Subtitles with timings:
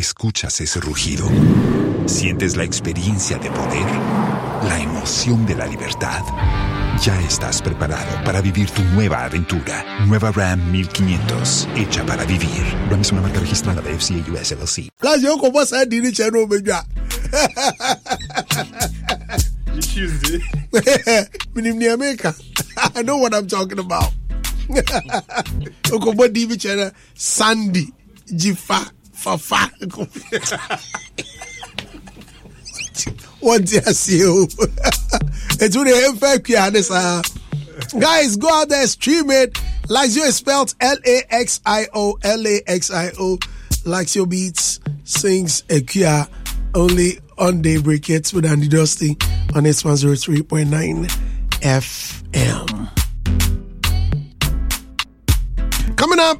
[0.00, 1.28] Escuchas ese rugido.
[2.06, 3.84] Sientes la experiencia de poder,
[4.66, 6.22] la emoción de la libertad.
[7.02, 9.84] Ya estás preparado para vivir tu nueva aventura.
[10.06, 12.64] Nueva Ram 1500, hecha para vivir.
[12.88, 14.88] Ram es una marca registrada de FCA US LLC.
[15.04, 15.26] Ní
[16.38, 16.86] omejua.
[21.54, 22.34] Minim ní America.
[22.96, 24.14] I know what I'm talking about.
[25.92, 27.92] O kò bọ́ di ibi kyẹn Sandy,
[28.32, 29.70] Jifa, Fafa.
[33.42, 34.46] Wọ́n ti àṣẹ o.
[35.64, 37.22] Ètò ní ẹ̀ ń fẹ́ kí a ní sáà.
[37.98, 39.54] Guys, go out there, stream it.
[39.88, 43.38] Laxio is spelled L A X I O L A X I O.
[43.84, 46.28] Laxio Beats sings Ekia
[46.74, 49.16] only on Daybreak Hitz with Andy Dosty
[49.56, 51.08] on Hitz 103.9
[51.62, 52.88] FM.
[55.96, 56.38] Coming up,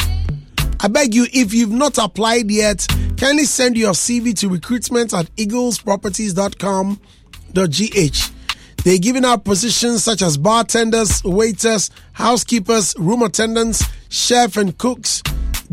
[0.82, 5.26] I beg you, if you've not applied yet, kindly send your CV to recruitment at
[5.36, 8.32] eaglesproperties.com.gh.
[8.86, 15.22] They're giving out positions such as bartenders, waiters, housekeepers, room attendants, chef and cooks,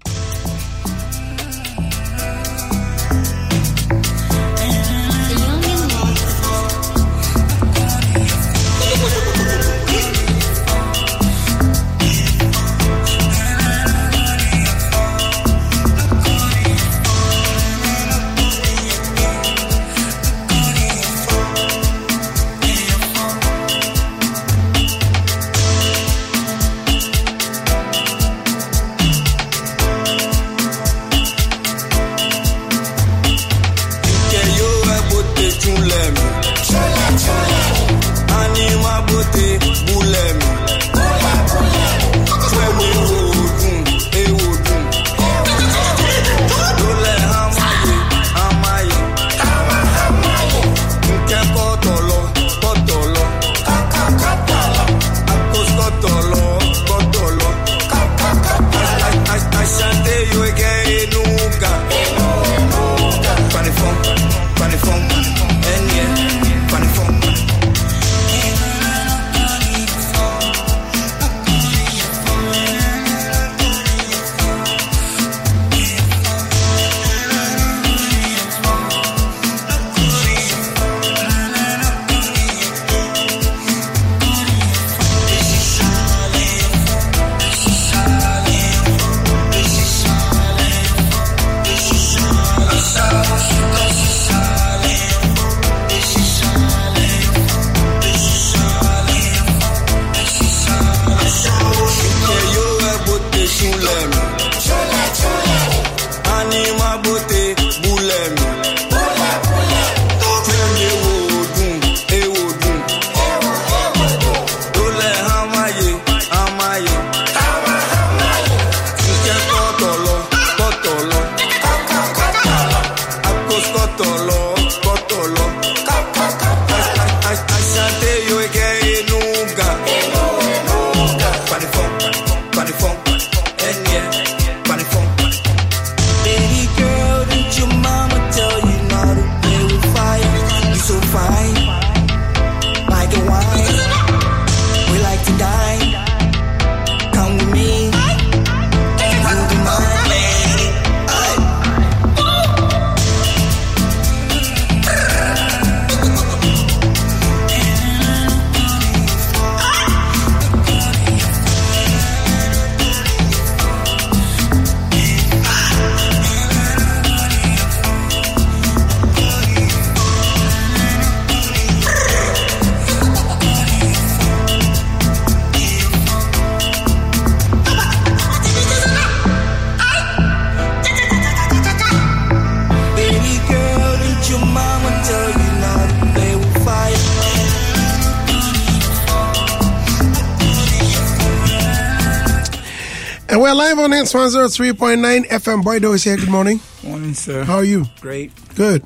[193.91, 195.64] We're live one zero three point nine FM.
[195.64, 196.16] Boydo is here.
[196.17, 196.59] Good morning.
[196.84, 197.43] Morning, sir.
[197.43, 197.85] How are you?
[197.99, 198.32] Great.
[198.55, 198.84] Good.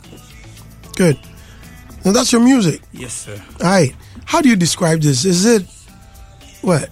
[0.96, 1.18] Good.
[2.04, 2.81] Now that's your music.
[2.92, 3.42] Yes, sir.
[3.62, 3.96] All right.
[4.25, 5.25] How do you describe this?
[5.25, 5.63] Is it
[6.62, 6.90] what?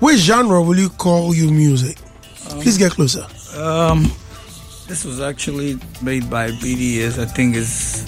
[0.00, 1.96] Which genre will you call your music?
[2.60, 3.26] Please get closer.
[3.58, 4.02] Um,
[4.86, 7.18] this was actually made by BDS.
[7.18, 8.04] I think is.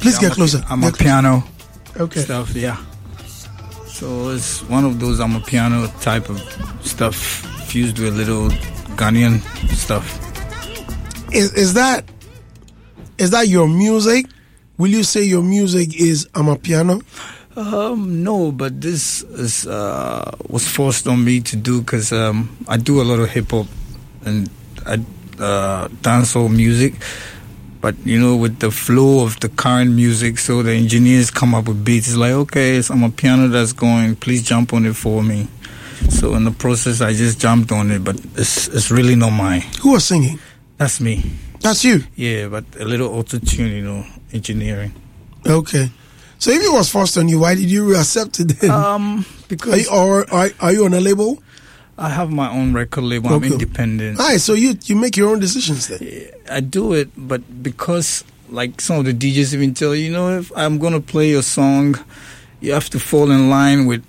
[0.00, 0.64] Please get I'm a- closer.
[0.70, 1.04] I'm Get a closer.
[1.04, 1.44] piano
[1.98, 2.20] Okay.
[2.22, 2.54] stuff.
[2.54, 2.76] Yeah.
[3.96, 6.38] So it's one of those amapiano type of
[6.82, 8.50] stuff fused with a little
[8.94, 9.40] Ghanaian
[9.72, 10.20] stuff.
[11.32, 12.04] Is is that
[13.16, 14.26] is that your music?
[14.76, 17.02] Will you say your music is amapiano?
[17.56, 22.76] Um, no, but this is uh, was forced on me to do because um, I
[22.76, 23.66] do a lot of hip hop
[24.26, 24.50] and
[24.84, 24.96] I
[25.40, 26.96] uh, dancehall music.
[27.86, 31.68] But you know, with the flow of the current music, so the engineers come up
[31.68, 32.08] with beats.
[32.08, 34.16] It's like, okay, amapiano that's going.
[34.16, 35.46] Please jump on it for me.
[36.08, 39.62] So in the process, I just jumped on it, but it's it's really not mine.
[39.82, 40.40] Who was singing?
[40.78, 41.22] That's me.
[41.60, 42.02] That's you.
[42.16, 44.92] Yeah, but a little auto tune, you know, engineering.
[45.46, 45.88] Okay.
[46.40, 48.72] So if it was forced on you, why did you accept it then?
[48.72, 51.40] Um, are because you, or are, are you on a label?
[51.96, 53.32] I have my own record label.
[53.32, 54.18] I'm independent.
[54.18, 56.32] All right, so you you make your own decisions then.
[56.50, 60.38] I do it, but because like some of the DJs even tell you, you know,
[60.38, 61.96] if I'm gonna play your song,
[62.60, 64.04] you have to fall in line with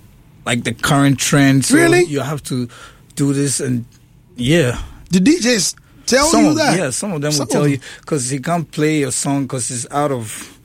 [0.46, 1.64] like the current trend.
[1.64, 2.04] So Really?
[2.04, 2.68] You have to
[3.16, 3.84] do this, and
[4.36, 4.80] yeah,
[5.10, 5.74] The DJs
[6.06, 6.78] tell some you of, that.
[6.78, 9.42] yeah, some of them Some will tell of you because he can't play your song
[9.42, 10.58] because it's out of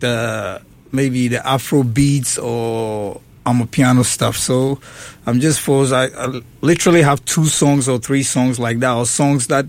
[0.00, 0.60] the
[0.92, 4.36] maybe the Afro beats or amapiano stuff.
[4.36, 4.80] So
[5.26, 5.92] I'm just forced.
[5.92, 9.66] I, I literally have two songs or three songs like that, or songs that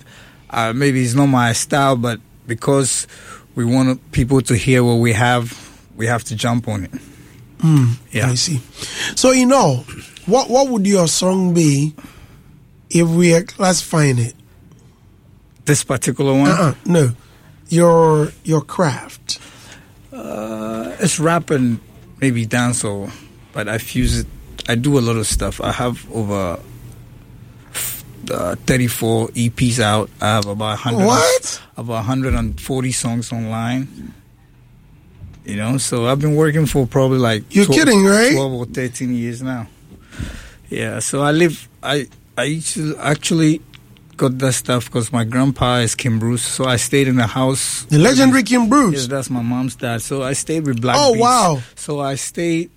[0.51, 3.07] uh, maybe it's not my style, but because
[3.55, 5.57] we want people to hear what we have,
[5.95, 6.91] we have to jump on it.
[8.11, 8.29] yeah.
[8.29, 8.59] I see.
[9.15, 9.85] So you know,
[10.25, 11.93] what what would your song be
[12.89, 14.33] if we are classifying it?
[15.65, 17.11] This particular one, Uh-uh, no,
[17.69, 19.39] your your craft.
[20.11, 21.79] it's rap and
[22.19, 23.11] maybe dancehall,
[23.53, 24.27] but I fuse it.
[24.67, 25.61] I do a lot of stuff.
[25.61, 26.59] I have over
[28.29, 30.09] uh, 34 EPs out.
[30.21, 31.61] I have about 100, What?
[31.77, 34.13] about 140 songs online.
[35.45, 38.33] You know, so I've been working for probably like You're kidding, right?
[38.33, 39.67] 12 or 13 years now.
[40.69, 41.67] Yeah, so I live.
[41.81, 43.59] I I used to actually
[44.17, 47.83] got that stuff because my grandpa is King Bruce, so I stayed in the house.
[47.89, 48.93] The legendary King Bruce.
[48.93, 50.01] Yes, that's my mom's dad.
[50.03, 51.21] So I stayed with Black Oh, Beats.
[51.23, 51.61] wow.
[51.75, 52.69] So I stayed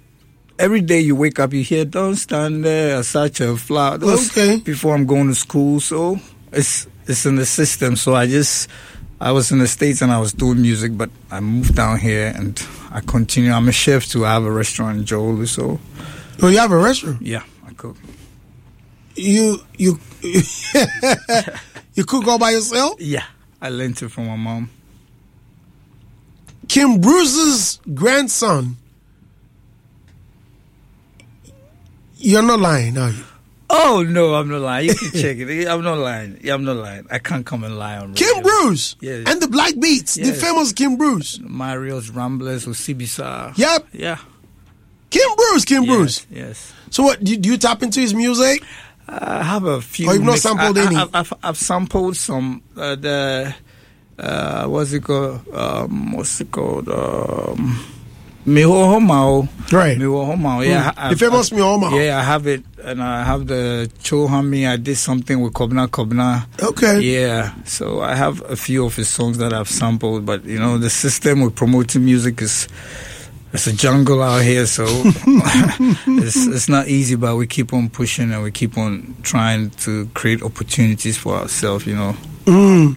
[0.59, 1.01] every day.
[1.01, 4.59] You wake up, you hear "Don't stand there, such a flower." Okay.
[4.59, 6.19] Before I'm going to school, so
[6.53, 7.97] it's it's in the system.
[7.97, 8.69] So I just
[9.21, 12.33] I was in the states and I was doing music, but I moved down here
[12.37, 13.51] and I continue.
[13.53, 14.25] I'm a chef too.
[14.27, 15.79] I have a restaurant in Joel, so
[16.43, 17.23] Oh, you have a restaurant.
[17.23, 17.97] yeah, I cook.
[19.17, 19.99] You you
[21.95, 23.01] you cook all by yourself.
[23.01, 23.23] Yeah,
[23.63, 24.71] I learned it from my mom.
[26.69, 28.77] King Bruce's grandson.
[32.25, 33.25] You're not lying, are you?
[33.69, 34.89] Oh no, I'm not lying.
[34.89, 35.69] You can check it.
[35.69, 36.39] I'm not lying.
[36.43, 37.07] Yeah, I'm not lying.
[37.11, 38.27] I can't come and lie on radio.
[38.33, 39.25] King Bruce Yes.
[39.27, 41.39] and the Black Beats, the famous King Bruce.
[41.41, 43.57] Mario's Ramblers or Sibisa.
[43.59, 44.19] Yep, Yeah.
[45.11, 46.27] King Bruce, King Bruce.
[46.31, 46.41] Yes.
[46.47, 46.73] yes.
[46.91, 47.23] So what?
[47.23, 48.63] Do, do you tap into his music?
[49.07, 50.09] I have a few.
[50.09, 50.97] Oh, you've not sampled I, any?
[50.97, 52.63] I, have I've, I've sampled some.
[52.77, 53.55] Uh, the
[54.19, 55.47] uh, what's it called?
[55.53, 56.89] Um, what's it called?
[56.89, 57.85] Um,
[58.47, 59.49] Miho Homao.
[59.73, 59.97] Right.
[59.97, 60.67] Miho Homao.
[60.67, 60.93] Yeah.
[60.93, 61.11] Mm.
[61.11, 62.05] The famous Miho Homao.
[62.05, 64.69] Yeah, I have it, and I have the Chohami.
[64.69, 66.47] I did something with Kobna Kobna.
[66.63, 67.01] Okay.
[67.01, 67.55] Yeah.
[67.65, 70.91] So I have a few of his songs that I've sampled, but you know the
[70.91, 72.69] system with promoting music is.
[73.53, 77.15] It's a jungle out here, so it's, it's not easy.
[77.15, 81.87] But we keep on pushing and we keep on trying to create opportunities for ourselves.
[81.87, 82.17] You know.
[82.47, 82.97] Mm.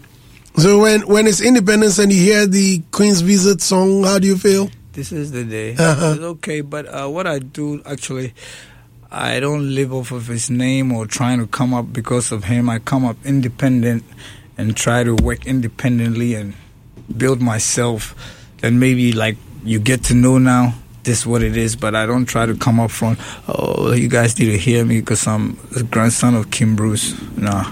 [0.58, 4.36] So when when it's Independence and you hear the Queen's Visit song, how do you
[4.36, 4.72] feel?
[4.98, 5.76] This is the day.
[5.78, 6.14] Uh-huh.
[6.16, 8.34] It's okay, but uh, what I do actually,
[9.12, 12.68] I don't live off of his name or trying to come up because of him.
[12.68, 14.04] I come up independent
[14.58, 16.56] and try to work independently and
[17.16, 18.16] build myself.
[18.64, 20.74] And maybe like you get to know now
[21.04, 24.40] this what it is, but I don't try to come up from, oh, you guys
[24.40, 27.14] need to hear me because I'm the grandson of King Bruce.
[27.38, 27.72] Nah,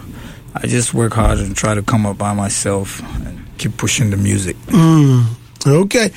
[0.54, 4.18] I just work hard and try to come up by myself and keep pushing the
[4.18, 4.58] music.
[4.68, 5.26] Mm.
[5.68, 6.12] Okay.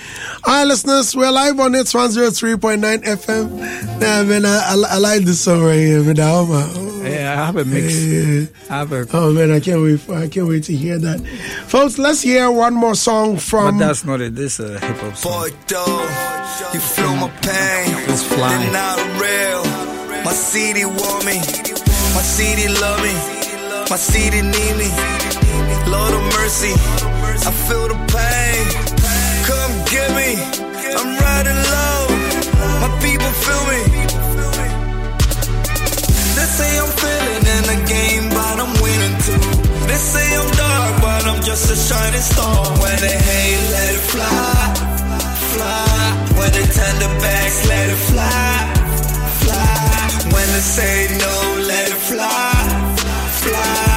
[0.44, 3.50] All right, listeners, we're live on Hitz 103.9 FM.
[3.98, 6.20] Nah, man, I, I, I like this song right here, man.
[6.20, 7.96] Uh, yeah, I have a mix.
[8.04, 8.46] Yeah.
[8.68, 10.00] I have a, oh man, I can't wait!
[10.00, 11.26] For, I can't wait to hear that,
[11.66, 11.96] folks.
[11.98, 13.78] Let's hear one more song from.
[13.78, 14.34] But that's not it.
[14.34, 15.32] This is a hip hop song.
[15.32, 16.02] Boy, though,
[16.74, 17.94] you feel my pain.
[18.12, 18.60] It's flying.
[18.60, 19.64] They're not real.
[20.24, 21.38] My city want me.
[22.14, 23.14] My city love me.
[23.88, 24.88] My city need me.
[25.90, 28.87] Lord of mercy, I feel the pain.
[29.50, 30.30] Come get me.
[30.98, 32.00] I'm riding low.
[32.82, 33.80] My people feel me.
[36.36, 39.40] They say I'm feeling in the game, but I'm winning too.
[39.88, 42.56] They say I'm dark, but I'm just a shining star.
[42.82, 44.58] When they hate, let it fly,
[45.52, 45.98] fly.
[46.38, 48.52] When they turn the backs, let it fly,
[49.42, 50.30] fly.
[50.34, 51.34] When they say no,
[51.70, 52.52] let it fly,
[53.42, 53.87] fly.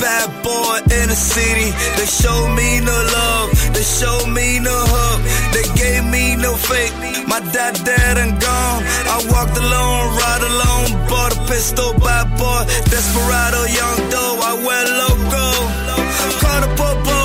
[0.00, 1.68] Bad boy in the city.
[1.96, 3.48] They show me no love.
[3.76, 5.18] They show me no hug.
[5.54, 6.94] They gave me no fake.
[7.28, 8.80] My dad dead and gone.
[9.14, 10.88] I walked alone, ride alone.
[11.08, 12.62] Bought a pistol, bad boy.
[12.90, 14.36] Desperado, young doe.
[14.50, 15.46] I went loco.
[16.40, 17.20] Caught a popo.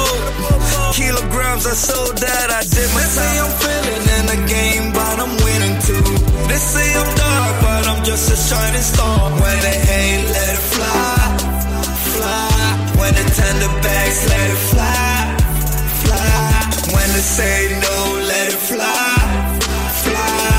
[0.93, 2.47] Kilograms, I sold that.
[2.59, 6.07] I did my They say I'm feeling in the game, but I'm winning too.
[6.49, 9.31] They say I'm dark, but I'm just a shining star.
[9.41, 10.74] When they hate, let it.
[13.05, 15.37] When the backs, let it fly,
[16.01, 16.49] fly.
[16.89, 17.95] When they say no,
[18.31, 19.15] let it fly,
[20.01, 20.49] fly.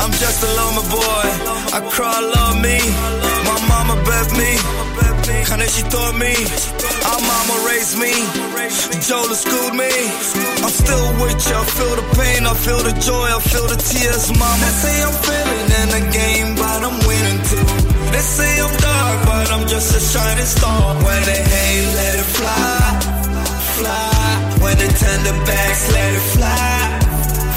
[0.00, 1.28] I'm just a loner boy.
[1.76, 2.78] I cry, love me.
[3.44, 4.52] My mama birthed me.
[5.44, 6.32] Kinda she taught me.
[7.12, 8.12] Our mama raised me.
[9.06, 9.92] Jola schooled me.
[10.64, 11.56] I'm still with you.
[11.60, 12.46] I feel the pain.
[12.46, 13.28] I feel the joy.
[13.28, 14.64] I feel the tears, mama.
[14.64, 17.81] They say I'm feeling in the game, but I'm winning too.
[18.12, 20.94] They say I'm dark, but I'm just a shining star.
[21.06, 22.80] When they hate, let it fly,
[23.78, 24.22] fly.
[24.62, 26.76] When they turn the backs, let it fly,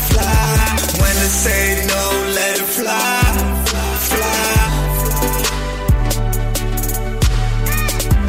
[0.10, 0.56] fly.
[1.02, 2.04] When they say no,
[2.38, 3.22] let it fly,
[4.10, 4.46] fly.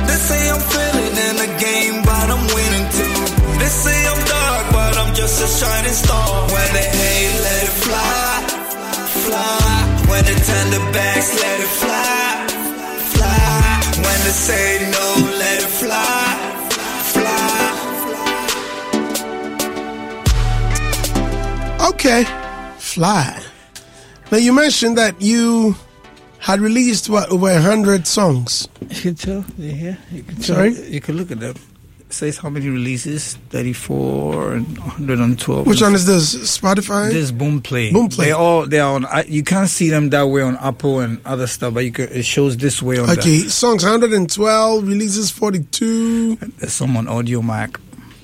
[0.09, 3.18] They say I'm feeling in the game, but I'm winning too.
[3.61, 6.28] They say I'm dark, but I'm just a shining star.
[6.52, 8.28] When they hate, let it fly,
[9.25, 9.73] fly.
[10.11, 12.15] When they turn the backs, let it fly.
[14.26, 15.06] When they say no,
[15.38, 16.26] let it fly,
[17.14, 17.47] fly.
[21.90, 22.25] Okay,
[22.76, 23.40] fly.
[24.33, 25.76] Now you mentioned that you
[26.40, 28.66] had released what over a hundred songs.
[28.90, 29.45] You can tell.
[29.59, 30.56] Yeah, you can tell.
[30.56, 30.75] Sorry?
[30.90, 31.54] You can look at them.
[32.08, 33.34] Says how many releases?
[33.50, 35.66] 34 and 112.
[35.66, 36.34] Which one is this?
[36.56, 37.08] Spotify.
[37.08, 37.90] This is Boomplay.
[37.90, 38.16] Boomplay.
[38.16, 39.04] They all they are on.
[39.06, 42.08] I- You can't see them that way on Apple and other stuff, but you can.
[42.10, 43.10] It shows this way on.
[43.10, 46.36] Okay, songs 112, releases 42.
[46.36, 47.78] There's some on Audiomack.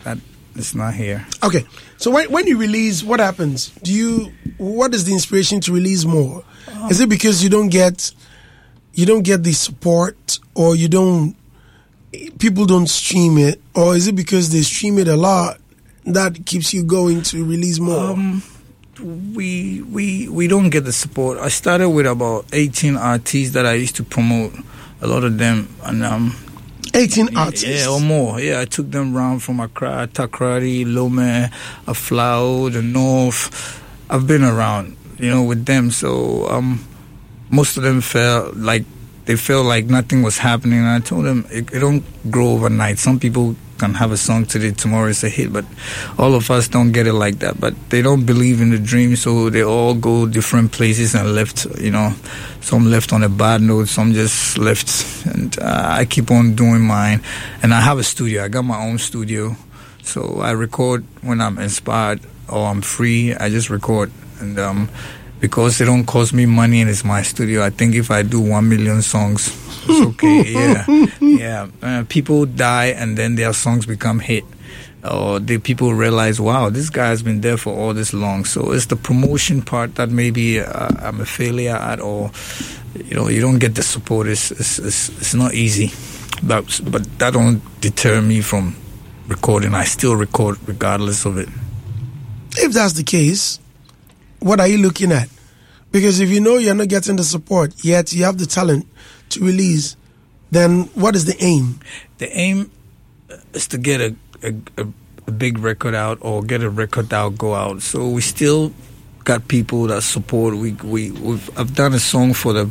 [0.04, 0.18] That
[0.54, 1.26] it's not here.
[1.42, 1.64] Okay,
[1.96, 3.70] so when, when you release, what happens?
[3.82, 6.44] Do you what is the inspiration to release more?
[6.88, 8.12] is it because you don't get
[8.94, 11.34] you don't get the support, or you don't
[12.38, 15.58] people don't stream it, or is it because they stream it a lot
[16.04, 18.10] that keeps you going to release more?
[18.10, 18.42] Um,
[19.34, 21.38] we we we don't get the support.
[21.38, 24.54] I started with about 18 artists that I used to promote.
[25.00, 26.36] A lot of them, and um,
[26.94, 27.64] 18 artists.
[27.86, 28.38] Yeah, or more.
[28.40, 31.50] Yeah, I took them around from Accra, Takoradi, Lome,
[31.86, 33.82] Aflao, the North.
[34.08, 35.90] I've been around, you know, with them.
[35.90, 36.84] So um,
[37.50, 38.84] most of them felt like
[39.24, 40.78] they felt like nothing was happening.
[40.78, 42.98] And I told them it, it don't grow overnight.
[42.98, 45.52] Some people can have a song today, tomorrow it's a hit.
[45.52, 45.64] But
[46.18, 47.60] all of us don't get it like that.
[47.60, 51.66] But they don't believe in the dream, so they all go different places and left.
[51.80, 52.14] You know,
[52.60, 55.26] some left on a bad note, some just left.
[55.26, 57.22] And uh, I keep on doing mine.
[57.62, 58.44] And I have a studio.
[58.44, 59.56] I got my own studio,
[60.02, 63.34] so I record when I'm inspired or I'm free.
[63.34, 64.10] I just record
[64.40, 64.58] and.
[64.58, 64.88] Um,
[65.42, 67.64] because they don't cost me money and it's my studio.
[67.64, 69.48] I think if I do one million songs,
[69.88, 70.52] it's okay.
[70.52, 71.66] yeah, yeah.
[71.82, 74.44] Uh, people die and then their songs become hit,
[75.02, 78.44] or the people realize, wow, this guy has been there for all this long.
[78.44, 82.30] So it's the promotion part that maybe uh, I'm a failure at, or
[82.94, 84.28] you know, you don't get the support.
[84.28, 85.90] It's it's, it's, it's not easy,
[86.40, 88.76] but but that don't deter me from
[89.26, 89.74] recording.
[89.74, 91.48] I still record regardless of it.
[92.58, 93.58] If that's the case,
[94.42, 95.28] what are you looking at?
[95.90, 98.86] Because if you know you're not getting the support, yet you have the talent
[99.30, 99.96] to release,
[100.50, 101.80] then what is the aim?
[102.18, 102.70] The aim
[103.52, 107.54] is to get a, a, a, big record out or get a record out, go
[107.54, 107.80] out.
[107.80, 108.72] So we still
[109.24, 110.54] got people that support.
[110.54, 112.70] We we we've, I've done a song for the,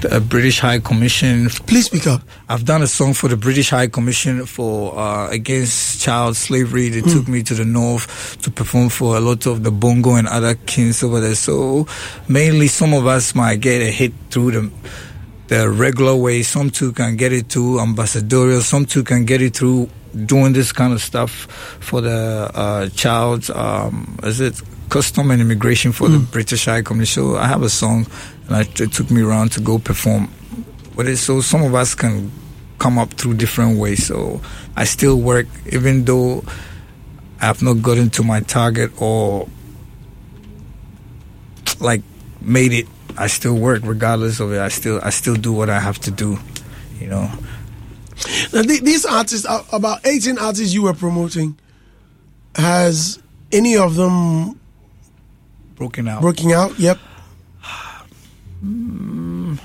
[0.00, 1.48] the British High Commission.
[1.48, 2.22] Please speak up.
[2.48, 6.88] I've done a song for the British High Commission for uh, against child slavery.
[6.88, 10.28] They took me to the north to perform for a lot of the Bongo and
[10.28, 11.34] other kings over there.
[11.34, 11.86] So
[12.28, 14.70] mainly, some of us might get a hit through the
[15.48, 16.42] the regular way.
[16.42, 18.60] Some too can get it through ambassadorial.
[18.60, 19.88] Some too can get it through
[20.26, 21.30] doing this kind of stuff
[21.80, 23.50] for the uh, child.
[23.50, 24.60] Um, is it
[24.94, 27.24] custom and immigration for the British High Commission?
[27.24, 28.06] So I have a song,
[28.46, 30.30] and I, it took me around to go perform.
[30.94, 32.30] But it's, so some of us can
[32.78, 34.06] come up through different ways.
[34.06, 34.40] So
[34.76, 36.44] I still work, even though
[37.40, 39.48] I have not gotten to my target or
[41.80, 42.02] like
[42.40, 42.86] made it.
[43.18, 44.60] I still work regardless of it.
[44.60, 46.38] I still I still do what I have to do.
[47.00, 47.30] You know.
[48.52, 51.58] Now, th- these artists, uh, about 18 artists you were promoting,
[52.54, 53.18] has
[53.50, 54.60] any of them
[55.76, 56.22] Broken out.
[56.22, 56.78] working out?
[56.78, 56.98] Yep.
[58.60, 59.56] Hmm,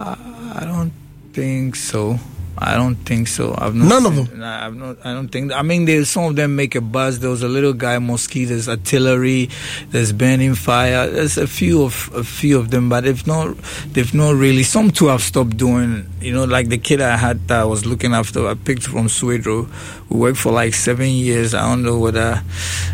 [0.00, 0.92] I don't
[1.34, 2.18] think so.
[2.58, 3.54] I don't think so.
[3.56, 4.40] I've not None of them?
[4.40, 4.96] Nah, I've not.
[5.04, 5.52] I don't think.
[5.52, 7.20] I mean, there's some of them make a buzz.
[7.20, 9.50] There was a little guy, mosquitoes, artillery.
[9.90, 11.06] There's burning fire.
[11.08, 13.56] There's a few of a few of them, but they've not.
[13.92, 14.62] They've not really.
[14.62, 16.06] Some too have stopped doing.
[16.20, 18.46] You know, like the kid I had that I was looking after.
[18.46, 19.68] I picked from Swedru.
[20.08, 21.52] We worked for like seven years.
[21.52, 22.42] I don't know whether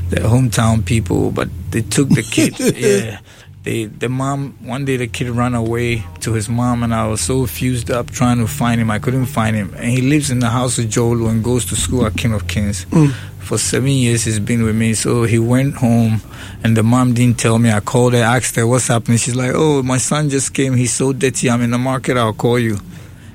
[0.08, 2.58] they're hometown people, but they took the kid.
[2.76, 3.20] yeah.
[3.64, 7.20] They, the mom one day the kid ran away to his mom and I was
[7.20, 9.72] so fused up trying to find him I couldn't find him.
[9.74, 12.48] And he lives in the house of Joel and goes to school at King of
[12.48, 12.86] Kings.
[12.86, 13.12] Mm.
[13.38, 14.94] For seven years he's been with me.
[14.94, 16.22] So he went home
[16.64, 17.70] and the mom didn't tell me.
[17.70, 19.18] I called her asked her what's happening?
[19.18, 20.74] She's like oh my son just came.
[20.74, 21.48] He's so dirty.
[21.48, 22.16] I'm in the market.
[22.16, 22.78] I'll call you.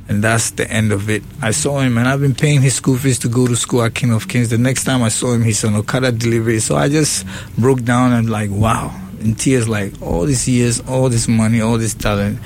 [0.09, 1.21] And that's the end of it.
[1.41, 3.93] I saw him, and I've been paying his school fees to go to school at
[3.93, 4.49] King of Kings.
[4.49, 6.61] The next time I saw him, he's on Okada delivery.
[6.61, 7.25] So I just
[7.57, 11.77] broke down and like, wow, in tears, like all these years, all this money, all
[11.77, 12.39] this talent,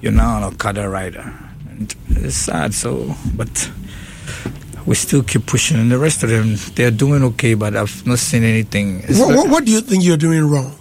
[0.00, 1.32] you're now an Okada rider,
[1.68, 2.74] and it's sad.
[2.74, 3.70] So, but
[4.86, 8.18] we still keep pushing, and the rest of them, they're doing okay, but I've not
[8.18, 9.02] seen anything.
[9.02, 10.76] What, what, what do you think you're doing wrong?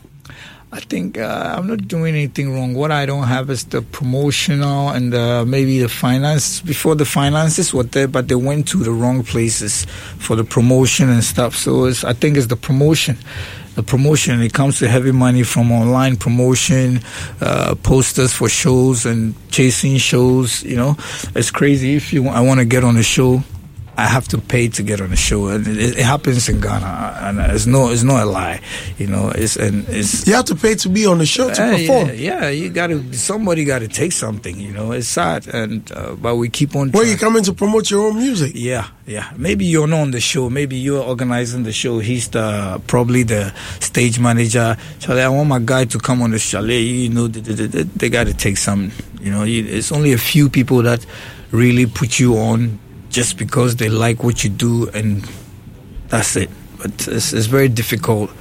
[0.71, 2.75] I think uh, I'm not doing anything wrong.
[2.75, 6.61] What I don't have is the promotional and uh, maybe the finance.
[6.61, 9.85] Before the finances were there, but they went to the wrong places
[10.19, 11.55] for the promotion and stuff.
[11.55, 13.17] So it's, I think it's the promotion.
[13.83, 14.41] Promotion.
[14.41, 17.01] It comes to heavy money from online promotion,
[17.41, 20.63] uh, posters for shows and chasing shows.
[20.63, 20.97] You know,
[21.35, 21.95] it's crazy.
[21.95, 23.43] If you, I want to get on a show,
[23.99, 27.17] I have to pay to get on the show, and it, it happens in Ghana,
[27.21, 28.61] and it's no, it's not a lie,
[28.97, 29.29] you know.
[29.29, 32.07] It's and it's You have to pay to be on the show to uh, perform.
[32.07, 33.13] yeah, yeah, you got to.
[33.13, 34.93] Somebody got to take something, you know.
[34.93, 36.91] It's sad, and uh, but we keep on.
[36.91, 37.09] Trying.
[37.09, 38.53] you come in to promote your own music.
[38.55, 39.33] Yeah, yeah.
[39.35, 40.49] Maybe you're not on the show.
[40.49, 41.99] Maybe you're organizing the show.
[41.99, 44.77] He's the probably the stage manager.
[44.99, 46.79] Charlie, I want my guy to come on the chalet.
[46.79, 48.93] You know, they, they, they, got to take some.
[49.19, 51.05] You know, it's only a few people that
[51.51, 55.27] really put you on just because they like what you do, and
[56.07, 56.49] that's it.
[56.77, 58.31] But it's, it's very difficult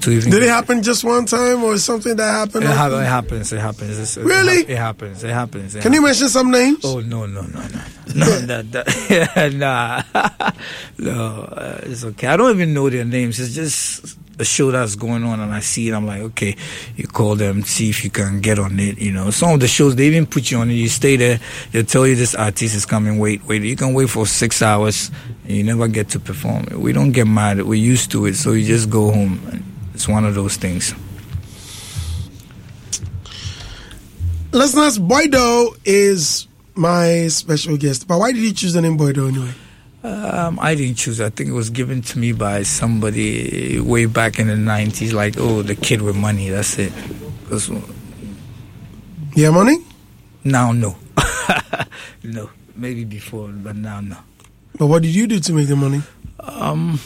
[0.00, 0.30] to even.
[0.30, 2.64] Did it happen just one time or something that happened?
[2.64, 3.00] It, often?
[3.00, 3.52] it happens.
[3.52, 3.98] It happens.
[3.98, 4.60] It's, it Really?
[4.60, 5.24] It happens.
[5.24, 5.74] It happens.
[5.74, 6.84] It Can you mention some names?
[6.84, 7.80] Oh no no no no
[8.14, 10.02] no that, that, nah
[10.98, 12.28] no uh, it's okay.
[12.28, 13.40] I don't even know their names.
[13.40, 15.92] It's just a show that's going on, and I see it.
[15.92, 16.56] I'm like, okay,
[16.96, 18.98] you call them, see if you can get on it.
[18.98, 20.74] You know, some of the shows they even put you on it.
[20.74, 21.40] You stay there.
[21.72, 23.18] They'll tell you this artist is coming.
[23.18, 23.62] Wait, wait.
[23.62, 25.10] You can wait for six hours,
[25.44, 26.66] and you never get to perform.
[26.74, 27.62] We don't get mad.
[27.62, 29.64] We're used to it, so you just go home.
[29.94, 30.94] It's one of those things.
[34.52, 38.06] Listeners, Boydo is my special guest.
[38.06, 39.52] But why did you choose the name Boydo anyway?
[40.04, 41.18] Um, I didn't choose.
[41.20, 45.12] I think it was given to me by somebody way back in the '90s.
[45.14, 46.50] Like, oh, the kid with money.
[46.50, 46.92] That's it.
[47.48, 47.70] 'Cause
[49.34, 49.78] Yeah, money?
[50.44, 50.96] now, no,
[52.22, 52.50] no.
[52.76, 54.16] Maybe before, but now, no.
[54.78, 56.02] But what did you do to make the money?
[56.40, 57.00] Um,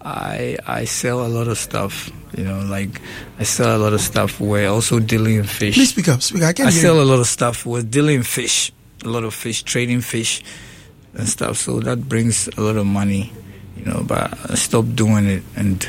[0.00, 2.10] I I sell a lot of stuff.
[2.36, 3.00] You know, like
[3.38, 4.40] I sell a lot of stuff.
[4.40, 5.74] We're also dealing in fish.
[5.74, 6.22] Please speak up.
[6.22, 6.42] Speak.
[6.42, 7.02] I can't I sell you.
[7.02, 7.64] a lot of stuff.
[7.66, 8.72] We're dealing in fish,
[9.04, 10.42] a lot of fish, trading fish
[11.16, 11.56] and stuff.
[11.56, 13.32] So that brings a lot of money.
[13.76, 15.86] You know, but I stopped doing it and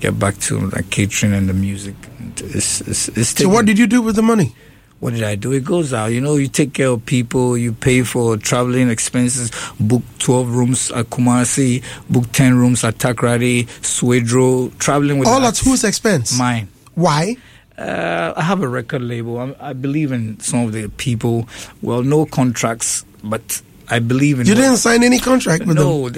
[0.00, 1.94] get back to like catering and the music.
[2.18, 4.54] And It's, it's, it's So what did you do with the money?
[5.00, 5.52] what did I do?
[5.52, 6.08] It goes out.
[6.08, 10.90] You know, you take care of people, you pay for traveling expenses, book 12 rooms
[10.92, 16.38] at Kumasi, book 10 rooms at Takoradi, Swedru, traveling with All at whose expense?
[16.38, 16.68] Mine.
[16.94, 17.38] Why?
[17.78, 19.38] Uh, I have a record label.
[19.38, 21.48] I, I believe in some of the people.
[21.80, 24.46] Well, no contracts, but I believe in.
[24.46, 25.86] You didn't sign any contract with them.
[25.86, 26.08] No,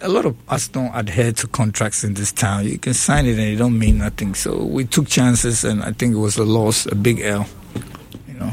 [0.00, 2.64] a lot of us don't adhere to contracts in this town.
[2.66, 4.34] You can sign it and it don't mean nothing.
[4.34, 7.46] So we took chances, and I think it was a loss, a big L.
[8.26, 8.52] You know.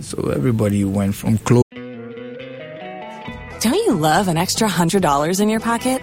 [0.00, 1.62] So everybody went from close.
[3.60, 6.02] Don't you love an extra $100 in your pocket?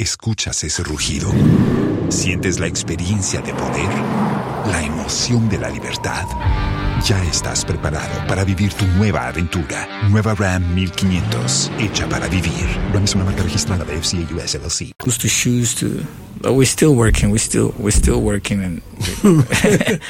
[0.00, 1.28] Escuchas ese rugido.
[2.08, 3.90] Sientes la experiencia de poder,
[4.70, 6.24] la emoción de la libertad.
[7.04, 9.88] Ya estás preparado para vivir tu nueva aventura.
[10.08, 12.64] Nueva Ram 1500, hecha para vivir.
[12.92, 14.92] Ram es una marca registrada de FCA US LLC.
[14.98, 15.88] Close to shoes to.
[16.42, 17.32] But we're still working.
[17.32, 18.82] We're still we're still working and.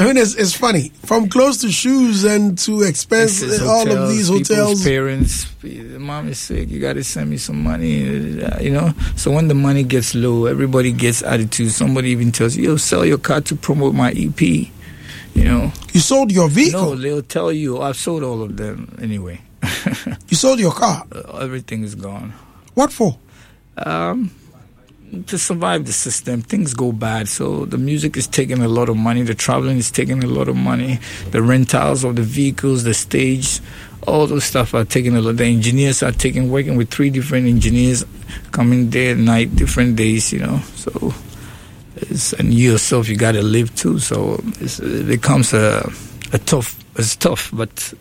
[0.00, 0.88] I mean, it's, it's funny.
[1.04, 4.82] From clothes to shoes and to expense, This is all of these hotels.
[4.82, 6.70] Parents, mom is sick.
[6.70, 8.42] You got to send me some money.
[8.42, 8.94] uh, You know.
[9.16, 11.70] So when the money gets low, everybody gets attitude.
[11.72, 15.70] Somebody even tells you, "Yo, sell your car to promote my EP." You know.
[15.92, 16.94] You sold your vehicle.
[16.94, 17.82] No, they'll tell you.
[17.82, 19.40] I've sold all of them anyway.
[20.30, 21.04] You sold your car.
[21.40, 22.32] Everything is gone.
[22.74, 23.18] What for?
[23.76, 24.30] Um,
[25.26, 27.28] to survive the system, things go bad.
[27.28, 29.22] So the music is taking a lot of money.
[29.22, 30.98] The traveling is taking a lot of money.
[31.30, 33.60] The rentals of the vehicles, the stage,
[34.06, 35.36] all those stuff are taking a lot.
[35.36, 38.04] The engineers are taking working with three different engineers,
[38.52, 40.32] coming day and night, different days.
[40.32, 41.14] You know, so
[41.96, 43.98] it's, and you yourself you got to live too.
[43.98, 45.90] So it becomes a
[46.32, 46.76] a tough.
[46.96, 47.94] It's tough, but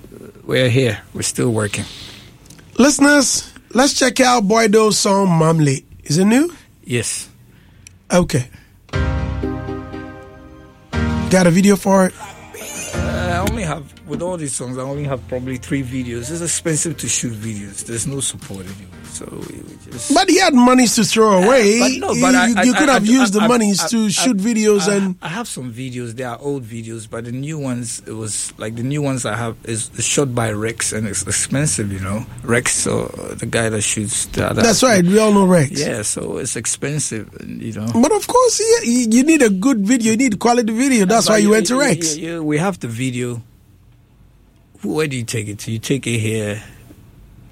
[0.46, 1.02] we're here.
[1.14, 1.86] We're still working.
[2.78, 5.84] Listeners, let's check out Boydo's song Mamle.
[6.04, 6.54] Is it new?
[6.90, 7.30] Yes.
[8.12, 8.50] Okay.
[11.30, 12.16] Got a video for it?
[12.20, 16.32] Uh, I only have, with all these songs, I only have probably three videos.
[16.32, 17.86] It's expensive to shoot videos.
[17.86, 18.99] There's no support anyway.
[19.20, 19.26] So
[19.92, 20.14] just.
[20.16, 21.80] But he had monies to throw away.
[21.80, 24.88] But no, you I- you I- could I- have used the monies to shoot videos
[24.88, 25.16] I, and.
[25.22, 26.16] I have some videos.
[26.16, 29.36] They are old videos, but the new ones it was like the new ones I
[29.36, 32.26] have is, shot by Rex and it's expensive, you know.
[32.44, 34.62] Rex, so uh, the guy that shoots the other.
[34.62, 35.04] That's right.
[35.04, 35.72] We all know Rex.
[35.76, 37.88] Yeah, so it's expensive, you know.
[37.94, 40.12] But of course, yeah, you you need a good video.
[40.12, 41.04] You need quality video.
[41.06, 42.16] That's But why you yeah, went to Rex.
[42.18, 43.42] we have the video.
[44.82, 45.72] Where do you take it to?
[45.72, 46.64] You take it here.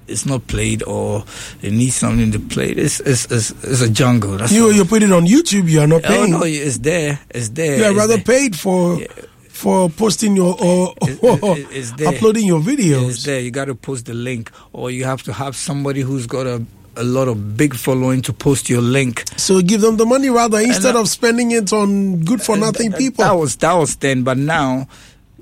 [0.07, 1.23] It's not played, or
[1.61, 2.69] it needs something to play.
[2.71, 4.37] It's it's, it's, it's a jungle.
[4.37, 4.71] That's You all.
[4.71, 5.69] you put it on YouTube.
[5.69, 6.31] You are not Oh paying.
[6.31, 7.19] no, it's there.
[7.29, 7.77] It's there.
[7.77, 8.23] you are it's rather there.
[8.23, 9.07] paid for Yeah.
[9.49, 12.07] for posting your or, It- or it's there.
[12.09, 13.39] uploading your videos, It's there.
[13.39, 16.63] You got to post the link, or you have to have somebody who's got a
[16.99, 19.23] a lot of big following to post your link.
[19.37, 23.23] So give them the money rather instead of spending it on good for nothing people.
[23.23, 24.89] That was that was then, but now it's,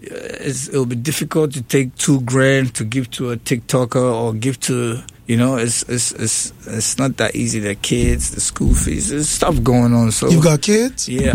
[0.03, 4.60] Uh, it'll be difficult to take two grand to give to a TikToker or give
[4.60, 7.60] to you know it's it's it's it's not that easy.
[7.60, 10.12] The kids, the school fees, there's stuff going on.
[10.12, 11.08] So You've got kids?
[11.10, 11.34] yeah,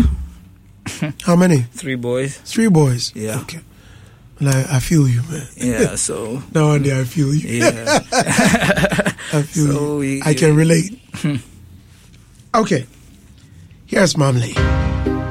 [1.23, 1.61] How many?
[1.73, 2.37] three boys.
[2.45, 3.11] Three boys.
[3.15, 3.39] Yeah.
[3.41, 3.59] Okay.
[4.39, 5.45] Like, I feel you, man.
[5.55, 6.99] Yeah, so No idea.
[7.01, 7.59] I feel you.
[7.59, 7.99] yeah.
[9.33, 9.97] I feel So you.
[9.99, 10.99] we- I can relate.
[12.55, 12.85] Okay.
[13.85, 14.53] Here's Mamley.
[14.55, 15.30] Hits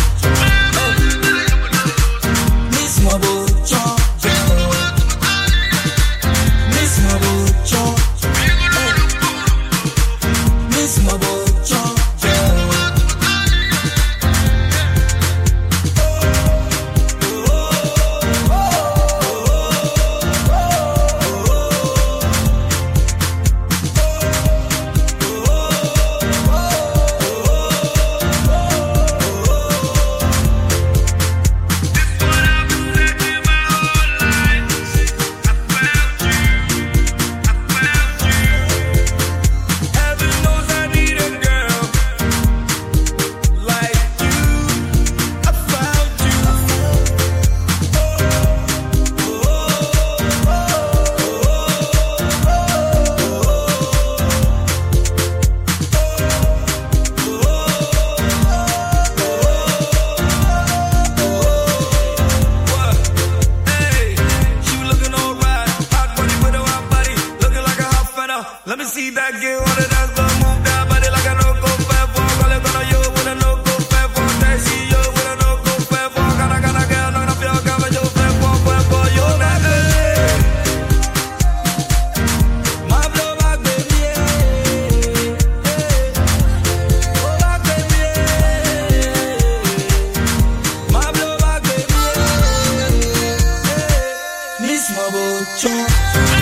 [94.91, 95.87] Miss Mobile Chop.
[96.15, 96.40] Miss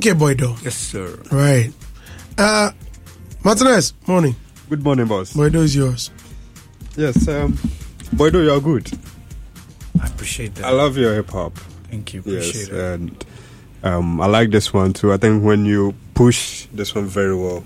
[0.00, 0.64] Okay, boy, Boydo.
[0.64, 1.14] Yes, sir.
[1.30, 1.70] Right.
[2.38, 2.70] Uh,
[3.44, 4.34] Martinez, morning.
[4.70, 5.34] Good morning, boss.
[5.34, 6.10] Boydo is yours.
[6.96, 7.52] Yes, um,
[8.16, 8.90] Boydo, you're good.
[10.00, 10.64] I appreciate that.
[10.64, 11.58] I love your hip hop.
[11.90, 12.20] Thank you.
[12.20, 12.72] Appreciate Yes, it.
[12.72, 13.24] and
[13.82, 15.12] um, I like this one too.
[15.12, 17.62] I think when you push this one very well,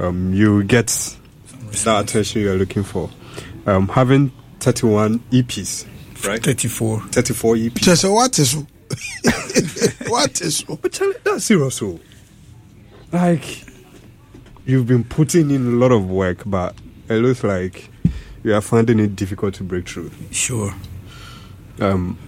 [0.00, 0.86] um, you get
[1.84, 3.10] that attention you're looking for.
[3.66, 5.84] Um, having 31 EPs,
[6.26, 6.42] right?
[6.42, 7.00] 34.
[7.00, 7.74] 34 EPs.
[7.82, 8.56] Just say, what is
[10.08, 11.76] what is But Charlie, that's serious.
[11.76, 12.00] So,
[13.12, 13.64] like,
[14.66, 16.74] you've been putting in a lot of work, but
[17.08, 17.90] it looks like
[18.42, 20.10] you are finding it difficult to break through.
[20.30, 20.74] Sure.
[21.80, 22.18] Um,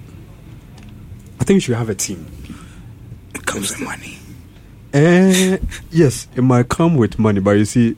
[1.41, 2.27] I think you should have a team.
[3.35, 4.19] It comes with money.
[4.93, 5.59] Eh,
[5.91, 7.97] yes, it might come with money, but you see,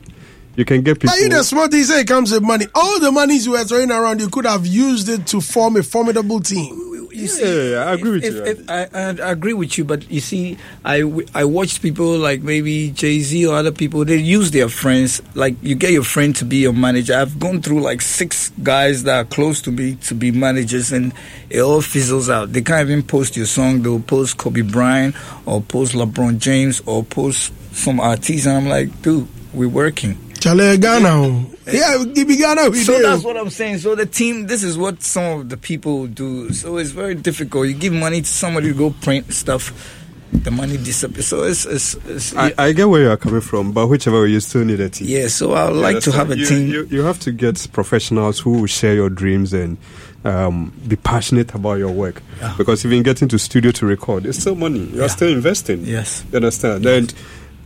[0.55, 1.15] you can get people.
[1.15, 2.65] Are you the smart thing say it comes with money.
[2.75, 5.83] All the monies you were throwing around, you could have used it to form a
[5.83, 6.98] formidable team.
[7.11, 9.85] You Yeah, yeah, I agree with if, you, If, I, I, I agree with you,
[9.85, 14.05] but you see, I, I watched people like maybe Jay Z or other people.
[14.05, 15.21] They use their friends.
[15.35, 17.15] Like you get your friend to be your manager.
[17.15, 21.13] I've gone through like six guys that are close to me to be managers, and
[21.49, 22.53] it all fizzles out.
[22.53, 23.81] They can't even post your song.
[23.81, 29.01] They'll post Kobe Bryant or post LeBron James or post some artist, and I'm like,
[29.01, 30.17] dude, we're working.
[30.39, 31.09] Chale Ghana.
[31.09, 31.45] oh.
[31.71, 32.69] Yeah, give me Ghana.
[32.69, 33.03] We So do.
[33.03, 33.79] that's what I'm saying.
[33.79, 36.51] So the team, this is what some of the people do.
[36.53, 37.67] So it's very difficult.
[37.67, 39.95] You give money to somebody to go print stuff,
[40.31, 41.27] the money disappears.
[41.27, 44.29] So it's it's, it's I, I get where you are coming from, but whichever way,
[44.29, 45.07] you still need a team.
[45.07, 45.27] yeah.
[45.27, 46.59] So I would You like to have a understand?
[46.61, 46.73] team.
[46.73, 49.77] You, you, you have to get professionals who will share your dreams and
[50.23, 52.21] um, be passionate about your work.
[52.39, 52.53] Yeah.
[52.57, 54.79] Because even getting to studio to record, it's still money.
[54.79, 55.05] You Yeah.
[55.05, 55.83] are still investing.
[55.85, 56.23] Yes.
[56.31, 56.85] You understand?
[56.85, 57.13] And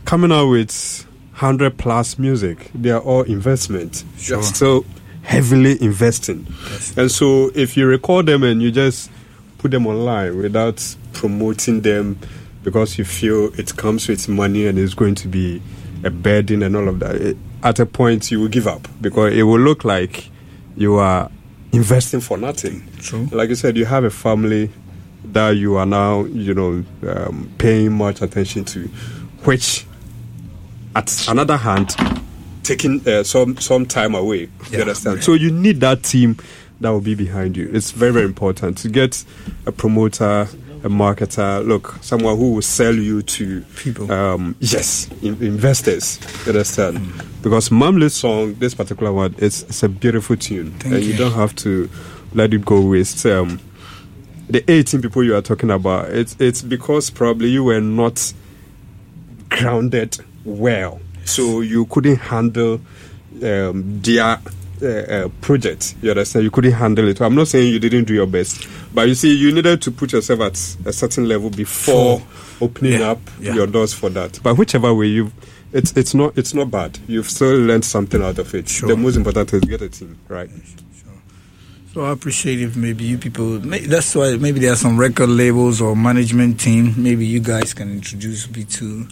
[0.04, 4.04] coming out with 100 plus music, they are all investment.
[4.18, 4.42] Sure.
[4.42, 4.84] Still
[5.22, 6.46] heavily investing.
[6.70, 6.96] Yes.
[6.96, 9.10] And so if you record them and you just
[9.58, 12.18] put them online without promoting them
[12.62, 15.60] because you feel it comes with money and it's going to be
[16.04, 19.34] a burden and all of that, it, at a point you will give up because
[19.34, 20.30] it will look like
[20.76, 21.30] you are
[21.72, 22.86] investing for nothing.
[22.98, 23.28] True.
[23.32, 24.70] Like you said, you have a family
[25.24, 28.86] that you are now, you know, um, paying much attention to,
[29.44, 29.86] which,
[30.96, 31.94] at another hand,
[32.62, 34.48] taking uh, some some time away.
[34.70, 34.76] Yeah.
[34.76, 35.24] You understand?
[35.24, 36.36] So you need that team
[36.80, 37.70] that will be behind you.
[37.72, 39.24] It's very very important to get
[39.66, 40.48] a promoter,
[40.82, 41.66] a marketer.
[41.66, 44.10] Look, someone who will sell you to People.
[44.10, 46.18] Um, yes, in- investors.
[46.46, 47.00] You understand?
[47.42, 51.12] Because Mamle's song, this particular one, it's, it's a beautiful tune, Thank and you.
[51.12, 51.18] you.
[51.18, 51.90] don't have to
[52.32, 53.26] let it go waste.
[53.26, 53.60] Um,
[54.48, 58.32] the 18 people you are talking about, it's it's because probably you were not
[59.48, 62.80] grounded well, so you couldn't handle
[63.42, 64.38] um, their
[64.82, 65.94] uh, uh, project.
[66.02, 66.44] You understand?
[66.44, 67.20] You couldn't handle it.
[67.20, 70.12] I'm not saying you didn't do your best, but you see, you needed to put
[70.12, 70.54] yourself at
[70.86, 72.22] a certain level before
[72.60, 73.54] opening Yeah, up yeah.
[73.54, 74.40] your doors for that.
[74.42, 75.32] But whichever way you.
[75.72, 77.00] It's it's not it's not bad.
[77.08, 78.68] You've still learned something out of it.
[78.68, 78.88] Sure.
[78.90, 80.48] The most important is get a team, right?
[80.48, 81.12] Sure.
[81.92, 83.58] So I appreciate if maybe you people.
[83.60, 86.94] may- That's why maybe there are some record labels or management team.
[86.96, 89.08] Maybe you guys can introduce me to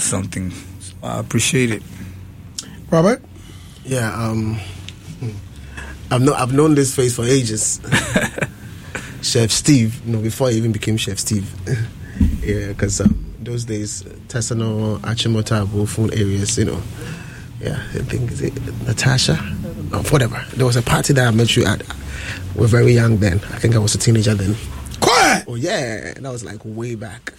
[0.00, 0.50] something.
[0.80, 1.82] So I appreciate it.
[2.90, 3.22] Robert?
[3.84, 4.58] Yeah, um,
[6.10, 7.80] I've known I've known this face for ages.
[9.22, 11.52] Chef Steve, you know, before I even became Chef Steve.
[12.42, 16.80] yeah, because um, those days, Tesano, Achimota, Wolfun areas, you know.
[17.60, 18.54] Yeah, I think is it
[18.86, 19.34] Natasha,
[19.90, 20.44] no, whatever.
[20.54, 21.82] There was a party that I met you at.
[22.54, 23.38] We are very young then.
[23.52, 24.54] I think I was a teenager then.
[25.00, 25.44] Quiet!
[25.48, 27.34] Oh yeah, that was like way back.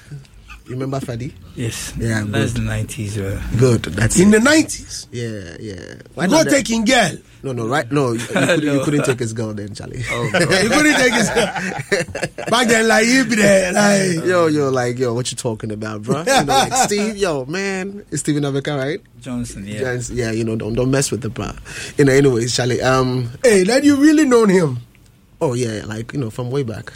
[0.70, 1.34] You remember Fadi?
[1.56, 1.94] Yes.
[1.98, 2.62] Yeah, That's good.
[2.62, 3.18] the nineties.
[3.18, 3.82] Uh, Good.
[3.86, 4.40] That's In it.
[4.44, 5.08] the 90s.
[5.12, 5.96] yeah, yeah.
[6.14, 7.12] Why Go not that- taking girl.
[7.42, 7.90] No, no, right?
[7.92, 10.04] No, you, you, couldn't, you couldn't take his girl then, Charlie.
[10.12, 11.46] oh, You couldn't take his girl.
[12.50, 13.74] Back then, like, you be there,
[14.18, 14.26] like.
[14.26, 16.20] yo, yo, like, yo, what you talking about, bro?
[16.20, 19.00] You know, like, Steve, yo, man, it's Steven Abeka, right?
[19.22, 19.66] Johnson.
[19.66, 19.94] Yeah.
[19.94, 20.02] Yeah.
[20.12, 21.52] yeah, you know, don't don't mess with the bro.
[21.98, 22.82] You know, anyways, Charlie.
[22.82, 24.80] Um, Hey, that you really known him.
[25.42, 26.92] oh yeah, like you know, from way back.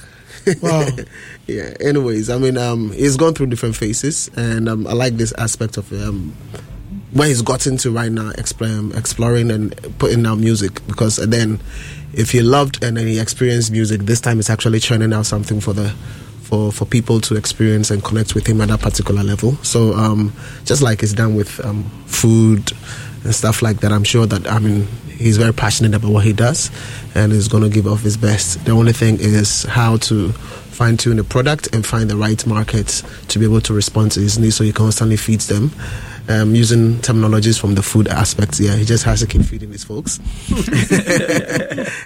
[0.61, 0.87] Wow.
[1.47, 1.73] yeah.
[1.79, 5.77] Anyways, I mean, um, he's gone through different phases, and um, I like this aspect
[5.77, 6.35] of um,
[7.11, 10.85] where he's gotten to right now, exploring, exploring and putting out music.
[10.87, 11.59] Because then,
[12.13, 15.59] if he loved and then he experienced music, this time it's actually churning out something
[15.59, 15.89] for the
[16.41, 19.55] for for people to experience and connect with him at that particular level.
[19.63, 20.33] So, um,
[20.65, 22.71] just like it's done with um, food
[23.23, 26.33] and stuff like that, I'm sure that I mean he's very passionate about what he
[26.33, 26.71] does,
[27.15, 28.63] and he's going to give off his best.
[28.65, 33.03] The only thing is how to fine tune the product and find the right market
[33.27, 35.71] to be able to respond to his needs so he constantly feeds them.
[36.29, 39.83] Um, using terminologies from the food aspects, yeah, he just has to keep feeding his
[39.83, 40.19] folks.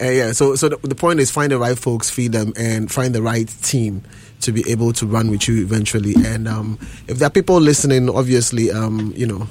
[0.00, 3.14] Yeah, so so the, the point is find the right folks, feed them, and find
[3.14, 4.02] the right team
[4.40, 6.14] to be able to run with you eventually.
[6.24, 6.78] And um,
[7.08, 9.46] if there are people listening, obviously, um, you know,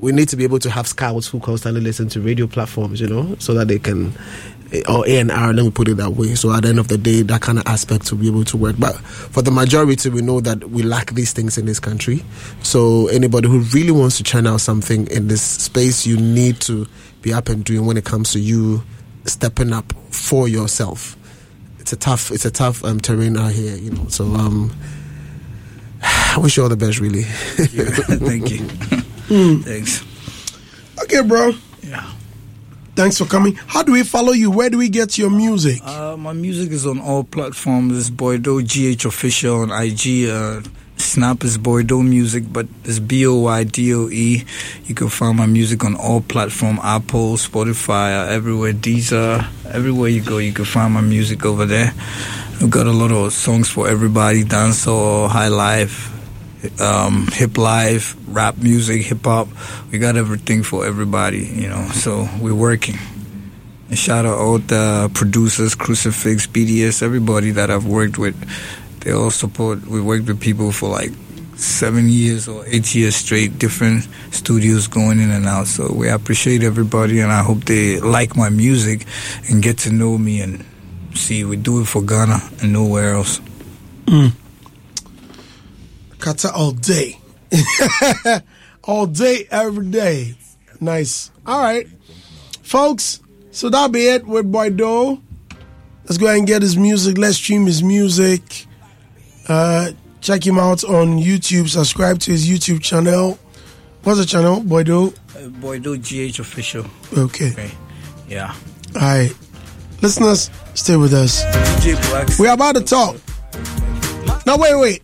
[0.00, 3.08] we need to be able to have scouts who constantly listen to radio platforms, you
[3.08, 4.12] know, so that they can,
[4.88, 5.52] or A and R.
[5.52, 6.34] Let me put it that way.
[6.36, 8.56] So at the end of the day, that kind of aspect will be able to
[8.56, 8.76] work.
[8.78, 12.24] But for the majority, we know that we lack these things in this country.
[12.62, 16.86] So anybody who really wants to churn out something in this space, you need to
[17.22, 18.84] be up and doing when it comes to you
[19.24, 21.16] stepping up for yourself.
[21.80, 24.06] It's a tough, it's a tough um, terrain out here, you know.
[24.08, 24.72] So um,
[26.02, 27.22] I wish you all the best, really.
[27.22, 28.98] Thank you.
[29.28, 30.04] Thanks.
[31.02, 31.52] Okay, bro.
[31.82, 32.10] Yeah.
[32.96, 33.54] Thanks for coming.
[33.66, 34.50] How do we follow you?
[34.50, 35.80] Where do we get your music?
[35.84, 37.96] Uh, my music is on all platforms.
[37.96, 40.28] It's Boydo GH official on IG.
[40.28, 40.62] Uh,
[40.96, 44.42] Snap is Boydo Music, but it's B O Y D O E.
[44.86, 48.72] You can find my music on all platforms: Apple, Spotify, uh, everywhere.
[48.72, 51.94] Deezer, everywhere you go, you can find my music over there.
[52.60, 56.10] I've got a lot of songs for everybody: dancehall, high life,
[56.80, 59.48] um, hip life, rap music, hip hop.
[59.90, 61.88] We got everything for everybody, you know.
[61.88, 62.96] So we're working.
[63.88, 68.36] And shout out all the producers, Crucifix, BDS, everybody that I've worked with.
[69.00, 69.86] They all support.
[69.86, 71.12] We worked with people for like
[71.56, 75.66] seven years or eight years straight, different studios going in and out.
[75.66, 79.06] So we appreciate everybody, and I hope they like my music
[79.48, 80.64] and get to know me and
[81.14, 83.40] see we do it for Ghana and nowhere else.
[86.18, 87.18] Kata all day.
[88.84, 90.34] all day, every day.
[90.80, 91.30] Nice.
[91.46, 91.86] All right.
[92.62, 95.22] Folks, so that'll be it with Boy Doe.
[96.04, 97.18] Let's go ahead and get his music.
[97.18, 98.66] Let's stream his music.
[99.46, 101.68] Uh, check him out on YouTube.
[101.68, 103.38] Subscribe to his YouTube channel.
[104.02, 104.60] What's the channel?
[104.60, 105.12] Boy Doe?
[105.36, 106.86] Uh, Boy, do GH official.
[107.16, 107.52] Okay.
[107.52, 107.70] Okay.
[108.28, 108.54] Yeah.
[108.94, 109.34] All right.
[110.00, 111.42] Listeners, stay with us.
[112.38, 113.16] We're about to talk.
[114.46, 115.02] No, wait, wait.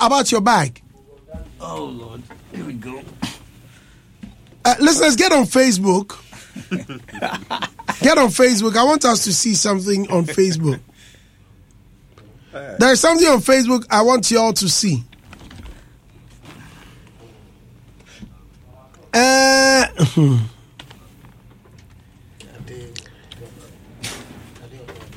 [0.00, 0.82] About your bag.
[1.60, 2.22] Oh Lord.
[2.52, 3.02] Here we go.
[4.64, 6.16] Uh, listeners, get on Facebook.
[8.00, 8.76] get on Facebook.
[8.76, 10.80] I want us to see something on Facebook.
[12.78, 15.04] There's something on Facebook I want you all to see.
[19.12, 19.86] Uh,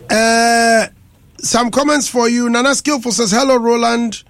[0.09, 0.87] uh,
[1.39, 2.49] some comments for you.
[2.49, 4.23] Nana Skillful says, Hello, Roland.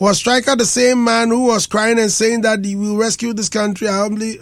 [0.00, 3.50] Was Striker the same man who was crying and saying that he will rescue this
[3.50, 3.86] country?
[3.86, 4.38] I humbly.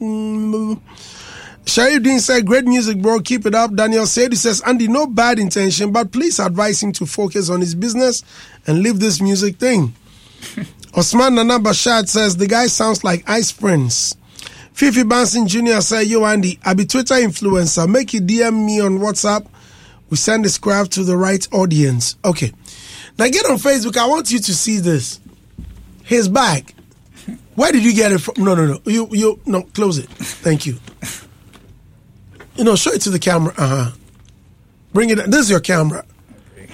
[0.00, 0.80] Mm.
[1.66, 3.18] Sharif Dean said, Great music, bro.
[3.18, 3.74] Keep it up.
[3.74, 7.60] Daniel said, He says, Andy, no bad intention, but please advise him to focus on
[7.60, 8.22] his business
[8.68, 9.94] and leave this music thing.
[10.94, 14.16] Osman Nana Bashad says, The guy sounds like Ice Prince.
[14.72, 15.80] Fifi Banson Jr.
[15.80, 17.90] said, Yo, Andy, I be Twitter influencer.
[17.90, 19.44] Make you DM me on WhatsApp.
[20.08, 22.16] We send this craft to the right audience.
[22.24, 22.52] Okay.
[23.18, 23.96] Now get on Facebook.
[23.96, 25.20] I want you to see this.
[26.04, 26.72] His bag.
[27.56, 28.42] Where did you get it from?
[28.42, 28.80] No, no, no.
[28.84, 29.62] You, you, no.
[29.62, 30.08] Close it.
[30.08, 30.78] Thank you.
[32.56, 33.52] You know, show it to the camera.
[33.58, 33.90] Uh huh.
[34.92, 35.16] Bring it.
[35.30, 36.04] This is your camera.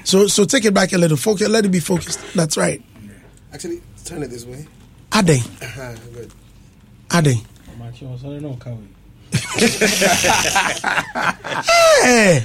[0.05, 1.16] So, so take it back a little.
[1.16, 1.49] Focus.
[1.49, 2.20] Let it be focused.
[2.34, 2.82] That's right.
[3.53, 4.66] Actually, turn it this way.
[5.14, 5.40] Ade.
[5.62, 6.30] Uh-huh, good.
[7.14, 7.40] Ade.
[12.03, 12.42] Hey.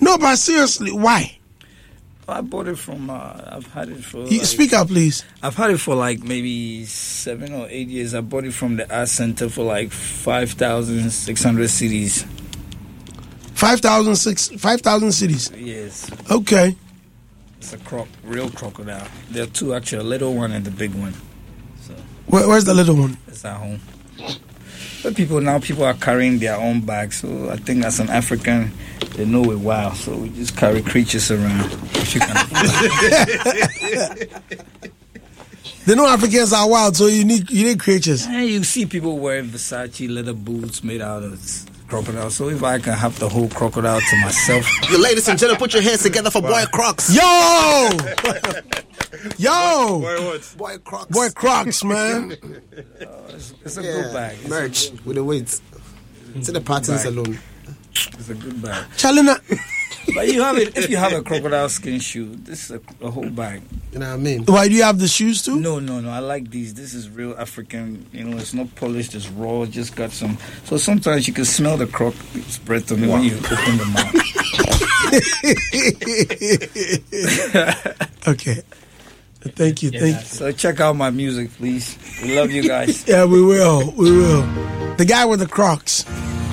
[0.00, 1.38] No, but seriously, why?
[2.28, 3.10] I bought it from.
[3.10, 4.18] Uh, I've had it for.
[4.20, 5.24] Like- speak up, please.
[5.42, 8.14] I've had it for like maybe seven or eight years.
[8.14, 12.24] I bought it from the art center for like five thousand six hundred CDs.
[13.54, 15.50] 5,000 six- 5,000 cities.
[15.56, 16.74] Yes, Okay.
[17.58, 19.06] it's a croc, real crocodile.
[19.30, 21.14] There are two actually, a little one and the big one.
[21.86, 21.94] So.
[22.26, 23.16] Where, where's the little one?
[23.28, 23.78] It's at home.
[25.02, 27.20] But people now, people are carrying their own bags.
[27.20, 28.72] So I think as an African,
[29.16, 29.92] they know it well.
[29.94, 31.72] So we just carry creatures around.
[31.94, 34.18] If you can.
[35.84, 38.24] They know Africans are wild, so you need you need creatures.
[38.26, 42.30] And you see people wearing Versace leather boots made out of s- crocodile.
[42.30, 45.74] So if I can have the whole crocodile to myself, You ladies and gentlemen, put
[45.74, 47.12] your hands together for Boy Crocs.
[47.12, 47.22] Yo!
[49.38, 50.00] Yo!
[50.56, 51.06] Boy Crocs.
[51.10, 52.36] Boy Crocs, man.
[53.04, 53.24] Oh,
[53.64, 54.36] it's a Yeah, good bag.
[54.40, 55.60] It's a merch with the weights.
[56.44, 57.12] To the patterns Bag.
[57.12, 57.38] alone.
[57.92, 58.86] It's a good bag.
[58.96, 59.40] Chalina.
[60.16, 62.34] But you have it if you have a crocodile skin shoe.
[62.34, 63.62] This is a, a whole bag.
[63.92, 64.44] You know what I mean?
[64.46, 65.54] Why do you have the shoes too?
[65.60, 66.10] No, no, no.
[66.10, 66.74] I like these.
[66.74, 68.04] This is real African.
[68.12, 69.14] You know, it's not polished.
[69.14, 69.64] It's raw.
[69.64, 70.38] Just got some.
[70.64, 74.12] So sometimes you can smell the croc's breath on it when you open the mouth.
[78.28, 78.62] Okay.
[79.44, 79.90] Thank you.
[79.90, 80.24] Thank you.
[80.24, 81.96] So check out my music, please.
[82.22, 83.04] We love you guys.
[83.08, 83.92] Yeah, we will.
[83.96, 84.42] We will.
[84.96, 86.04] The guy with the Crocs.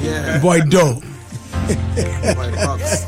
[0.02, 0.40] Yeah.
[0.40, 0.96] Boy Doe.
[1.00, 3.06] Boy Crocs.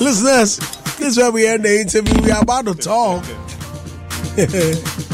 [0.00, 0.58] Listeners,
[0.96, 2.22] this is where we end the interview.
[2.22, 3.24] We are about to talk.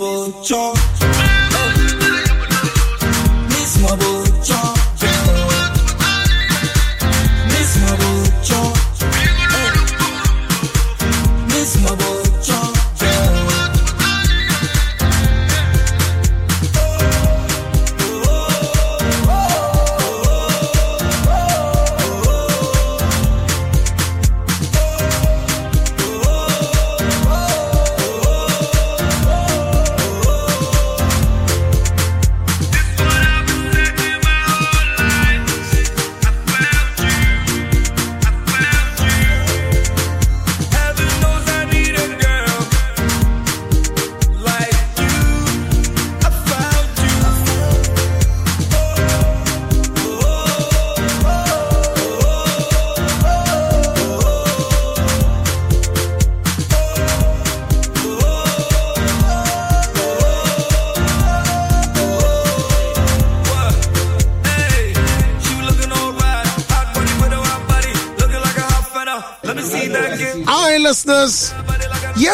[0.00, 0.89] Miss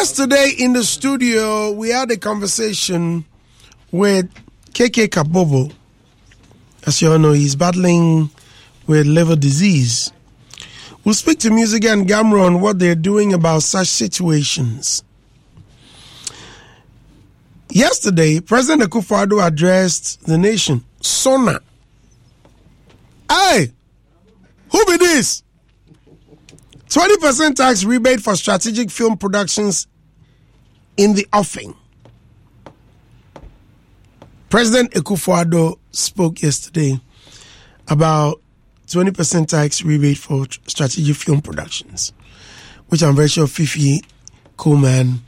[0.07, 3.25] yesterday in the studio, we had a conversation
[3.91, 4.33] with
[4.71, 5.69] KK Kabobo.
[6.85, 8.29] As you all know, he's battling
[8.87, 10.13] with liver disease.
[11.03, 15.03] We'll speak to MUSIGA and GHAMRO on what they're doing about such situations.
[17.69, 20.85] Yesterday, President Akufo-Addo addressed the nation.
[21.01, 21.59] Sona.
[23.29, 23.73] Hey,
[24.71, 25.43] who be this?
[26.87, 29.85] 20% tax rebate for strategic film productions
[30.97, 31.75] in the offing.
[34.49, 36.99] President Akufo-Addo spoke yesterday
[37.87, 38.41] about
[38.87, 42.13] 20% tax rebate for tr- strategic film productions,
[42.87, 44.01] which I'm very sure Fifi
[44.55, 45.21] Coleman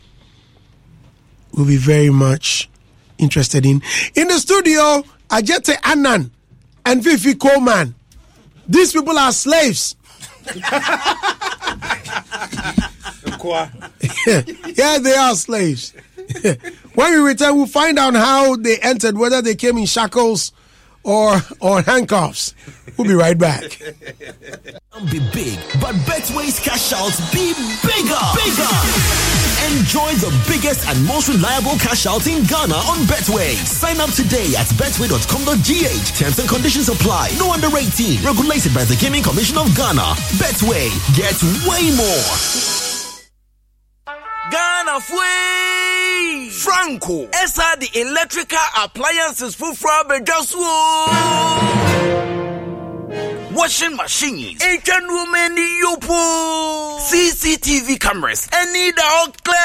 [1.54, 2.70] will be very much
[3.18, 3.82] interested in.
[4.16, 6.32] In the studio, Adjetey Anang
[6.86, 7.96] and Fifi Coleman.
[8.68, 9.96] These people are slaves.
[14.28, 15.94] yeah, they are slaves.
[16.94, 20.52] when we return, we'll find out how they entered, whether they came in shackles
[21.04, 22.54] or or handcuffs.
[22.98, 23.64] We'll be right back.
[25.12, 28.24] be big, but Betway's cash outs be bigger.
[28.36, 29.30] Bigger.
[29.72, 33.56] Enjoy the biggest and most reliable cash out in Ghana on Betway.
[33.66, 36.18] Sign up today at betway.com.gh.
[36.20, 37.32] Terms and conditions apply.
[37.38, 38.24] No under 18.
[38.24, 40.16] Regulated by the Gaming Commission of Ghana.
[40.42, 40.90] Betway.
[41.16, 41.38] Get
[41.68, 42.89] way more.
[44.52, 46.50] Ghana Fui!
[46.50, 49.74] Franco, esa the electrical appliances for
[53.60, 59.58] Washing machines, Asian women yopo, CCTV cameras, any dog clear.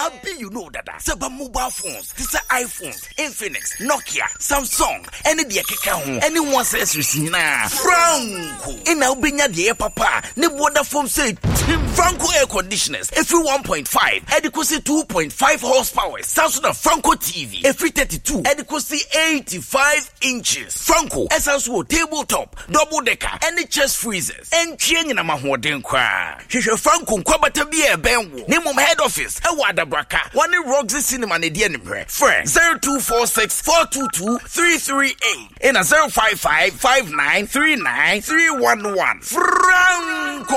[0.00, 5.60] Abi you know that seba mobile phones, this are iPhones, Infinix, Nokia, Samsung, any the
[5.62, 8.72] keka ho, any one accessories na Franco.
[8.90, 14.32] Ina ubenya the air papa, ne border phone say Tim Franco air conditioners, every 1.5,
[14.32, 20.76] adequacy 2.5 horsepower, Samsung and Franco TV, every 32, adequacy 85 inches.
[20.76, 26.00] Franco, essence tabletop, double decker, any chest freezers, and change na mahoden kwa.
[26.48, 28.44] Hwehwɛ Franco nkwabata bi a ɛbɛn wo.
[28.48, 30.20] Ne mom head office ɛwɔ Adabraka.
[30.32, 32.06] Wɔne Roxy Cinema ne di animhwɛ.
[32.06, 39.20] Frɛ 0246 422 338 ɛna 055 5939 311.
[39.20, 40.56] Franco!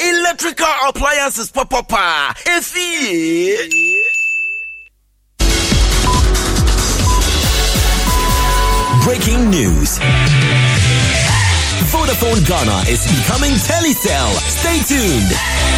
[0.00, 2.34] Electrical appliances papapa.
[2.46, 3.56] Efie.
[9.04, 10.00] Breaking news.
[12.06, 14.30] Vodafone Ghana is becoming Telecel.
[14.48, 15.75] Stay tuned.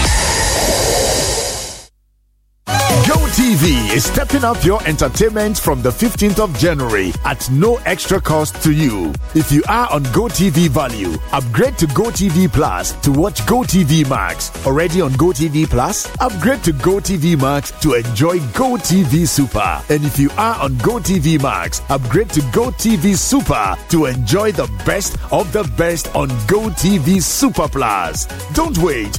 [3.48, 8.62] GoTV is stepping up your entertainment from the 15th of January at no extra cost
[8.62, 9.10] to you.
[9.34, 14.52] If you are on GoTV Value, upgrade to GoTV Plus to watch GoTV Max.
[14.66, 19.80] Already on GoTV Plus, upgrade to GoTV Max to enjoy GoTV Super.
[19.88, 25.16] And if you are on GoTV Max, upgrade to GoTV Super to enjoy the best
[25.32, 28.26] of the best on GoTV Super Plus.
[28.52, 29.18] Don't wait.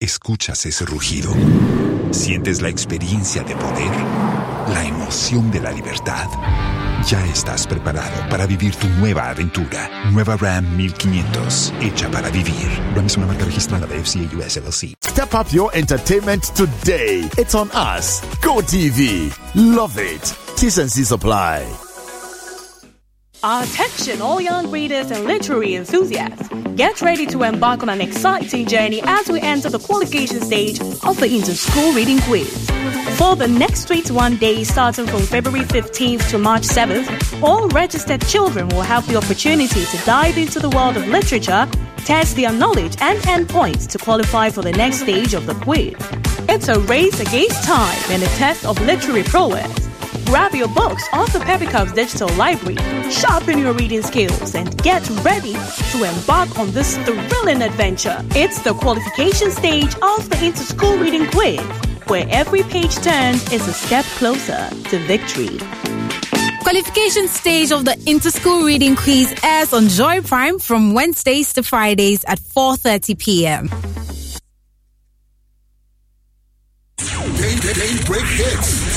[0.00, 1.34] Escuchas ese rugido.
[2.12, 3.90] Sientes la experiencia de poder,
[4.72, 6.28] la emoción de la libertad.
[7.04, 9.90] Ya estás preparado para vivir tu nueva aventura.
[10.12, 12.68] Nueva Ram 1500, hecha para vivir.
[12.94, 14.94] Ram es una marca registrada de FCA US LLC.
[15.04, 17.28] Step up your entertainment today.
[17.36, 18.22] It's on us.
[18.40, 19.32] Go TV.
[19.56, 20.32] Love it.
[20.56, 21.87] T's and C's apply.
[23.44, 26.48] Attention, all young readers and literary enthusiasts.
[26.74, 31.20] Get ready to embark on an exciting journey as we enter the qualification stage of
[31.20, 32.68] the Inter-School Reading Quiz.
[33.16, 38.68] For the next 21 days, starting from February 15th to March 7th, all registered children
[38.70, 41.68] will have the opportunity to dive into the world of literature
[41.98, 45.94] test their knowledge and earn points to qualify for the next stage of the quiz.
[46.48, 49.87] It's a race against time and a test of literary prowess.
[50.28, 51.64] Grab your books off the Peppy
[51.94, 52.76] digital library,
[53.10, 58.22] sharpen your reading skills, and get ready to embark on this thrilling adventure.
[58.36, 61.60] It's the qualification stage of the Inter-School Reading Quiz,
[62.08, 65.58] where every page turned is a step closer to victory.
[66.60, 72.22] Qualification stage of the Interschool Reading Quiz airs on Joy Prime from Wednesdays to Fridays
[72.26, 73.70] at 4:30 p.m.
[78.04, 78.87] Break hits.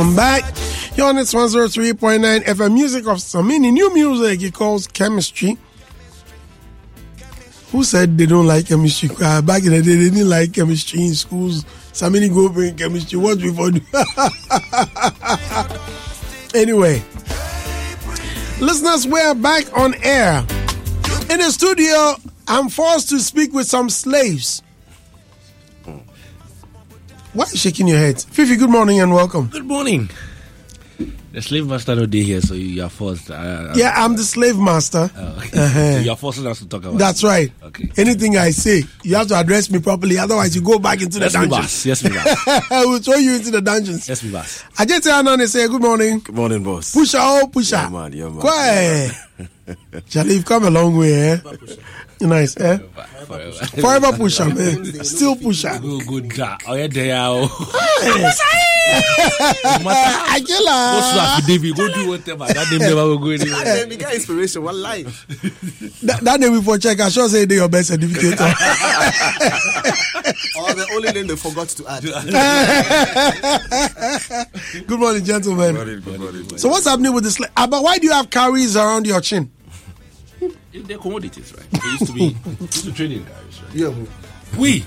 [0.00, 0.54] Welcome back.
[0.96, 3.70] You're on it's 103.9 FM music of Samini.
[3.70, 5.58] New music he calls chemistry.
[7.70, 9.10] Who said they don't like chemistry?
[9.22, 11.64] Uh, back in the day, they didn't like chemistry in schools.
[11.92, 13.18] Samini go bring chemistry.
[13.18, 13.66] What before
[16.58, 17.02] anyway,
[18.58, 20.38] listeners, we're back on air.
[21.28, 22.14] In the studio,
[22.48, 24.62] I'm forced to speak with some slaves.
[27.32, 28.20] Why are you shaking your head?
[28.20, 29.46] Fifi, good morning and welcome.
[29.48, 30.10] Good morning.
[31.32, 33.30] The slave master no day here, so you are forced.
[33.30, 35.08] Uh, Yeah, I'm the slave master.
[35.16, 35.50] okay.
[35.60, 35.92] Uh-huh.
[35.94, 36.98] So you are forcing us to talk about.
[36.98, 37.26] That's it.
[37.28, 37.52] right.
[37.62, 37.88] Okay.
[37.96, 40.18] Anything I say, you have to address me properly.
[40.18, 41.62] Otherwise, you go back into Yes, the me dungeon.
[41.62, 41.86] boss.
[41.86, 42.48] Yes, me boss.
[42.72, 44.08] I will throw you into the dungeons.
[44.08, 44.64] Yes, me boss.
[44.76, 46.18] I just say Anang say good morning.
[46.18, 46.92] Good morning, boss.
[46.92, 47.76] Pusher, oh pusher.
[47.76, 48.40] Yeah, man, yeah, man.
[48.40, 49.12] Quiet.
[50.08, 51.36] Charlie, you've come a long way, eh?
[52.20, 52.78] Nice, eh?
[53.26, 53.52] Forever.
[53.80, 54.84] Forever pusher, man.
[55.04, 55.78] Still pusher.
[55.78, 56.28] Good, good.
[56.30, 56.56] da.
[56.68, 57.16] Oh yeah, there.
[57.18, 57.48] Oh.
[58.92, 61.38] I kill Go to her.
[61.38, 61.76] affidavit.
[61.76, 62.46] Go do whatever.
[62.46, 63.64] That name never will go anywhere.
[63.64, 64.62] Then we get inspiration.
[64.62, 65.26] One life.
[66.02, 68.32] That, that name before check, I sure say they your best certificate.
[68.40, 68.46] or
[70.74, 72.02] the only name they forgot to add.
[74.86, 75.74] good morning, gentlemen.
[75.74, 76.58] good morning, good morning.
[76.58, 77.38] So what's happening with this?
[77.38, 79.50] Sla- but why do you have carries around your chin?
[80.72, 81.70] They're commodities, right?
[81.70, 83.74] They used to be used to trading guys, right?
[83.74, 83.94] Yeah.
[84.58, 84.84] We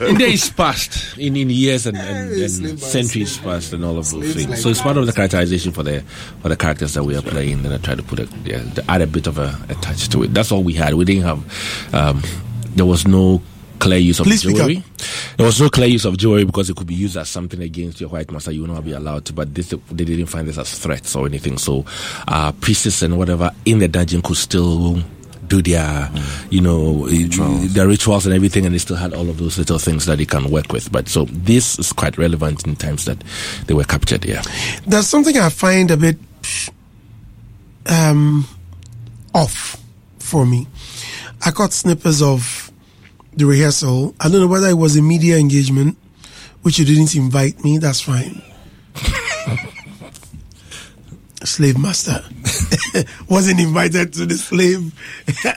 [0.00, 4.34] in days past, in, in years and, and, and centuries past, and all of those
[4.34, 4.62] things.
[4.62, 6.00] So it's part of the characterization for the
[6.40, 7.62] for the characters that we are playing.
[7.62, 10.22] Then I try to put a yeah, add a bit of a, a touch to
[10.22, 10.32] it.
[10.34, 10.94] That's all we had.
[10.94, 11.94] We didn't have.
[11.94, 12.22] Um,
[12.74, 13.42] there was no
[13.82, 14.82] clear use of Please jewelry.
[15.36, 18.00] There was no clear use of jewelry because it could be used as something against
[18.00, 18.52] your white master.
[18.52, 19.32] You will not be allowed to.
[19.32, 21.58] But this, they didn't find this as threats or anything.
[21.58, 21.84] So,
[22.28, 24.98] uh, priests and whatever in the dungeon could still
[25.48, 26.10] do their,
[26.48, 30.06] you know, their rituals and everything, and they still had all of those little things
[30.06, 30.90] that they can work with.
[30.92, 33.18] But so this is quite relevant in times that
[33.66, 34.24] they were captured.
[34.24, 34.42] Yeah.
[34.86, 36.18] There's something I find a bit
[37.86, 38.46] um,
[39.34, 39.76] off
[40.20, 40.68] for me.
[41.44, 42.71] I caught snippets of
[43.34, 44.14] the rehearsal.
[44.20, 45.96] I don't know whether it was a media engagement,
[46.62, 47.78] which you didn't invite me.
[47.78, 48.42] That's fine.
[51.44, 52.22] slave master
[53.28, 54.92] wasn't invited to the slave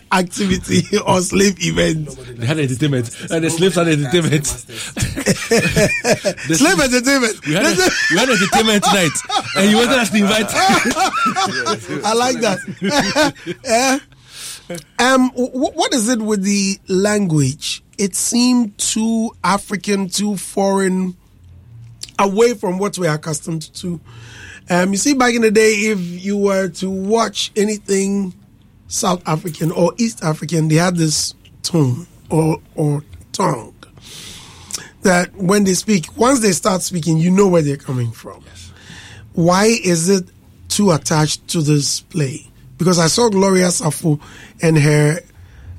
[0.12, 2.10] activity or slave event.
[2.40, 4.44] They had entertainment, and the slaves had entertainment.
[6.48, 7.46] The slave entertainment.
[7.46, 9.12] We had, a, we had entertainment tonight,
[9.58, 10.48] and you wanted us to invite.
[12.04, 12.60] I like that.
[13.64, 14.00] Eh?
[15.00, 17.84] Um, wh- what is it with the language?
[17.98, 21.16] It seemed too African, too foreign,
[22.20, 24.00] away from what we're accustomed to.
[24.70, 28.34] Um, you see, back in the day, if you were to watch anything
[28.88, 33.76] South African or East African, they had this tone or or tongue
[35.06, 38.44] that when they speak, once they start speaking, you know where they're coming from.
[39.34, 40.28] Why is it
[40.68, 42.48] too attached to this play?
[42.78, 44.20] Because I saw Gloria Sarfo
[44.62, 45.20] and her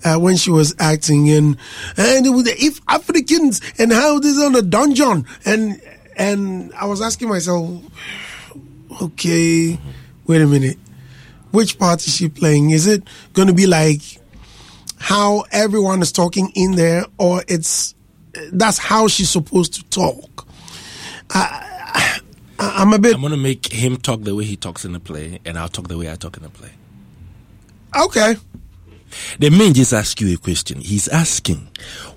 [0.04, 1.56] uh, when she was acting in
[1.96, 5.80] and with the if Africans and how this on the dungeon and
[6.16, 7.82] and I was asking myself,
[9.02, 9.78] okay,
[10.26, 10.78] wait a minute,
[11.50, 12.70] which part is she playing?
[12.70, 13.02] Is it
[13.34, 14.00] going to be like
[14.98, 17.94] how everyone is talking in there, or it's
[18.52, 20.46] that's how she's supposed to talk?
[21.30, 22.20] I,
[22.58, 25.00] I, I'm a bit I'm gonna make him talk the way he talks in the
[25.00, 26.70] play, and I'll talk the way I talk in the play.
[28.04, 28.36] Okay.
[29.38, 30.80] The man just asked you a question.
[30.80, 31.68] He's asking,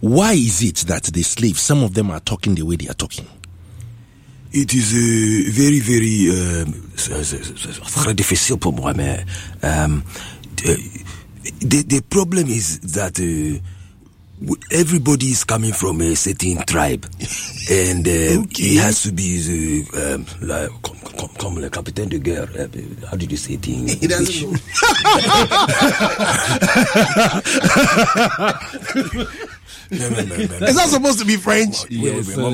[0.02, 2.94] why is it that the slaves, some of them are talking the way they are
[2.96, 3.26] talking?
[4.52, 6.66] It is uh, very, very euh,
[6.96, 9.24] c'est- c'est- c'est très difficile pour moi, mais
[9.64, 10.02] um,
[10.58, 10.76] the,
[11.62, 13.62] the, the problem is that uh, w-
[14.72, 17.06] everybody is coming from a certain tribe,
[17.70, 22.18] and uh, he has to be the, um, like, comme, comme, comme le capitaine de
[22.20, 22.48] guerre.
[22.58, 22.68] uh,
[23.10, 24.62] How did you say it in He doesn't English?
[29.92, 30.68] No, no, no, no, no.
[30.68, 31.90] Is that supposed to be French?
[31.90, 32.54] Yes, his Je blame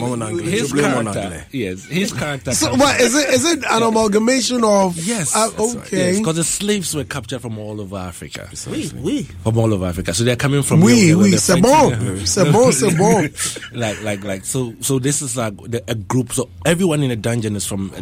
[0.96, 1.44] mon character, anglais.
[1.52, 2.54] yes, his character.
[2.54, 3.30] So, comes what from- is it?
[3.30, 4.96] Is it an amalgamation of?
[4.98, 5.36] Yes.
[5.36, 6.18] Uh, okay.
[6.18, 8.50] because the slaves were captured from all over Africa.
[8.70, 9.24] Oui, oui.
[9.44, 10.80] From all over Africa, so they're coming from.
[10.80, 11.28] Oui, where-
[11.84, 12.72] where oui, the c'est French- bon.
[12.72, 13.80] C'est bon, c'est bon.
[13.80, 14.46] like, like, like.
[14.46, 16.34] So, so this is like the, a group.
[16.34, 17.92] So everyone in the dungeon is from.
[17.96, 18.02] Uh,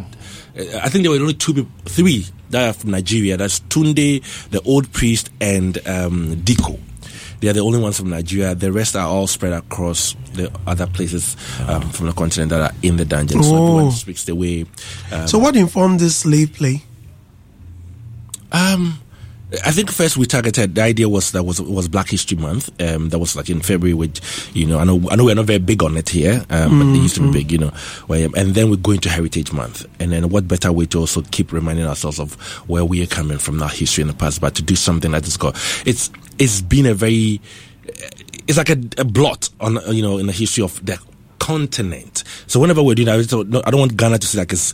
[0.84, 3.38] I think there were only two, people, three that are from Nigeria.
[3.38, 4.21] That's Tunde,
[4.51, 6.80] the old priest, and um, Diko.
[7.39, 8.55] They are the only ones from Nigeria.
[8.55, 11.36] The rest are all spread across the other places
[11.67, 13.43] um, from the continent that are in the dungeon.
[13.43, 13.65] So Oh.
[13.76, 14.65] everyone speaks the way.
[15.11, 16.84] Um, So, what informed this slave play?
[18.51, 18.99] Um,
[19.64, 20.74] I think first we targeted.
[20.76, 22.70] The idea was that was was Black History Month.
[22.82, 24.20] Um, that was like in February, which
[24.54, 26.86] you know, I know, I know we're not very big on it here, um, but
[26.93, 27.34] they used to be Mhm.
[27.34, 27.72] big, you know.
[28.08, 31.22] Where, and then we're going to Heritage Month, and then what better way to also
[31.30, 32.34] keep reminding ourselves of
[32.68, 35.28] where we are coming from, our history in the past, but to do something that
[35.28, 37.39] is got it's it's been a very
[38.47, 40.97] it's like a, a blot on you know in the history of the
[41.39, 42.24] continent.
[42.47, 44.74] So whenever we're doing that, I don't want Ghana to see like it's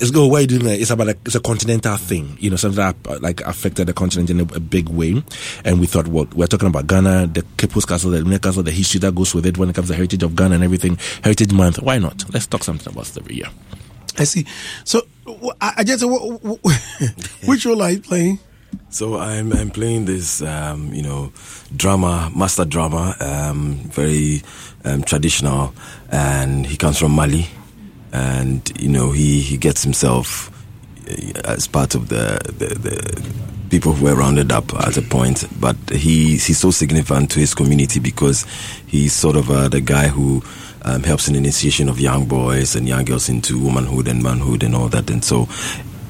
[0.00, 0.80] it's go why are you doing that?
[0.80, 4.30] It's about like it's a continental thing, you know, something that like affected the continent
[4.30, 5.22] in a, a big way.
[5.64, 8.62] And we thought, well, we're talking about Ghana, the Cape Coast Castle, the Elmina Castle,
[8.62, 10.96] the history that goes with it when it comes to heritage of Ghana and everything.
[11.22, 12.24] Heritage Month, why not?
[12.32, 13.48] Let's talk something about it every year.
[14.18, 14.46] I see.
[14.84, 15.02] So,
[15.60, 18.38] I, I just wh- wh- which role are you playing?
[18.90, 21.32] So I'm I'm playing this um, you know
[21.74, 24.42] drama master drama um, very
[24.84, 25.74] um, traditional
[26.10, 27.46] and he comes from Mali
[28.14, 30.50] and you know he he gets himself
[31.10, 33.22] uh, as part of the, the, the
[33.70, 35.44] people who were rounded up at a point.
[35.60, 38.46] But he he's so significant to his community because
[38.86, 40.42] he's sort of uh, the guy who
[40.82, 44.62] um, helps in the initiation of young boys and young girls into womanhood and manhood
[44.62, 45.10] and all that.
[45.10, 45.48] And so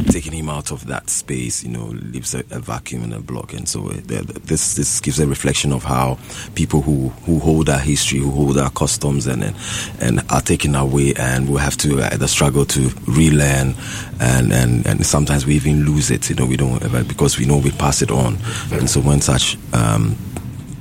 [0.09, 3.53] taking him out of that space, you know, leaves a, a vacuum and a block.
[3.53, 6.18] And so uh, this this gives a reflection of how
[6.55, 9.57] people who, who hold our history, who hold our customs, and and,
[10.01, 13.74] and are taken away, and we have to the struggle to relearn,
[14.20, 16.28] and, and and sometimes we even lose it.
[16.30, 18.38] You know, we don't ever because we know we pass it on.
[18.72, 20.16] And so when such um,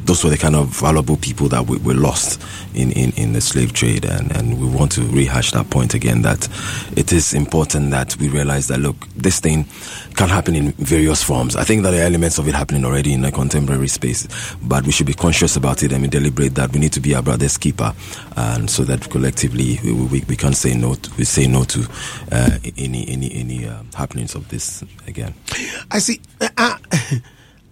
[0.05, 2.41] those were the kind of valuable people that we, were lost
[2.73, 4.05] in, in, in the slave trade.
[4.05, 6.47] And, and we want to rehash that point again that
[6.95, 9.65] it is important that we realize that, look, this thing
[10.15, 11.55] can happen in various forms.
[11.55, 14.27] I think that there are elements of it happening already in a contemporary space,
[14.61, 17.15] but we should be conscious about it and we deliberate that we need to be
[17.15, 17.93] our brother's keeper.
[18.35, 21.87] And so that collectively we, we, we can say no to, we say no to
[22.31, 25.33] uh, any, any, any uh, happenings of this again.
[25.91, 26.21] I see.
[26.41, 26.77] Uh, uh,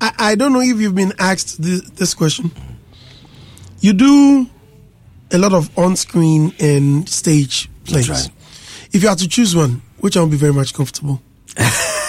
[0.01, 2.51] I, I don't know if you've been asked this, this question.
[3.79, 4.49] You do
[5.31, 8.07] a lot of on-screen and stage plays.
[8.07, 8.35] That's right.
[8.91, 11.21] If you had to choose one, which one would be very much comfortable?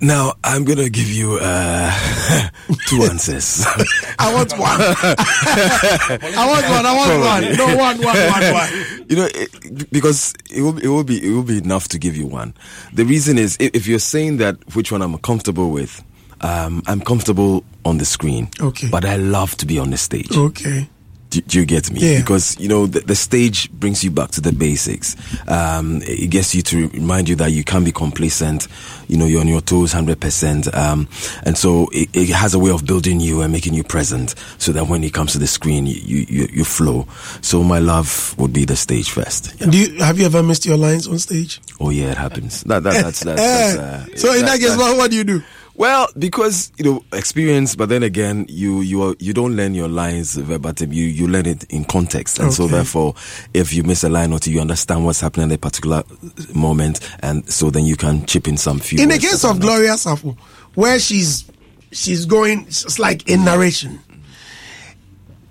[0.00, 1.90] Now I'm gonna give you uh,
[2.86, 3.64] two answers.
[4.18, 4.80] I want one.
[4.80, 6.86] I want one.
[6.86, 7.56] I want one.
[7.56, 9.06] No, one, one, one, one.
[9.08, 12.16] You know, it, because it will it will be it will be enough to give
[12.16, 12.54] you one.
[12.92, 16.02] The reason is if, if you're saying that which one I'm comfortable with,
[16.42, 18.48] um, I'm comfortable on the screen.
[18.60, 18.88] Okay.
[18.90, 20.36] But I love to be on the stage.
[20.36, 20.88] Okay.
[21.30, 22.00] Do, do you get me?
[22.00, 22.20] Yeah.
[22.20, 25.16] Because you know the, the stage brings you back to the basics.
[25.48, 28.68] Um, it gets you to remind you that you can't be complacent.
[29.08, 30.72] You know you're on your toes, hundred percent.
[30.74, 31.08] Um,
[31.44, 34.72] and so it, it has a way of building you and making you present, so
[34.72, 35.94] that when it comes to the screen, you
[36.28, 37.06] you, you, flow.
[37.40, 39.58] So my love would be the stage first.
[39.58, 41.60] Do you have you ever missed your lines on stage?
[41.80, 42.62] Oh yeah, it happens.
[42.64, 43.40] That, that that's that's.
[43.42, 43.76] that's
[44.14, 45.42] uh, so in that, that- case, what, what do you do?
[45.76, 49.88] Well, because you know experience, but then again, you you are, you don't learn your
[49.88, 50.90] lines verbatim.
[50.90, 53.14] You you learn it in context, and so therefore,
[53.52, 56.54] if you miss a line or two, you understand what's happening at a particular uh,
[56.54, 58.98] moment, and so then you can chip in some few.
[59.02, 60.38] In the case of Gloria Sarfo,
[60.74, 61.44] where she's
[61.92, 64.00] she's going, it's like in narration,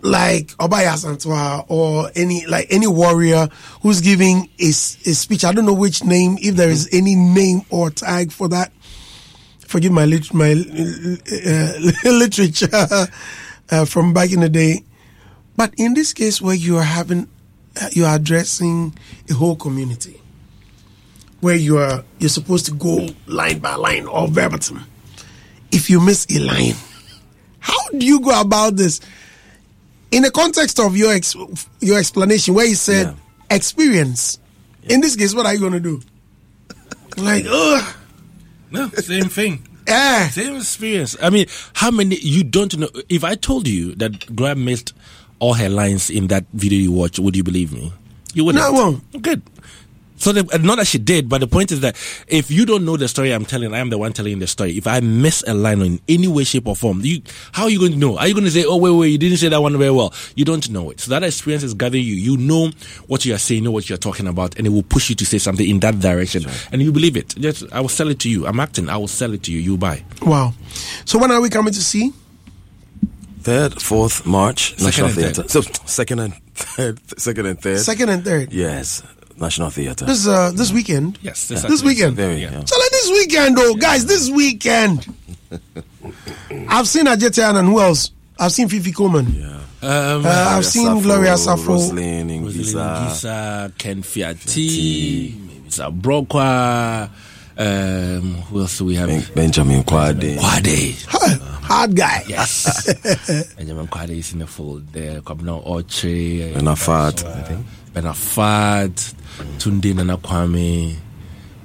[0.02, 3.48] like Obaya Santwa or any like any warrior
[3.84, 5.46] who's giving a, a speech.
[5.46, 8.72] I don't know which name, if there is any name or tag for that.
[9.76, 11.74] Forgive my lit- my uh,
[12.10, 12.70] literature
[13.70, 14.86] uh, from back in the day,
[15.58, 17.28] but in this case where you are having
[17.82, 18.98] uh, you are addressing
[19.30, 20.22] a whole community
[21.42, 24.80] where you are you're supposed to go line by line or verbatim.
[25.74, 26.76] if you miss a line?
[27.60, 29.02] How do you go about this?
[30.12, 31.36] In the context of your ex-
[31.82, 33.14] your explanation, where you said
[33.50, 34.40] experience,
[34.84, 36.02] in this case, what are you going to do?
[37.18, 37.96] Like, ugh.
[38.76, 39.68] No, same thing.
[39.88, 40.30] Yeah.
[40.30, 41.16] Same experience.
[41.22, 42.90] I mean, how many you don't know?
[43.10, 44.94] If I told you that Graham missed
[45.40, 47.94] all her lines in that video you watched, would you believe me?
[48.34, 48.64] You wouldn't.
[48.64, 49.22] No, I won't.
[49.22, 49.42] Good.
[50.18, 51.96] So the, uh, not that she did, but the point is that
[52.28, 54.78] if you don't know the story I'm telling, I am the one telling the story.
[54.78, 57.80] If I miss a line in any way, shape, or form, you how are you
[57.80, 58.18] going to know?
[58.18, 60.14] Are you going to say, "Oh, wait, wait, you didn't say that one very well"?
[60.36, 61.02] You don't know it.
[61.02, 62.16] So that experience is gathering you.
[62.16, 62.72] You know
[63.08, 65.16] what you are saying, know what you are talking about, and it will push you
[65.16, 67.36] to say something in that direction, and you believe it.
[67.36, 68.48] Just, I will sell it to you.
[68.48, 68.90] I'm acting.
[68.90, 69.60] I will sell it to you.
[69.60, 70.04] You buy.
[70.22, 70.54] Wow.
[71.04, 72.14] So when are we coming to see?
[73.42, 75.44] Third, fourth March, Second National and Theatre.
[75.44, 75.52] third.
[75.52, 77.80] So second and third, second and third.
[77.80, 78.52] Second and third.
[78.52, 79.04] Yes,
[79.38, 80.06] National Theatre.
[80.06, 81.20] This uh this weekend.
[81.22, 82.16] Yes, this this weekend.
[82.16, 82.64] Very, yeah.
[82.66, 84.06] So like this weekend, though, guys.
[84.06, 85.06] This weekend.
[86.70, 88.12] I've seen Ajetian and who else?
[88.40, 89.26] I've seen Fifi Coleman.
[89.82, 91.68] Um, Uh, I've seen Gloria Sarfo.
[91.68, 93.06] Roslyn Rosalind Ingisa.
[93.06, 95.92] Ngissah, Ken Fiati, maybe Mr.
[96.02, 97.10] Brokwa.
[97.58, 99.10] Um, who else do we have?
[99.36, 100.38] Benjamin Kwade.
[100.38, 101.06] Kwade.
[101.62, 102.24] Hard guy.
[102.28, 102.94] Yes.
[103.58, 105.22] Benjamin Kwade is in the fold there.
[105.22, 106.54] Kwabena Oche.
[106.54, 107.66] Benafat, I think.
[107.94, 109.14] Benafat.
[109.58, 110.96] Tunde Nana Kwame.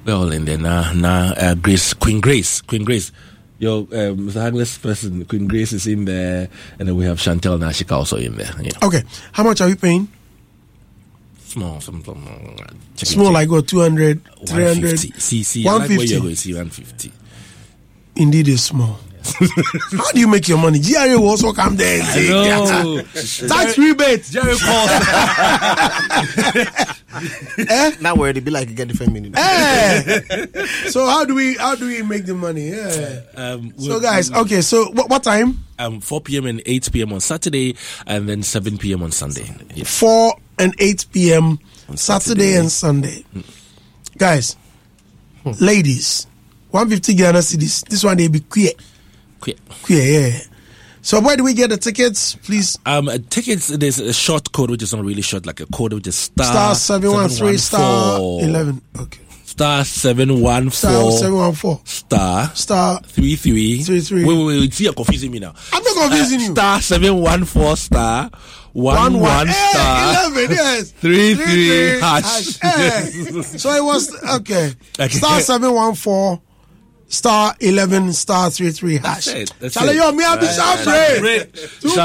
[0.05, 1.33] We're all in there now.
[1.37, 2.61] Uh, Grace, Queen Grace.
[2.61, 3.11] Queen Grace.
[3.59, 4.41] Yo, uh, Mr.
[4.41, 6.49] Hagler's person, Queen Grace is in there.
[6.79, 8.51] And then we have Chantel Nashika also in there.
[8.59, 8.71] Yeah.
[8.81, 9.03] Okay.
[9.33, 10.07] How much are you paying?
[11.45, 12.63] Small, some, some, uh,
[12.95, 14.47] Small, like what, 200, 300?
[14.47, 15.19] 150.
[15.19, 16.21] See, see, I like where you're 150.
[16.21, 16.35] going.
[16.35, 17.11] See, 150.
[18.15, 18.99] Indeed, is small.
[19.23, 20.79] How do you make your money?
[20.79, 22.31] GRA will also come there and say,
[23.45, 24.23] I tax rebate.
[24.25, 24.53] Jerry
[27.69, 27.91] eh?
[28.01, 29.33] Not worried, it be like you get different meaning.
[29.35, 30.23] Eh.
[30.89, 32.69] so how do we how do we make the money?
[32.69, 33.21] Yeah.
[33.35, 34.61] Um, So guys, okay.
[34.61, 35.63] So what, what time?
[35.79, 36.45] um, 4 p.m.
[36.45, 37.13] and 8 p.m.
[37.13, 39.01] on Saturday, and then 7 p.m.
[39.03, 39.49] on Sunday.
[39.73, 39.99] Yes.
[39.99, 41.57] Four and eight p.m.
[41.89, 43.25] on Saturday and Sunday.
[44.17, 44.55] Guys,
[45.59, 46.27] ladies,
[46.69, 47.83] one fifty Ghana cedis.
[47.87, 48.71] This one they be queer.
[49.41, 49.55] Queer.
[49.83, 50.39] Queer, yeah.
[51.03, 52.77] So where do we get the tickets, please?
[52.85, 53.67] Um, uh, tickets.
[53.69, 56.45] There's a short code which is not really short, like a code which is star
[56.45, 58.49] Star seven one three star 714.
[58.49, 58.81] eleven.
[58.99, 59.19] Okay.
[59.45, 61.81] Star seven one Star four seven one four.
[61.85, 64.23] star Star three three Three, three.
[64.23, 64.73] Wait, wait, wait.
[64.73, 65.53] See, you're confusing me now.
[65.73, 66.51] I'm not confusing Uh, you.
[66.51, 68.29] Star seven one four star
[68.73, 70.51] one one, Eh, star eleven.
[70.55, 70.91] Yes.
[71.01, 72.59] three three hash.
[72.63, 73.01] Eh.
[73.41, 74.71] so it was okay.
[74.99, 75.09] Okay.
[75.17, 76.39] Star seven one four.
[77.11, 79.27] Star eleven star three three hash.
[79.27, 79.95] it, that's Charlie, it.
[79.97, 80.55] yo, me, I be Right.
[80.55, 81.49] Chambre.
[81.81, 81.95] Too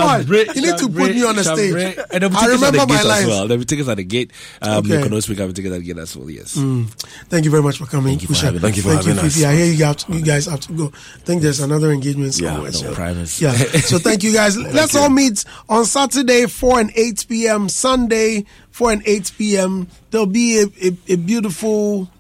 [0.47, 0.57] much.
[0.57, 1.97] You need to put me on the stage.
[2.11, 3.27] And I remember the my life.
[3.29, 3.47] well.
[3.47, 4.33] There'll be tickets at the gate.
[4.61, 4.97] Um, Okay.
[4.97, 6.29] You can always pick up a ticket at the gate as well.
[6.29, 6.57] Yes.
[6.57, 6.91] Mm.
[7.29, 8.19] Thank you very much for coming.
[8.19, 8.61] Thank you for having.
[8.61, 9.45] Thank you for Thank having you, us.
[9.45, 10.87] I hear you, got you guys have to go.
[10.93, 12.73] I think there's another engagement Yeah, somewhere.
[13.15, 13.45] no, so-.
[13.47, 13.53] Yeah.
[13.83, 14.57] So thank you guys.
[14.59, 17.69] Let's all meet on Saturday, 4 and 8 p.m.
[17.69, 19.87] Sunday, 4 and 8 p.m.
[20.11, 22.11] There'll be a, a, a beautiful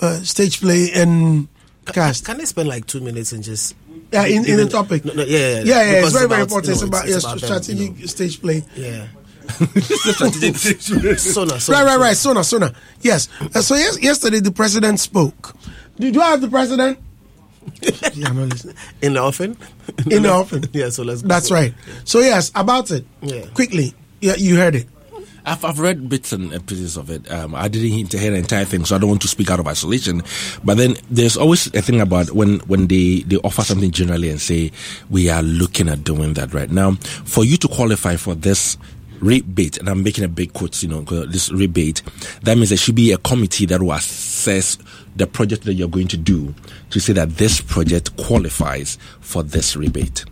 [0.00, 1.46] uh, stage play and
[1.86, 2.24] cast.
[2.24, 3.74] Can I spend like two minutes and just
[4.12, 5.04] Yeah, in, in the topic.
[5.04, 6.04] No, no, yeah, yeah, yeah, yeah.
[6.04, 6.72] It's very, very important.
[6.74, 8.06] it's about yes, about them, strategic know.
[8.06, 8.64] stage play.
[8.76, 9.06] Yeah.
[11.16, 12.16] Sona, Sona, right, right, right.
[12.16, 12.72] Sona, Sona.
[13.00, 13.28] Yes.
[13.40, 15.54] Uh, so yes, yesterday the president spoke.
[15.98, 16.98] Did you have the president?
[18.14, 18.76] yeah, I'm not listening.
[19.02, 19.56] In the offing?
[20.10, 20.64] In the offing.
[20.72, 21.28] Yeah, so let's go.
[21.28, 21.74] That's right.
[22.04, 23.04] So yes, about it.
[23.20, 23.46] Yeah.
[23.54, 23.94] Quickly.
[24.20, 24.86] Yeah, you heard it.
[25.44, 27.30] I've, I've read bits and pieces of it.
[27.30, 29.66] Um, I didn't hear the entire thing, so I don't want to speak out of
[29.66, 30.22] isolation.
[30.62, 34.40] But then there's always a thing about when, when they, they offer something generally and
[34.40, 34.70] say,
[35.10, 36.92] we are looking at doing that right now.
[36.92, 38.78] For you to qualify for this
[39.20, 42.02] rebate, and I'm making a big quote, you know, this rebate,
[42.42, 44.78] that means there should be a committee that will assess
[45.16, 46.54] the project that you're going to do
[46.90, 50.24] to say that this project qualifies for this rebate.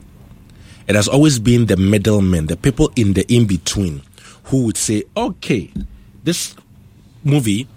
[0.89, 4.03] It has always been the middlemen, the people in the in between,
[4.51, 5.73] who would say, okay,
[6.25, 6.55] this
[7.25, 7.69] movie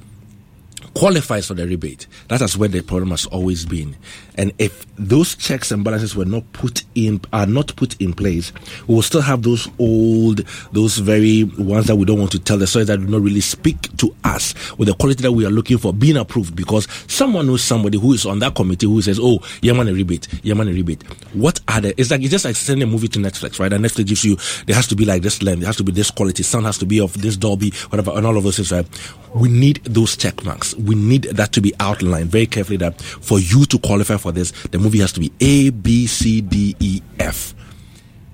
[0.95, 2.07] qualifies for the rebate.
[2.28, 3.95] That is where the problem has always been.
[4.36, 8.52] And if those checks and balances were not put in, are not put in place,
[8.88, 10.40] we will still have those old,
[10.72, 13.42] those very ones that we don't want to tell the stories that do not really
[13.42, 17.48] speak to us with the quality that we are looking for being approved because someone
[17.48, 20.54] knows somebody who is on that committee who says, oh, yeah, man, a rebate, yeah,
[20.54, 21.04] man, a rebate.
[21.34, 23.72] What are the, it's like, it's just like sending a movie to Netflix, right?
[23.72, 25.92] And Netflix gives you, there has to be like this length, there has to be
[25.92, 28.72] this quality, sound has to be of this Dolby, whatever, and all of those things,
[28.72, 28.88] right?
[29.36, 30.76] We need those check marks.
[30.76, 34.51] We need that to be outlined very carefully that for you to qualify for this,
[34.71, 37.53] the movie has to be A, B, C, D, E, F.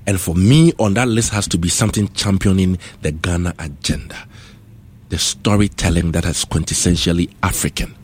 [0.07, 4.15] And for me, on that list has to be something championing the Ghana agenda.
[5.09, 7.95] The storytelling that is quintessentially African.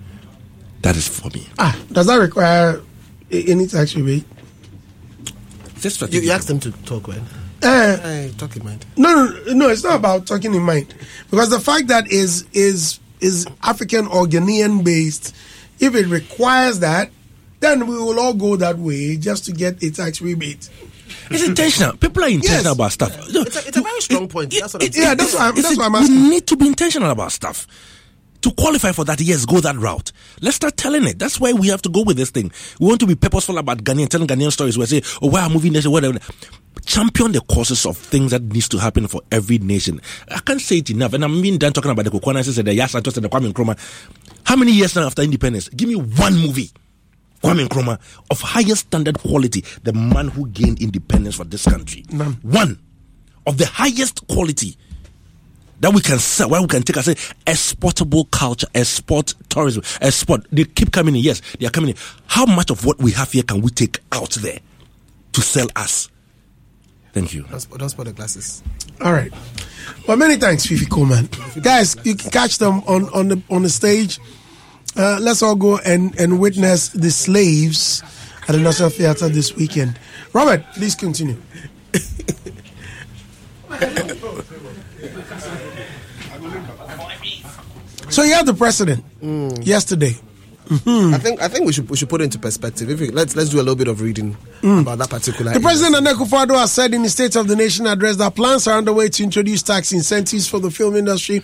[0.81, 1.47] That is for me.
[1.57, 2.81] Ah, does that require
[3.31, 4.25] any tax rebate?
[5.81, 6.23] You, strategic.
[6.23, 7.21] you asked him to talk, man.
[7.63, 8.85] Uh, Hey, talk in mind.
[8.97, 9.69] No, no, no.
[9.69, 10.93] It's not about talking in mind
[11.29, 15.35] because the fact that is is is African or Ghanaian based.
[15.79, 17.09] If it requires that,
[17.65, 20.69] then we will all go that way just to get a tax rebate.
[21.31, 21.97] It's intentional.
[21.97, 23.11] People are intentional about stuff.
[23.29, 24.51] It's a, it's a very strong point.
[24.51, 25.05] That's what I'm saying.
[25.07, 25.47] Yeah, that's why.
[25.47, 27.65] I'm, that's a- why I'm we need to be intentional about stuff.
[28.41, 30.11] To qualify for that, yes, go that route.
[30.39, 31.17] Let's start telling it.
[31.17, 32.51] That's why we have to go with this thing.
[32.79, 34.77] We want to be purposeful about Ghanaian, telling Ghanaian stories.
[34.77, 36.19] We say, oh, why are moving nation, whatever.
[36.85, 39.99] Champion the causes of things that needs to happen for every nation.
[40.29, 41.13] I can't say it enough.
[41.13, 43.51] And I'm being done talking about the Kokwana and the Yas Santos and the Kwame
[43.51, 43.79] Nkrumah.
[44.43, 45.69] How many years now after independence?
[45.69, 46.69] Give me one movie.
[47.43, 47.99] Kwame Nkrumah
[48.31, 52.03] of highest standard quality, the man who gained independence for this country.
[52.11, 52.33] None.
[52.41, 52.79] One
[53.45, 54.75] of the highest quality
[55.81, 57.15] that we can sell, where we can take as a
[57.45, 60.45] exportable culture, export tourism, export.
[60.51, 61.21] They keep coming in.
[61.21, 61.95] Yes, they are coming in.
[62.27, 64.59] How much of what we have here can we take out there
[65.33, 66.09] to sell us?
[67.13, 67.43] Thank you.
[67.43, 68.63] Don't, sp- don't spoil the glasses.
[69.01, 69.31] All right.
[70.07, 71.29] Well, many thanks, Fifi Coleman.
[71.61, 74.19] Guys, you can catch them on, on the on the stage.
[74.97, 78.01] Uh, let's all go and, and witness the slaves
[78.47, 79.99] at the National Theatre this weekend.
[80.33, 81.37] Robert, please continue.
[88.09, 89.65] so you have the president mm.
[89.65, 90.15] yesterday.
[90.65, 91.13] I mm-hmm.
[91.17, 92.89] think I think we should we should put it into perspective.
[92.89, 94.81] If we, let's let's do a little bit of reading mm.
[94.81, 95.53] about that particular.
[95.53, 98.67] The president and Akufo-Addo has said in the State of the Nation address that plans
[98.67, 101.43] are underway to introduce tax incentives for the film industry.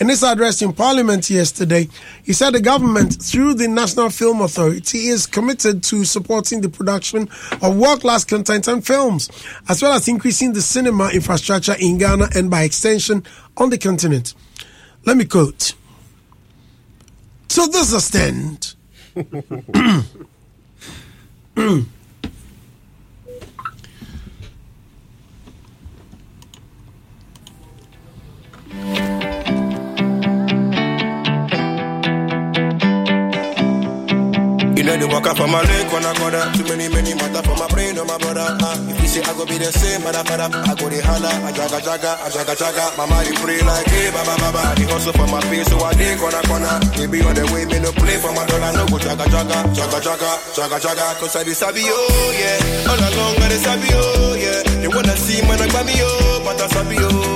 [0.00, 1.88] In his address in Parliament yesterday,
[2.24, 7.28] he said the government, through the National Film Authority, is committed to supporting the production
[7.62, 9.30] of world-class content and films,
[9.68, 13.22] as well as increasing the cinema infrastructure in Ghana and, by extension,
[13.56, 14.34] on the continent.
[15.04, 15.74] Let me quote.
[17.48, 18.74] To this extent,
[34.84, 36.44] Know the walk up on my leg when I go there.
[36.52, 38.44] Too many, many matter for my brain or my brother.
[38.60, 41.32] Ah, if you say I go be the same, mother, father, I go the holla,
[41.40, 42.84] I jaga jaga, I jaga jaga.
[43.00, 44.76] Mama, they pray like, hey, baba, baba.
[44.76, 46.76] The hustle for my face, so I dig corner corner.
[47.00, 49.56] They be on the way, me no play for my dollar, no go jaga jaga,
[49.72, 51.06] jaga jaga, jaga jaga.
[51.16, 52.92] Cause I sabi oh yeah.
[52.92, 54.60] All along I dey sabi oh yeah.
[54.84, 57.33] They wanna see man I me oh, but I sabi oh.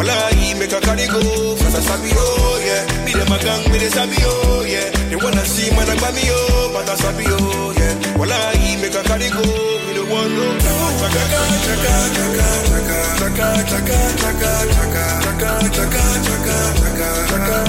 [0.00, 1.20] Well I make a carry go,
[1.60, 3.04] cause I sabi oh yeah.
[3.04, 4.88] Me them a gang, me they sabi oh yeah.
[5.12, 8.16] They wanna see man I me oh, but sabi oh yeah.
[8.16, 10.56] Well I make a carry go, me no want no.
[10.56, 12.48] Chaka chaka chaka chaka
[13.20, 14.96] chaka chaka chaka chaka chaka
[15.68, 16.56] chaka chaka chaka
[17.20, 17.60] chaka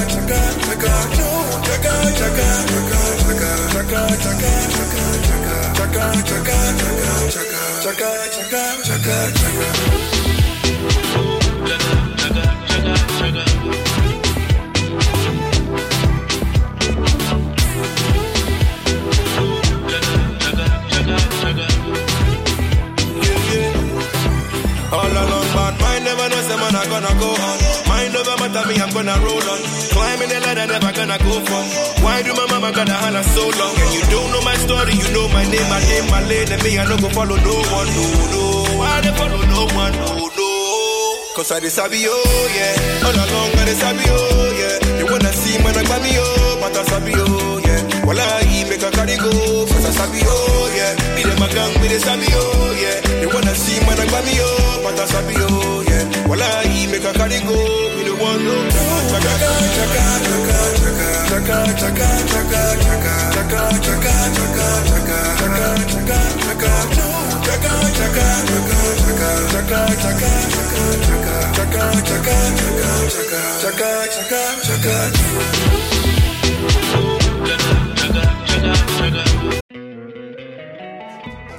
[0.72, 1.36] chaka no.
[1.68, 4.08] Chaka chaka chaka chaka chaka chaka
[6.24, 6.80] chaka chaka
[7.36, 10.22] chaka chaka chaka chaka chaka
[11.62, 12.01] All along, but mine
[12.82, 14.02] follow no one, no, no.
[26.74, 27.58] I gonna go on.
[27.88, 29.60] Mine never mother me, I'm gonna roll on.
[29.92, 31.66] Time in the ladder never gonna go from.
[32.04, 32.22] Why
[34.12, 36.80] don't know my story, you know my name, my name, my lady.
[36.80, 40.31] I don't gonna follow no one, who do I follow no, one, no.
[41.36, 43.08] Cause I sabi oh yeah.
[43.08, 44.78] All along I sabi oh yeah.
[45.00, 47.82] They wanna see man I me oh, but I sabi oh yeah.
[48.06, 49.32] Well I make a carry go,
[49.66, 50.94] cause I sabi oh yeah.
[51.16, 53.00] Me dem a gang, me dey sabi oh yeah.
[53.24, 56.28] They wanna see man I me oh, but I sabi oh yeah.
[56.28, 57.56] Well I make a carry go,
[57.96, 58.56] me no want no.
[59.12, 59.34] Chaka
[59.72, 60.58] chaka chaka
[61.32, 66.72] chaka chaka chaka chaka chaka chaka chaka chaka chaka chaka chaka chaka.
[66.92, 67.01] Chaka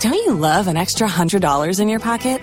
[0.01, 2.41] Don't you love an extra $100 in your pocket?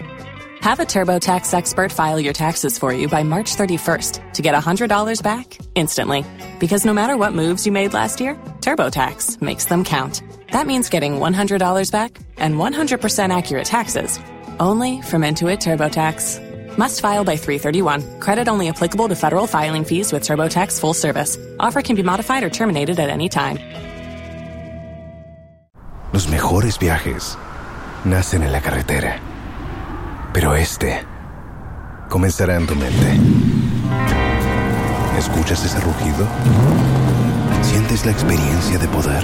[0.61, 5.23] Have a TurboTax expert file your taxes for you by March 31st to get $100
[5.23, 6.25] back instantly.
[6.59, 10.21] Because no matter what moves you made last year, TurboTax makes them count.
[10.51, 14.19] That means getting $100 back and 100% accurate taxes
[14.59, 16.77] only from Intuit TurboTax.
[16.77, 18.19] Must file by 331.
[18.19, 21.37] Credit only applicable to federal filing fees with TurboTax full service.
[21.59, 23.59] Offer can be modified or terminated at any time.
[26.11, 27.37] Los mejores viajes
[28.03, 29.19] nacen en la carretera.
[30.33, 31.05] Pero este
[32.09, 33.19] comenzará en tu mente.
[35.17, 36.27] ¿Escuchas ese rugido?
[37.61, 39.23] ¿Sientes la experiencia de poder?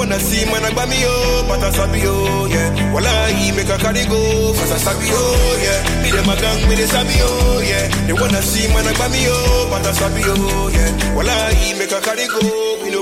[0.00, 2.92] wanna see man I me oh But I sabi oh yeah.
[2.92, 6.02] Wallahi make a carry go Cause I sabi oh yeah.
[6.02, 7.84] Me them a gang me they sabi oh yeah.
[8.06, 11.14] They wanna see man I me oh But I sabi oh yeah.
[11.14, 12.40] Wallahi make a carry go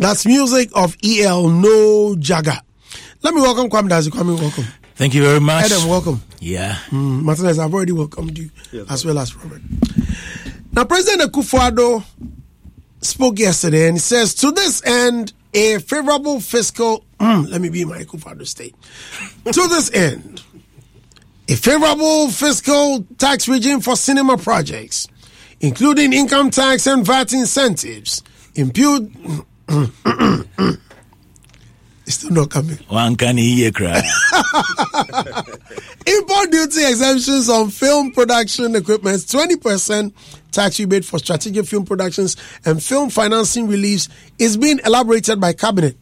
[0.00, 2.58] That's music of EL No Jagger.
[3.22, 4.08] Let me welcome Kwame Dazi.
[4.08, 4.64] Kwame, welcome.
[4.94, 5.66] Thank you very much.
[5.66, 6.22] Adam, welcome.
[6.40, 6.76] Yeah.
[6.88, 8.50] Mm, Martinez, I've already welcomed you
[8.88, 9.60] as well as Robert.
[10.72, 12.02] Now, President Akufo-Addo
[13.02, 17.84] spoke yesterday and he says, to this end, a favorable fiscal, mm, let me be
[17.84, 18.74] my Akufo-Addo state.
[19.52, 20.42] to this end,
[21.46, 25.08] a favorable fiscal tax regime for cinema projects,
[25.60, 28.22] including income tax and VAT incentives,
[28.54, 29.12] impute.
[32.10, 32.76] It's still not coming.
[32.88, 34.02] One can hear cry.
[36.06, 40.12] Import duty exemptions on film production equipment, 20%
[40.50, 44.08] tax rebate for strategic film productions, and film financing reliefs
[44.40, 45.96] is being elaborated by Cabinet,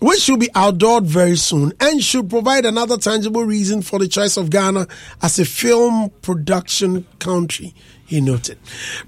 [0.00, 4.38] which should be outlawed very soon and should provide another tangible reason for the choice
[4.38, 4.86] of Ghana
[5.20, 7.74] as a film production country.
[8.06, 8.58] He noted.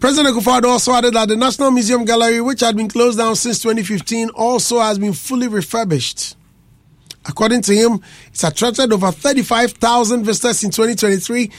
[0.00, 3.60] President Akufo-Addo also added that the National Museum Gallery, which had been closed down since
[3.60, 6.36] 2015, also has been fully refurbished.
[7.24, 11.50] According to him, it's attracted over 35,000 visitors in 2023,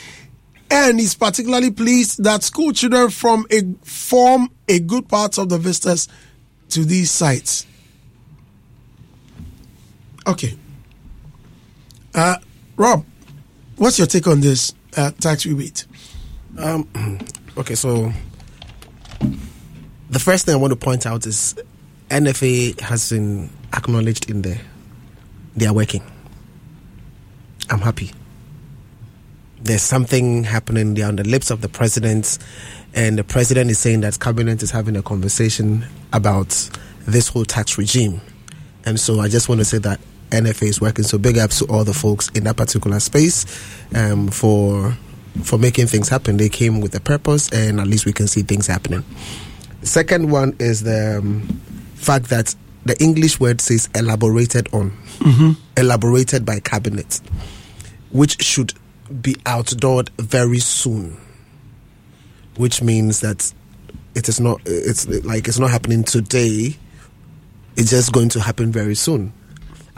[0.71, 5.57] and he's particularly pleased that school children from a, form a good part of the
[5.57, 6.09] visitors
[6.69, 7.65] to these sites.
[10.27, 10.55] Okay.
[12.13, 12.35] Uh,
[12.75, 13.05] Rob,
[13.77, 15.85] what's your take on this uh, tax rebate?
[16.59, 16.87] Um,
[17.57, 18.11] okay, so
[20.09, 21.55] the first thing I want to point out is
[22.09, 24.59] NFA has been acknowledged in there.
[25.55, 26.03] They are working.
[27.69, 28.11] I'm happy.
[29.61, 32.39] There's something happening there on the lips of the president,
[32.93, 36.69] and the president is saying that cabinet is having a conversation about
[37.05, 38.19] this whole tax regime.
[38.85, 39.99] And so I just want to say that
[40.31, 41.03] NFA is working.
[41.03, 43.45] So big ups to all the folks in that particular space
[43.95, 44.97] um, for
[45.43, 46.37] for making things happen.
[46.37, 49.03] They came with a purpose, and at least we can see things happening.
[49.81, 51.41] Second one is the um,
[51.95, 52.55] fact that
[52.85, 55.57] the English word says elaborated on, Mhm.
[55.77, 57.21] elaborated by cabinet,
[58.11, 58.73] which should
[59.21, 61.17] be outdoored very soon.
[62.57, 63.53] Which means that
[64.15, 64.59] it is not.
[64.65, 66.75] It's like it's not happening today.
[67.77, 69.31] It's just going to happen very soon.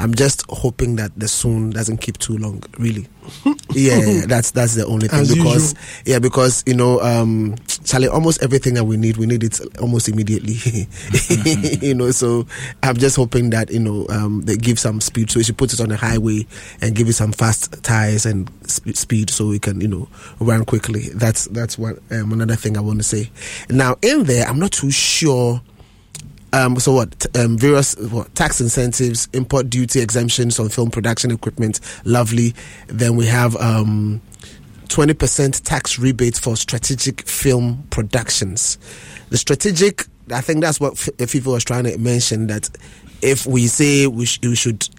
[0.01, 2.63] I'm just hoping that the soon doesn't keep too long.
[2.79, 3.07] Really,
[3.73, 6.03] yeah, that's that's the only thing As because usual.
[6.05, 10.09] yeah, because you know, um, Charlie, almost everything that we need, we need it almost
[10.09, 10.55] immediately.
[11.87, 12.47] you know, so
[12.81, 15.71] I'm just hoping that you know um, they give some speed, so we should put
[15.71, 16.47] it on the highway
[16.81, 20.07] and give it some fast tires and sp- speed, so we can you know
[20.39, 21.09] run quickly.
[21.09, 23.29] That's that's what um, another thing I want to say.
[23.69, 25.61] Now in there, I'm not too sure.
[26.53, 27.25] Um, so what?
[27.35, 31.79] Um, various what, tax incentives, import duty exemptions on film production equipment.
[32.03, 32.53] Lovely.
[32.87, 34.21] Then we have um,
[34.87, 38.77] 20% tax rebate for strategic film productions.
[39.29, 42.69] The strategic, I think that's what F- Fifi was trying to mention that
[43.21, 44.89] if we say we, sh- we should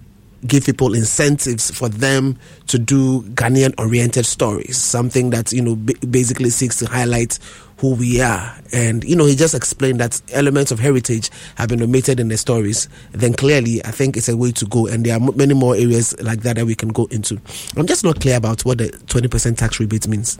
[0.47, 2.37] give people incentives for them
[2.67, 7.39] to do Ghanaian oriented stories, something that, you know, b- basically seeks to highlight
[7.77, 8.55] who we are.
[8.71, 12.37] And, you know, he just explained that elements of heritage have been omitted in the
[12.37, 12.87] stories.
[13.11, 14.87] Then clearly, I think it's a way to go.
[14.87, 17.39] And there are m- many more areas like that that we can go into.
[17.75, 20.39] I'm just not clear about what the 20% tax rebate means.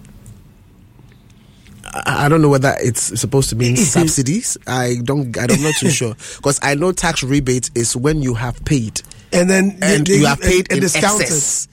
[1.85, 4.57] I I don't know whether it's supposed to mean subsidies.
[4.65, 5.38] I don't.
[5.38, 9.01] I'm not too sure because I know tax rebate is when you have paid
[9.34, 11.22] and then and they- you have paid and in discounted.
[11.22, 11.68] excess.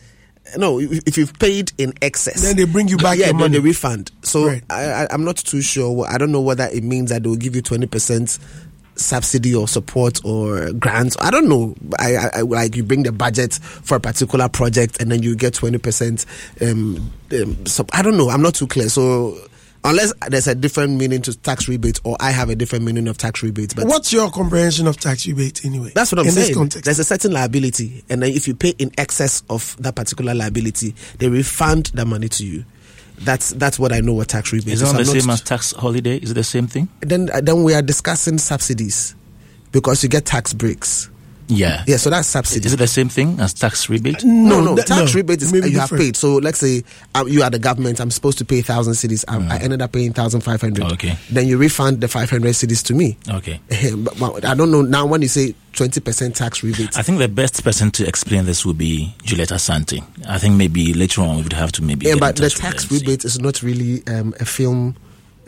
[0.57, 3.53] No, if you've paid in excess, Then they bring you back yeah, your money.
[3.53, 4.11] they refund.
[4.23, 4.65] So Right.
[4.69, 6.05] I, I, I'm not too sure.
[6.09, 8.37] I don't know whether it means that they will give you twenty percent
[8.97, 11.17] subsidy or support or grants.
[11.21, 11.75] I don't know.
[12.01, 15.37] I, I, I like you bring the budget for a particular project and then you
[15.37, 16.27] get twenty percent.
[16.61, 18.29] Um, um, so I don't know.
[18.29, 18.89] I'm not too clear.
[18.89, 19.39] So
[19.85, 23.17] unless there's a different meaning to tax rebate or I have a different meaning of
[23.19, 25.93] tax rebate, but What's your comprehension of tax rebate anyway?
[25.95, 26.47] that's what I'm in saying.
[26.49, 26.85] this context.
[26.85, 30.95] There's a certain liability, and then if you pay in excess of that particular liability,
[31.19, 32.65] they refund the money to you.
[33.23, 34.89] That's that's what I know what tax rebate Is is.
[34.89, 36.17] it not I'm the same as tax holiday?
[36.17, 36.89] Is it the same thing?
[37.01, 39.15] then uh, then we are discussing subsidies
[39.73, 41.11] because you get tax breaks.
[41.51, 41.85] Yeah.
[41.87, 42.67] Yeah, so that's subsidy.
[42.67, 44.25] Is it the same thing as tax rebate?
[44.25, 45.19] No, no, that- tax no.
[45.19, 46.17] rebate is Maybe you have paid.
[46.17, 48.01] So let's say um, you are the government.
[48.01, 49.25] I'm supposed to pay thousand cities.
[49.29, 50.85] I, I ended up paying thousand five hundred.
[50.85, 50.93] Mm.
[50.93, 51.17] Okay.
[51.31, 53.17] Then you refund the five hundred cities to me.
[53.29, 53.61] Okay.
[53.97, 56.97] but, but I don't know now when you say twenty percent tax rebate.
[56.97, 60.05] I think the best person to explain this would be Juliet Asante.
[60.29, 62.07] I think maybe later on we would have to maybe.
[62.07, 64.97] Yeah, get but the tax rebate is not really um, a film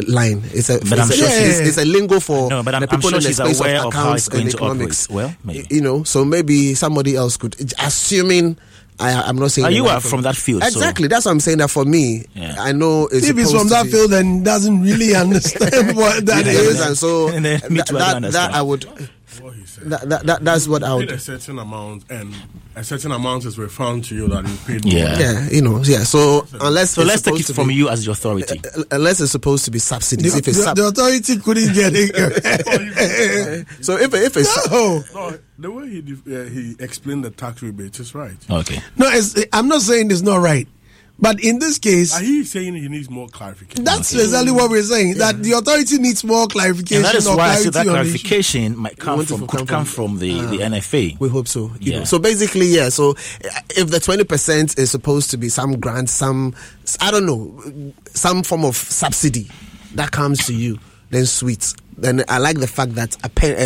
[0.09, 0.43] line.
[0.53, 2.83] It's a, But it's, I'm a sure it's, it's a lingo for No, but I'm-
[2.87, 4.51] the I'm sure in the she's space aware of of how accounts it's going and
[4.53, 5.07] to economics.
[5.11, 5.17] operate.
[5.27, 5.67] Well, maybe.
[5.75, 8.59] You know, so maybe somebody else could, assuming.
[9.01, 11.33] I, I'm not saying that you are uh, from that field, so- Exactly, that's what
[11.33, 11.59] I'm saying.
[11.59, 12.55] That for me, Yeah.
[12.59, 16.45] I know it's if he's from that be- field, then doesn't really understand what that
[16.45, 16.81] Yeah, is.
[16.81, 18.55] and so And then me that, too, I that, that understand.
[18.55, 18.85] I would.
[19.85, 21.11] That, that, that, that's what I paid would.
[21.13, 22.35] a certain amount, and
[22.77, 24.85] a certain amount is refunded to you that you paid.
[24.85, 25.09] Yeah.
[25.11, 25.19] more.
[25.21, 26.05] Yeah, you know, yeah.
[26.05, 28.61] So unless So let's take it from be- you as the authority.
[28.77, 30.33] uh, unless it's supposed to be subsidies.
[30.33, 33.67] The, if it's the- sub- the authority couldn't get it.
[33.85, 36.01] so if if it's no, No, the way he
[36.35, 38.37] uh, he explained the tax rebate is right.
[38.51, 38.81] Okay.
[38.97, 40.67] no, it's, I'm not saying it's not right,
[41.19, 43.85] but in this case, are you saying he needs more clarification.
[43.85, 45.19] that's exactly what we're saying.
[45.19, 46.97] That the authority needs more clarification.
[46.97, 47.93] And that is or why I say clarity that on issue.
[48.19, 50.51] clarification might come from could come come from- from the, Ah.
[50.51, 51.17] the NFA.
[51.21, 51.71] We hope so.
[51.79, 51.99] you Yeah.
[52.01, 52.05] know.
[52.05, 52.89] So basically, yeah.
[52.89, 56.55] So uh, if the twenty percent is supposed to be some grant, some
[57.01, 57.63] I don't know,
[58.15, 59.49] some form of subsidy
[59.95, 60.79] that comes to you,
[61.11, 61.73] then sweet.
[61.97, 63.17] Then I like the fact that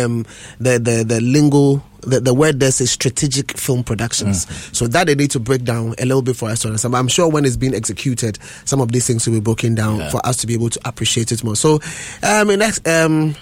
[0.03, 0.25] um,
[0.59, 1.81] the the the lingo.
[2.07, 4.45] The, the word there says strategic film productions.
[4.45, 4.75] Mm.
[4.75, 6.93] So that they need to break down a little bit for us to understand.
[6.93, 9.97] But I'm sure when it's being executed, some of these things will be broken down
[9.99, 10.09] Yeah.
[10.09, 11.55] for us to be able to appreciate it more.
[11.55, 11.79] So,
[12.23, 13.35] um, in next, um,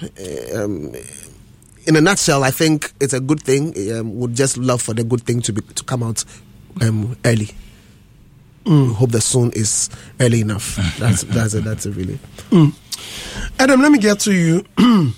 [0.55, 0.93] um,
[1.85, 3.73] in a nutshell, I think it's a good thing.
[3.91, 6.23] Um, would just love for the good thing to be to come out
[6.81, 7.49] um, early.
[8.65, 8.93] Mm.
[8.93, 10.75] Hope the soon is early enough.
[10.99, 11.63] That's that's it.
[11.65, 11.95] That's it.
[11.95, 12.17] Really.
[12.49, 12.73] Mm.
[13.59, 14.65] Adam, let me get to you.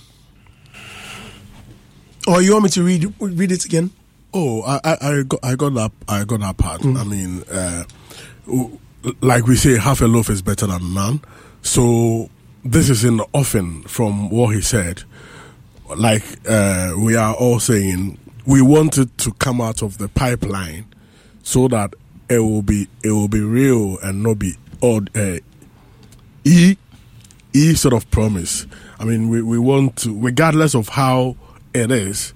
[2.27, 3.91] or you want me to read read it again?
[4.33, 6.81] Oh, I, I, I got I got that I got that part.
[6.81, 6.99] Mm.
[6.99, 7.83] I mean, uh,
[9.21, 11.21] like we say, half a loaf is better than none.
[11.61, 12.29] So
[12.63, 15.03] this is in the often from what he said.
[15.95, 20.85] Like uh, we are all saying, we wanted to come out of the pipeline
[21.43, 21.93] so that
[22.29, 25.09] it will be it will be real and not be odd.
[25.15, 25.39] Uh,
[26.43, 26.75] e
[27.53, 28.67] e sort of promise.
[28.99, 31.37] I mean, we, we want to, regardless of how
[31.77, 32.33] it is,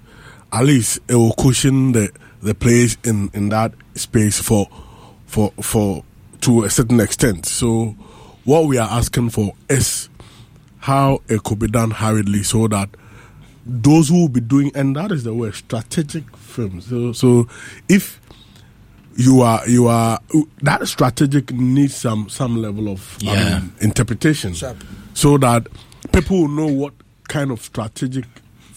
[0.52, 2.10] at least it will cushion the
[2.42, 4.68] the place in in that space for
[5.26, 6.04] for for
[6.42, 7.46] to a certain extent.
[7.46, 7.96] So,
[8.44, 10.08] what we are asking for is
[10.78, 12.88] how it could be done hurriedly so that
[13.64, 16.88] those who will be doing and that is the word strategic films.
[16.88, 17.48] So, so
[17.88, 18.20] if
[19.16, 20.18] you are you are
[20.62, 24.82] that strategic needs some some level of I mean, interpretation Sharp.
[25.14, 25.66] so that
[26.12, 26.94] people will know what
[27.28, 28.24] kind of strategic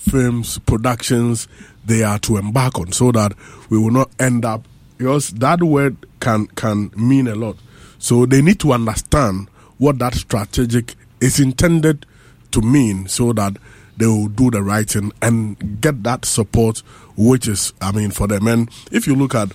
[0.10, 1.48] films productions
[1.86, 3.34] they are to embark on so that
[3.70, 4.68] we will not end up
[4.98, 7.58] because that word can can mean a lot.
[8.00, 12.06] So they need to understand what that strategic is intended
[12.52, 13.58] to mean so that
[13.98, 16.80] they will do the right thing and get that support
[17.18, 18.48] which is i mean for them.
[18.48, 19.50] And if you look at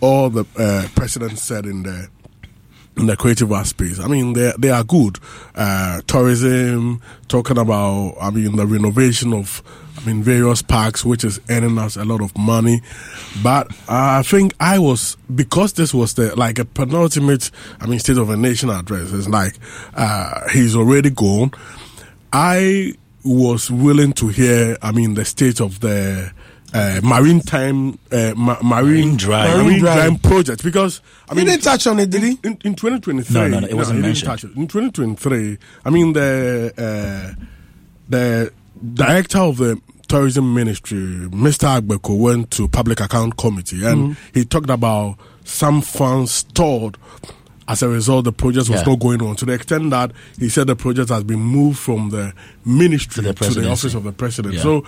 [0.00, 2.08] all the uh, president said in the
[2.96, 3.98] in the creative space.
[3.98, 5.18] I mean, they they are good.
[5.54, 9.62] Uh, tourism, talking about, I mean, the renovation of,
[9.96, 12.82] I mean, various parks, which is earning us a lot of money.
[13.42, 17.50] But I think I was because this was the like a penultimate,
[17.80, 19.12] I mean, state of a nation address.
[19.12, 19.58] It's like
[19.94, 21.52] uh, he's already gone.
[22.32, 22.94] I
[23.24, 26.30] was willing to hear, I mean, the state of the
[26.74, 29.48] uh, maritime, uh, ma- marine, Drive.
[29.56, 30.08] marine Marine drive.
[30.10, 30.22] Drive.
[30.22, 32.30] project because I He mean, didn't touch on it, did he?
[32.42, 34.26] in, in 2023, No, no, no, it wasn't he mentioned.
[34.28, 34.50] touch it.
[34.56, 37.42] In 2023, I mean the uh,
[38.08, 38.52] the
[38.94, 41.80] director of the tourism ministry, Mr.
[41.80, 44.38] Agbeko, went to public account committee and Mm-hmm.
[44.38, 46.98] he talked about some funds stored.
[47.66, 48.88] As a result, the project was Yeah.
[48.88, 52.10] not going on to the extent that he said the project has been moved from
[52.10, 52.34] the
[52.66, 54.56] ministry To the to the, office of the president.
[54.56, 54.60] Yeah.
[54.62, 54.84] So,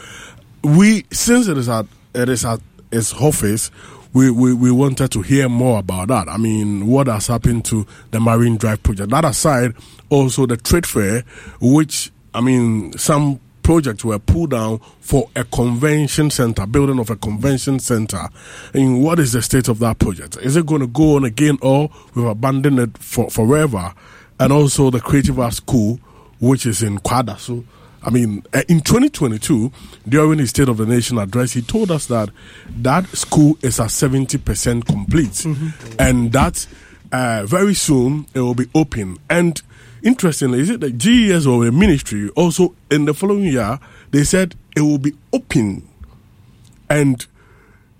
[0.66, 2.60] we since it is at it is at
[2.90, 3.70] his office,
[4.12, 6.28] we, we, we wanted to hear more about that.
[6.28, 9.10] I mean, what has happened to the Marine Drive project?
[9.10, 9.74] That aside,
[10.09, 11.22] also the trade fair,
[11.60, 17.16] which I mean, some projects were pulled down for a convention center, building of a
[17.16, 18.28] convention center.
[18.72, 20.36] And what is the state of that project?
[20.38, 23.93] Is it going to go on again or we've abandoned it for, forever?
[24.38, 25.98] And also the Creative Arts School,
[26.40, 27.38] which is in Kwada.
[28.07, 29.73] I mean, uh, in 2022,
[30.09, 32.31] during his State of the Nation address, he told us that
[32.69, 35.45] that school is at 70% complete
[35.99, 36.69] and that
[37.11, 39.19] uh, very soon it will be open.
[39.28, 39.61] And
[40.05, 43.81] interestingly, is it the GES or the ministry also in the following year,
[44.12, 45.89] they said it will be open.
[46.89, 47.27] And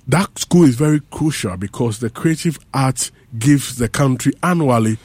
[0.07, 4.99] that school is very crucial because the creative arts gives the country annually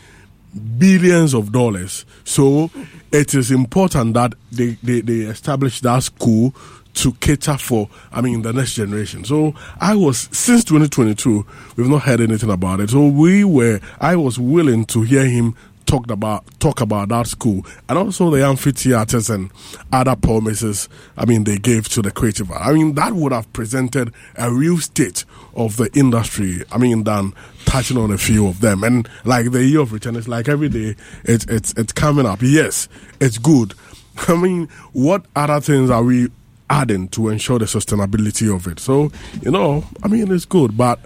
[0.78, 2.06] billions of dollars.
[2.24, 2.70] So
[3.12, 6.54] it is important that they, they, they establish that school
[6.94, 9.24] to cater for, I mean, the next generation.
[9.24, 11.46] So I was, since 2022,
[11.76, 12.90] we've not heard anything about it.
[12.90, 15.56] So we were, I was willing to hear him
[15.86, 19.52] talked about talk about that school and also the amphitheaters and
[19.92, 20.88] other promises
[21.18, 22.52] I mean they gave to the creative.
[22.52, 25.26] I mean that would have presented a real state
[25.56, 26.64] of the industry.
[26.72, 27.34] I mean than
[27.66, 28.84] touching on a few of them.
[28.84, 32.40] And like the year of return it's like every day it's it's it's coming up.
[32.42, 32.88] Yes,
[33.20, 33.74] it's good.
[34.28, 36.30] I mean what other things are we
[36.70, 38.80] adding to ensure the sustainability of it?
[38.80, 41.00] So, you know, I mean it's good, but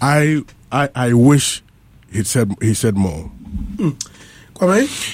[0.00, 1.62] I I I wish
[2.10, 3.24] he said he said more.
[3.78, 3.90] Hmm.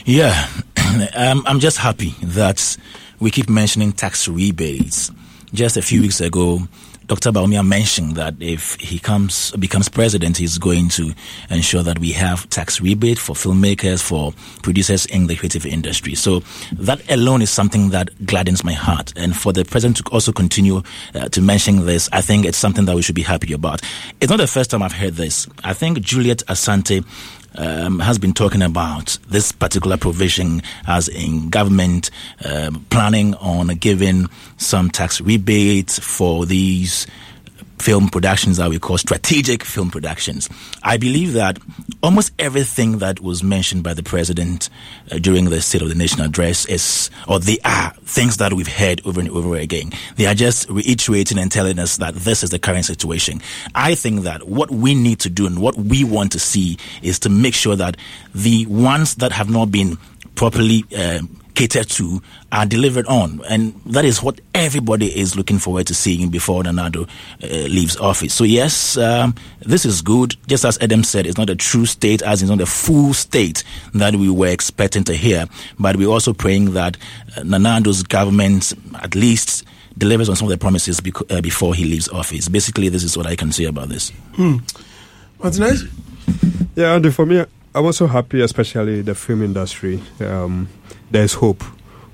[0.04, 0.48] Yeah,
[1.14, 2.76] um, I'm just happy that
[3.20, 5.10] we keep mentioning tax rebates.
[5.52, 6.60] Just a few weeks ago,
[7.06, 7.32] Dr.
[7.32, 11.12] Bawumia mentioned that if he comes becomes president, he's going to
[11.50, 16.14] ensure that we have tax rebate for filmmakers, for producers in the creative industry.
[16.14, 16.40] So
[16.72, 19.12] that alone is something that gladdens my heart.
[19.16, 20.82] And for the president to also continue
[21.14, 23.82] uh, to mention this, I think it's something that we should be happy about.
[24.22, 25.46] It's not the first time I've heard this.
[25.62, 27.04] I think Juliet Asante
[27.56, 32.10] um, has been talking about this particular provision as in government
[32.44, 37.06] um, planning on giving some tax rebates for these
[37.78, 40.48] film productions that we call strategic film productions.
[40.82, 41.58] I believe that
[42.02, 44.70] almost everything that was mentioned by the president
[45.10, 48.68] uh, during the State of the Nation address is, or they are things that we've
[48.68, 49.92] heard over and over again.
[50.16, 53.40] They are just reiterating and telling us that this is the current situation.
[53.74, 57.18] I think that what we need to do and what we want to see is
[57.20, 57.96] to make sure that
[58.34, 59.98] the ones that have not been
[60.34, 62.20] properly um, catered to
[62.52, 63.40] are delivered on.
[63.48, 67.08] And that is what everybody is looking forward to seeing before Nana Addo
[67.42, 68.34] uh, leaves office.
[68.34, 70.36] So, yes, um, this is good.
[70.46, 73.64] Just as Adam said, it's not a true state, as it's not a full state
[73.94, 75.46] that we were expecting to hear.
[75.78, 76.96] But we're also praying that
[77.36, 79.64] uh, Nana Addo's government at least
[79.96, 82.48] delivers on some of the promises bec- uh, before he leaves office.
[82.48, 84.10] Basically, this is what I can say about this.
[84.34, 84.56] Hmm.
[85.42, 85.84] nice?
[86.74, 87.44] Yeah, and for me,
[87.74, 90.00] I'm also happy, especially the film industry.
[90.20, 90.68] Um,
[91.14, 91.62] there's hope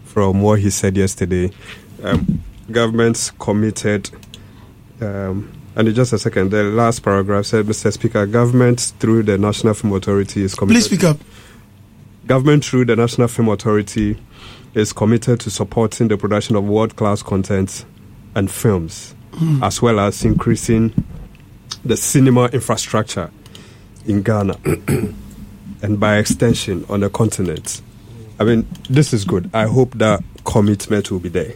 [0.05, 1.51] from what he said yesterday.
[2.03, 4.11] Um, government's committed,
[5.01, 7.91] um, and just a second, the last paragraph said, Mr.
[7.93, 10.75] Speaker, government through the National Film Authority is committed.
[10.83, 11.17] Please speak up.
[12.27, 14.19] Government through the National Film Authority
[14.75, 17.87] is committed to supporting the production of world class content
[18.35, 19.63] and films, Hmm.
[19.65, 20.93] as well as increasing
[21.85, 23.31] the cinema infrastructure
[24.05, 24.59] in Ghana
[25.83, 27.81] and by extension on the continent.
[28.41, 29.51] I mean, this is good.
[29.53, 31.53] I hope that commitment will be there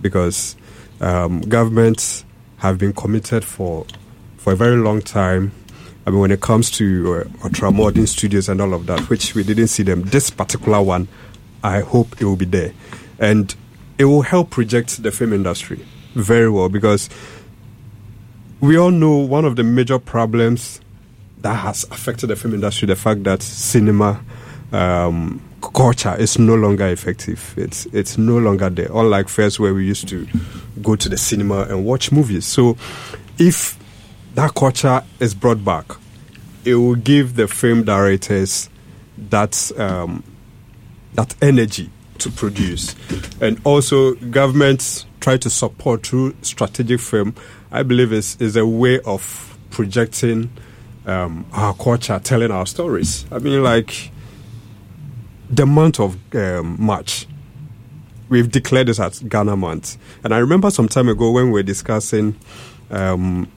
[0.00, 0.56] because
[1.02, 2.24] um, governments
[2.56, 3.84] have been committed for
[4.38, 5.52] for a very long time.
[6.06, 9.44] I mean, when it comes to uh, ultramodern studios and all of that, which we
[9.44, 11.08] didn't see them, this particular one,
[11.62, 12.72] I hope it will be there,
[13.18, 13.54] and
[13.98, 17.10] it will help project the film industry very well because
[18.60, 20.80] we all know one of the major problems
[21.42, 24.20] that has affected the film industry the fact that cinema
[24.72, 27.54] um, culture is no longer effective.
[27.56, 28.88] It's it's no longer there.
[28.92, 30.26] Unlike first, where we used to
[30.82, 32.46] go to the cinema and watch movies.
[32.46, 32.76] So,
[33.38, 33.78] if
[34.34, 35.86] that culture is brought back,
[36.64, 38.68] it will give the film directors
[39.16, 40.24] that um,
[41.14, 42.94] that energy to produce,
[43.40, 47.34] and also governments try to support through strategic film.
[47.70, 50.50] I believe is is a way of projecting
[51.06, 53.26] um, our culture, telling our stories.
[53.30, 54.10] I mean, like
[55.52, 57.26] the month of um, March,
[58.30, 59.98] we've declared this as Ghana month.
[60.24, 62.34] And I remember some time ago when we were discussing
[62.90, 63.50] um,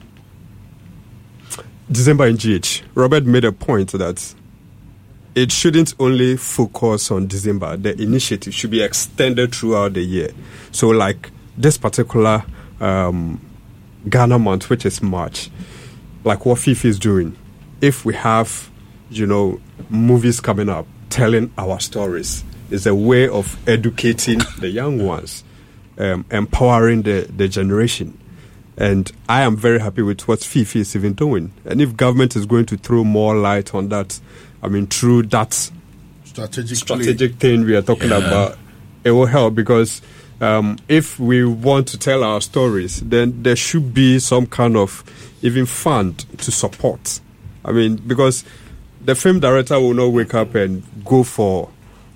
[1.90, 4.34] December in GH, Robert made a point that
[5.34, 7.76] it shouldn't only focus on December.
[7.78, 10.30] The initiative should be extended throughout the year.
[10.72, 12.44] So, like this particular
[12.80, 13.40] um,
[14.08, 15.50] Ghana month, which is March,
[16.24, 17.36] like what Fifi is doing,
[17.80, 18.70] if we have,
[19.08, 25.04] you know, movies coming up telling our stories, is a way of educating the young
[25.04, 25.44] ones
[25.98, 28.18] um, empowering the, the generation.
[28.76, 31.52] And I am very happy with what Fifi is even doing.
[31.64, 34.20] And if government is going to throw more light on that,
[34.62, 35.70] I mean, through that
[36.24, 38.18] Strategic, strategic thing we are talking Yeah.
[38.18, 38.58] about,
[39.04, 40.02] it will help because
[40.42, 45.02] um, if we want to tell our stories, then there should be some kind of
[45.40, 47.20] even fund to support.
[47.64, 48.44] I mean, because
[49.06, 51.70] the film director will not wake up and go for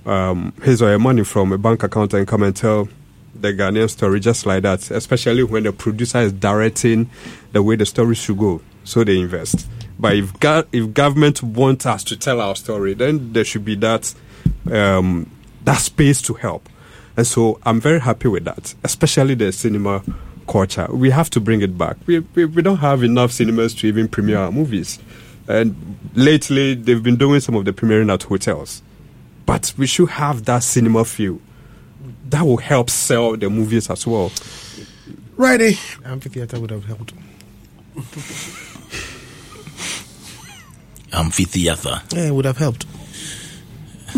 [0.05, 2.89] um, his or her money from a bank account and come and tell
[3.35, 7.09] the Ghanaian story just like that, especially when the producer is directing
[7.53, 8.61] the way the story should go.
[8.85, 9.69] So they invest.
[10.01, 13.77] But if go- if government wants us to tell our story, then there should be
[13.77, 14.13] that
[14.71, 15.31] um,
[15.65, 16.69] that space to help.
[17.17, 20.03] And so I'm very happy with that, especially the cinema
[20.49, 20.89] culture.
[20.91, 21.97] We have to bring it back.
[22.07, 24.99] We, we, we don't have enough cinemas to even premiere our movies.
[25.49, 28.83] And lately, they've been doing some of the premiering at hotels.
[29.47, 31.41] But we should have that cinema feel.
[32.29, 34.31] That will help sell the movies as well.
[35.37, 35.77] Righty.
[36.05, 37.13] Amphitheater would have helped.
[41.13, 42.01] Amphitheater.
[42.13, 42.87] Yeah, it would have helped.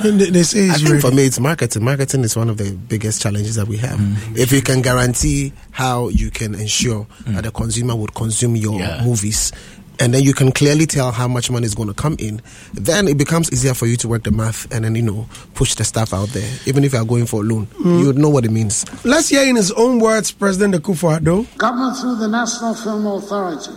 [0.05, 1.85] And they, they say I it's think for me, it's marketing.
[1.85, 3.99] Marketing is one of the biggest challenges that we have.
[3.99, 4.36] Mm.
[4.39, 9.05] If you can guarantee how you can ensure that the consumer would consume your Yeah.
[9.05, 9.53] movies,
[10.01, 12.40] and then you can clearly tell how much money is going to come in,
[12.74, 15.74] then it becomes easier for you to work the math and then you know push
[15.74, 16.51] the stuff out there.
[16.66, 18.01] Even if you are going for a loan, Mm.
[18.01, 18.85] you would know what it means.
[19.05, 21.56] Let's hear in his own words President Akufo-Addo.
[21.59, 23.70] Government, through the National Film Authority,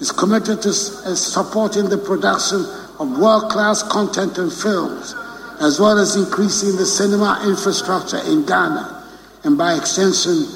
[0.00, 2.64] is committed to uh, supporting the production
[2.98, 5.14] of world class content and films,
[5.60, 9.04] as well as increasing the cinema infrastructure in Ghana
[9.44, 10.46] and by extension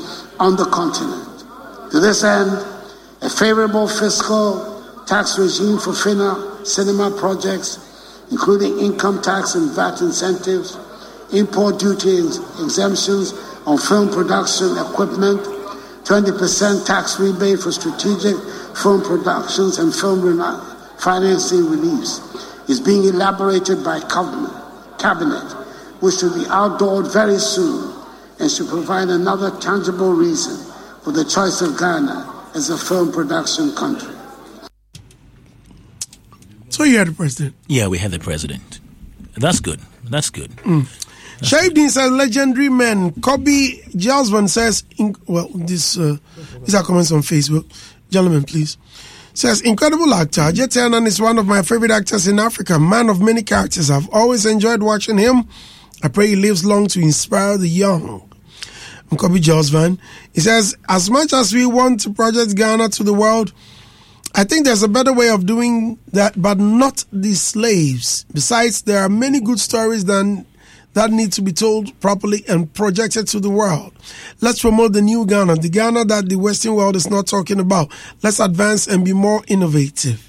[0.41, 1.45] on the continent.
[1.93, 2.51] To this end,
[3.23, 4.76] a favorable fiscal
[5.07, 7.79] tax regime for cinema projects,
[8.31, 10.77] including income tax and VAT incentives,
[11.33, 13.33] import duty exemptions
[13.67, 15.41] on film production equipment,
[16.07, 18.37] 20% tax rebate for strategic
[18.77, 20.23] film productions and film
[20.99, 22.21] financing reliefs
[22.69, 24.51] is being elaborated by cabinet,
[24.99, 25.53] cabinet,
[26.01, 27.93] which will be outdoored very soon
[28.39, 30.57] and should provide another tangible reason
[31.03, 34.16] for the choice of Ghana as a film production country.
[36.77, 37.55] So you had the president.
[37.69, 38.81] Yeah, we had the president.
[39.35, 39.81] That's good.
[40.05, 40.51] That's good.
[40.57, 40.83] Mm.
[41.41, 43.13] Shaibdin says legendary men.
[43.23, 46.19] Kobe Jalsman says, in, well, this uh,
[46.61, 47.65] these are comments on Facebook.
[48.11, 48.77] Gentlemen, please.
[49.33, 50.53] Says incredible actor.
[50.53, 52.79] Jet Hernan is one of my favorite actors in Africa.
[52.79, 53.91] Man of many characters.
[53.91, 55.49] I've always enjoyed watching him.
[56.03, 58.31] I pray he lives long to inspire the young.
[59.09, 59.99] And Kobe Jalsman.
[60.35, 63.55] He says, as much as we want to project Ghana to the world,
[64.39, 68.27] I think there's a better way of doing that, but not the slaves.
[68.35, 70.45] Besides, there are many good stories than
[70.93, 73.95] that need to be told properly and projected to the world.
[74.43, 77.91] Let's promote the new Ghana, the Ghana that the Western world is not talking about.
[78.23, 80.23] Let's advance and be more innovative.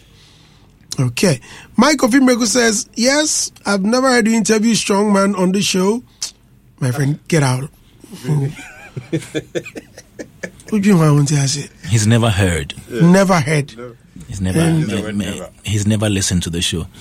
[1.00, 1.42] Okay.
[1.76, 2.14] Mike of
[2.48, 6.02] says, Yes, I've never heard you interview strong man on the show.
[6.80, 7.70] My friend, get out.
[10.70, 11.70] What do you want to say?
[11.88, 12.74] He's never heard.
[12.90, 13.74] Never heard.
[14.28, 16.86] He's never, Um, me- me- he's never listened to the show.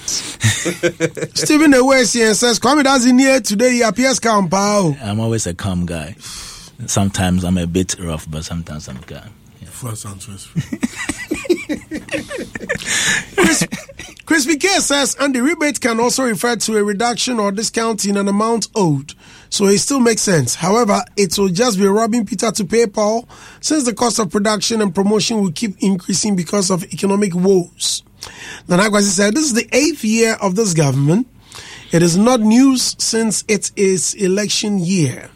[1.34, 3.72] Stephen Ewesian says, Kwame doesn't here today.
[3.72, 4.96] He appears calm, pal.
[5.02, 6.14] I'm always a calm guy.
[6.86, 9.30] Sometimes I'm a bit rough, but sometimes I'm calm.
[9.64, 10.48] First answer is
[14.24, 18.16] Crispy K says, and the rebate can also refer to a reduction or discount in
[18.16, 19.14] an amount owed.
[19.48, 20.54] So it still makes sense.
[20.54, 23.28] However, it will just be robbing Peter to pay Paul
[23.60, 28.02] since the cost of production and promotion will keep increasing because of economic woes.
[28.68, 31.28] Nanakwasi said, this is the eighth year of this government.
[31.92, 35.30] It is not news since it is election year.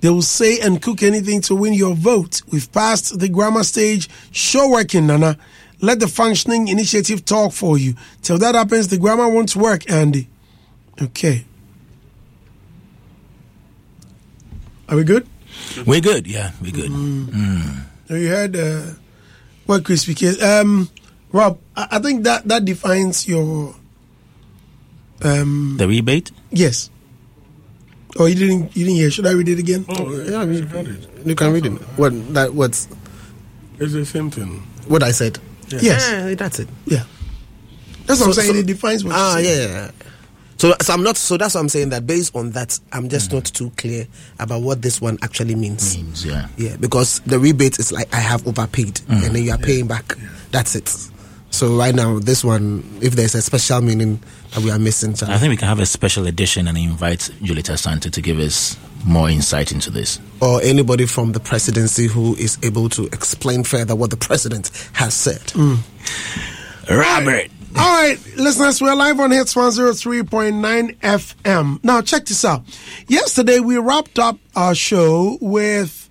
[0.00, 2.40] They will say and cook anything to win your vote.
[2.50, 4.08] We've passed the grammar stage.
[4.30, 5.36] Show working, Nana.
[5.82, 7.94] Let the functioning initiative talk for you.
[8.22, 10.28] Till that happens, the grammar won't work, Andy.
[11.02, 11.44] Okay.
[14.90, 15.26] Are we good?
[15.86, 16.26] We're good.
[16.26, 16.90] Yeah, we're good.
[16.90, 17.26] Mm.
[17.30, 17.84] Mm.
[18.08, 18.82] So you heard uh,
[19.66, 20.34] what Crispy K.
[20.42, 20.90] Um,
[21.32, 23.74] Rob, I, I think that that defines your.
[25.22, 26.32] Um, The rebate?
[26.50, 26.90] yes.
[28.18, 28.74] Oh, you didn't.
[28.76, 29.10] You didn't hear.
[29.10, 29.84] Should I read it again?
[29.88, 30.66] Oh, yeah, I you,
[31.24, 31.72] you can read it.
[31.94, 32.88] What that what's
[33.78, 34.66] It's the same thing.
[34.90, 35.38] what I said.
[35.70, 36.10] Yes.
[36.10, 36.68] Yeah, that's it.
[36.86, 37.04] Yeah.
[38.06, 38.56] That's what I'm saying.
[38.56, 39.14] it defines what.
[39.14, 39.70] Ah, you yeah, said.
[39.70, 39.99] yeah.
[40.68, 40.74] Yeah.
[40.78, 41.16] So, so I'm not.
[41.16, 41.88] So that's what I'm saying.
[41.90, 44.06] That based on that, I'm just not too clear
[44.38, 45.96] about what this one actually means.
[45.96, 46.48] Means, yeah.
[46.56, 49.26] Yeah, because the rebate is like I have overpaid, Mm.
[49.26, 50.16] and then you are paying back.
[50.50, 50.94] That's it.
[51.52, 54.20] So right now, this one, if there's a special meaning
[54.52, 57.64] that we are missing, I think we can have a special edition and invite Juliet
[57.66, 60.20] Asante to give us more insight into this.
[60.40, 65.12] or anybody from the presidency who is able to explain further what the president has
[65.12, 65.42] said.
[66.88, 67.50] Robert.
[67.76, 71.84] All right, listeners, we're live on Hitz 103.9 FM.
[71.84, 72.62] Now, check this out.
[73.06, 76.10] Yesterday, we wrapped up our show with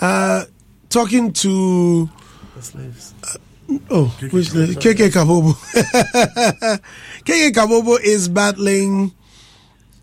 [0.00, 0.44] uh,
[0.88, 2.10] talking to.
[2.56, 3.36] Uh,
[3.90, 5.52] oh, which KK Kabobo.
[7.24, 9.12] KK Kabobo is battling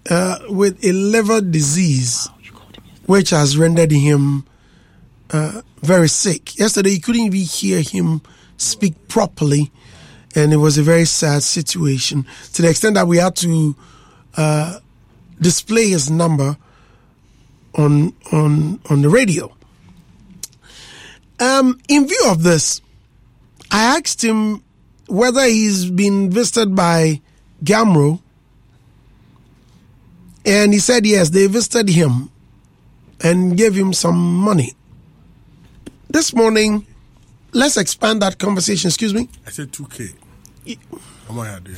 [0.10, 2.30] uh, with a liver disease,
[3.06, 4.46] which has rendered him
[5.32, 6.58] uh, very sick.
[6.58, 8.22] Yesterday, you couldn't even hear him
[8.58, 9.72] speak properly,
[10.36, 13.76] and it was a very sad situation to the extent that we had to
[14.38, 14.80] uh,
[15.40, 16.58] display his number
[17.76, 19.52] on on on the radio.
[21.40, 22.82] Um, in view of this,
[23.72, 24.64] I asked him
[25.08, 27.22] whether he's been visited by
[27.64, 28.22] GHAMRO,
[30.46, 32.30] and he said yes, they visited him
[33.22, 34.74] and gave him some money.
[36.10, 36.86] This morning,
[37.52, 38.88] let's expand that conversation.
[38.88, 39.28] Excuse me.
[39.46, 40.25] I said 2K.
[41.28, 41.76] How much I do?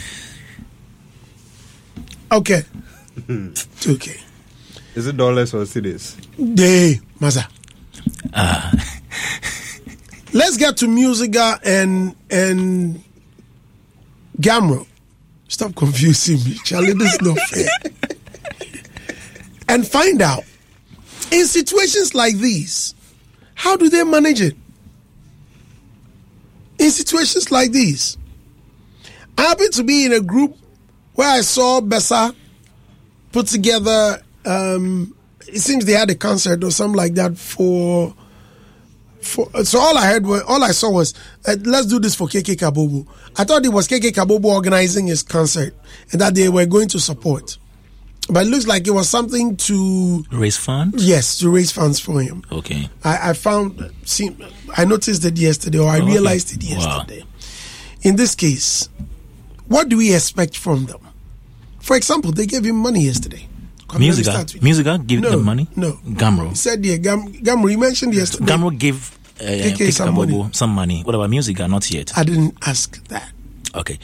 [2.31, 2.61] Okay.
[3.17, 4.19] 2K.
[4.95, 6.15] Is it dollars or cities?
[6.53, 7.47] Day, Maza.
[8.33, 8.71] Ah.
[10.33, 13.03] Let's get to MUSIGA and and
[14.39, 14.85] GHAMRO.
[15.47, 16.93] Stop confusing me, Charlie.
[16.93, 17.69] This is not fair.
[19.69, 20.43] and find out
[21.31, 22.93] in situations like these,
[23.55, 24.55] how do they manage it?
[26.79, 28.17] In situations like these,
[29.37, 30.57] I happen to be in a group
[31.13, 32.33] where I saw Bessa
[33.31, 34.21] put together.
[34.45, 35.15] Um,
[35.47, 38.13] it seems they had a concert or something like that for.
[39.21, 41.13] For, so all I heard, was, all I saw was,
[41.45, 43.05] uh, let's do this for KK Kabobo.
[43.37, 45.75] I thought it was KK Kabobo organizing his concert
[46.13, 47.57] and that they were going to support.
[48.29, 51.05] But it looks like it was something to Raise funds?
[51.05, 52.43] yes to raise funds for him.
[52.51, 52.89] Okay.
[53.03, 54.29] I, I found, see,
[54.77, 56.11] I noticed it yesterday, or I Oh, okay.
[56.11, 56.77] realized it Wow.
[56.97, 57.23] yesterday.
[58.03, 58.87] In this case,
[59.67, 60.99] what do we expect from them?
[61.79, 63.47] For example, they gave him money yesterday.
[63.87, 65.67] Come, MUSIGA, MUSIGA give No, them money?
[65.75, 65.93] No.
[66.05, 66.49] GHAMRO.
[66.49, 68.45] He said, yeah, Gam, GHAMRO, you mentioned yesterday.
[68.51, 70.49] GHAMRO gave uh, KK KK some money.
[70.51, 71.03] some money.
[71.03, 71.69] What about MUSIGA?
[71.69, 72.11] Not yet.
[72.17, 73.31] I didn't ask that.
[73.75, 73.97] Okay.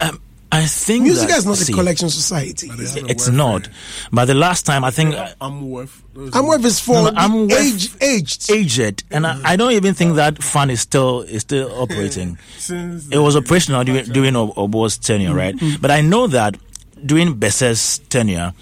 [0.00, 0.20] Um,
[0.54, 2.68] I think Music that, is not see, a collection society.
[2.72, 3.68] It's not.
[4.12, 5.14] But the last time, I think.
[5.40, 6.02] I'm worth.
[6.32, 8.50] I'm worth is for No, no, I'm age, aged.
[8.50, 12.38] aged, and I, I don't even think that fund is still is still operating.
[12.58, 15.54] Since It was operational during, during Ob- Obour's tenure, right?
[15.80, 16.56] But I know that
[17.04, 18.52] during Bessa's tenure,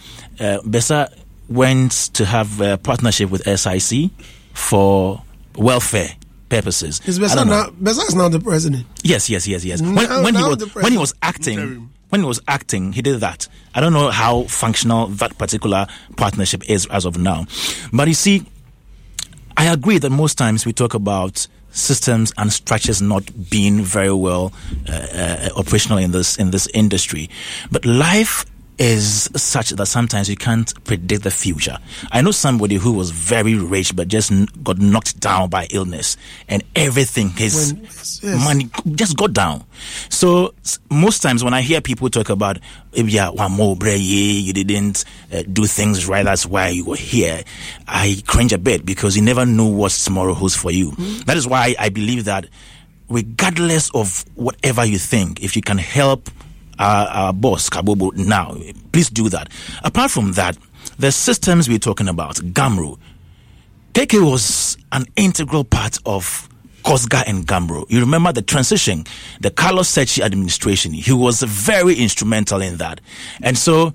[0.41, 1.13] uh, Bessa
[1.49, 4.11] went to have a partnership with SIC
[4.55, 5.23] for
[5.57, 6.09] welfare
[6.57, 7.01] purposes.
[7.07, 7.67] Is I Bessa now?
[7.81, 8.85] Bessa is now the president.
[9.03, 9.81] Yes, yes, yes, yes.
[9.81, 13.21] When, Now- when he was when he was acting, when he was acting, he did
[13.21, 13.49] that.
[13.75, 17.47] I don't know how functional that particular partnership is as of now,
[17.93, 18.45] but you see,
[19.57, 24.53] I agree that most times we talk about systems and structures not being very well
[24.89, 27.31] uh, uh, operational in this in this industry,
[27.71, 28.45] but life
[28.79, 31.79] is such that sometimes you can't predict the future.
[32.11, 34.33] I know somebody who was very rich but just
[34.65, 36.17] got knocked down by illness
[36.49, 39.65] and everything his When- yes, money just got down.
[40.09, 40.55] So
[40.91, 42.59] most times when I hear people talk about,
[42.95, 46.97] "Eh, yeah, one more bre, you didn't uh, do things right, that's why you were
[46.97, 47.45] here,
[47.87, 50.93] I cringe a bit because you never know what tomorrow holds for you.
[51.27, 52.47] That is why I believe that
[53.09, 56.31] regardless of whatever you think, if you can help
[56.79, 58.57] our, our boss, Kabobo, now,
[58.93, 59.49] please do that.
[59.85, 60.57] Apart from that,
[60.99, 62.99] the systems we're talking about, GHAMRO,
[63.95, 66.49] KK was an integral part of
[66.85, 67.87] COSGA and GHAMRO.
[67.91, 69.05] You remember the transition,
[69.41, 70.93] the Carlos Sakyi administration.
[70.93, 73.01] He was very instrumental in that.
[73.43, 73.93] And so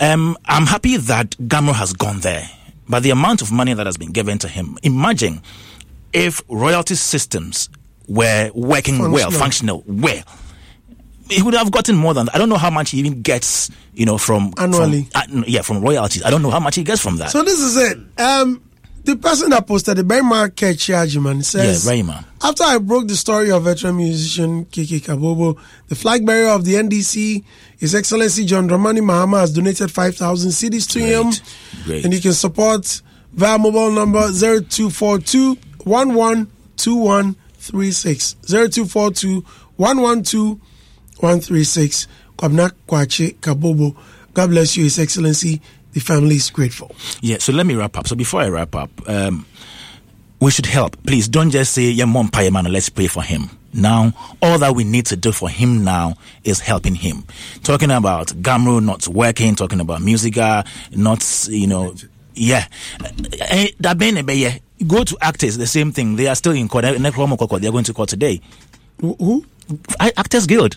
[0.00, 2.48] um, I'm happy that GHAMRO has gone there.
[2.88, 5.40] But the amount of money that has been given to him, imagine
[6.12, 7.70] if royalty systems
[8.06, 9.80] were working well, Functional.
[9.80, 10.22] functional, well.
[11.36, 12.34] He would have gotten more than that.
[12.34, 15.04] I don't know how much he even gets, you know, from Annually.
[15.04, 16.22] From, uh, yeah, from royalties.
[16.24, 17.30] I don't know how much he gets from that.
[17.30, 17.98] So this is it.
[18.20, 18.62] Um,
[19.04, 22.24] the person that posted the Berma Kechiajiman says, Yeah, Rayman.
[22.40, 26.74] After I broke the story of veteran musician KK Kabobo, the flag bearer of the
[26.74, 27.42] NDC,
[27.78, 31.32] His Excellency John Dramani Mahama, has donated 5,000 CDs to him.
[31.84, 32.04] Great.
[32.04, 33.02] And you can support
[33.32, 38.36] via mobile number 0242 112136.
[38.46, 40.60] 0242
[41.22, 42.06] 112136.
[42.36, 43.94] Kwabena Kwakye Kabobo.
[44.34, 45.60] God bless you, His Excellency.
[45.92, 46.90] The family is grateful.
[47.20, 48.06] Yeah, so let me wrap up.
[48.08, 49.46] So before I wrap up, um,
[50.40, 50.96] we should help.
[51.04, 53.50] Please don't just say, yeah, mom, man, let's pray for him.
[53.74, 54.12] Now,
[54.42, 57.24] all that we need to do for him now is helping him.
[57.62, 60.66] Talking about GHAMRO not working, talking about MUSIGA
[60.96, 61.94] not, you know,
[62.34, 62.66] yeah.
[63.40, 64.58] Eh, That been yeah.
[64.86, 66.16] Go to actors, the same thing.
[66.16, 66.82] They are still in court.
[66.84, 68.40] They're going to court today.
[69.00, 69.44] Who?
[70.00, 70.76] Actors Guild.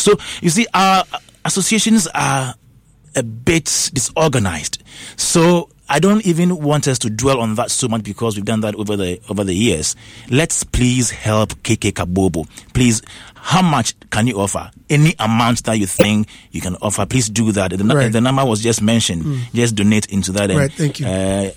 [0.00, 1.04] So you see, our
[1.44, 2.54] associations are
[3.16, 4.82] a bit disorganized.
[5.16, 8.60] So I don't even want us to dwell on that so much because we've done
[8.60, 9.96] that over the over the years.
[10.30, 12.46] Let's please help KK Kabobo.
[12.74, 13.02] Please,
[13.34, 14.70] how much can you offer?
[14.88, 17.72] Any amount that you think you can offer, please do that.
[17.72, 18.12] The, Right.
[18.12, 19.24] the number was just mentioned.
[19.24, 19.40] Mm.
[19.52, 20.50] Just donate into that.
[20.50, 21.06] Right, thank you.
[21.06, 21.50] Uh,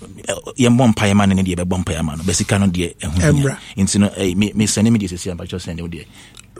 [0.58, 3.32] yɛmbɔ no ne deɛ ɛbɛbɔ no bɛsika no deɛ ɛho hia.
[3.32, 3.58] Ɛmmra.
[3.76, 6.06] nti no me- mesɛne me deɛ sɛsi ampakyɛ sɛne wo deɛ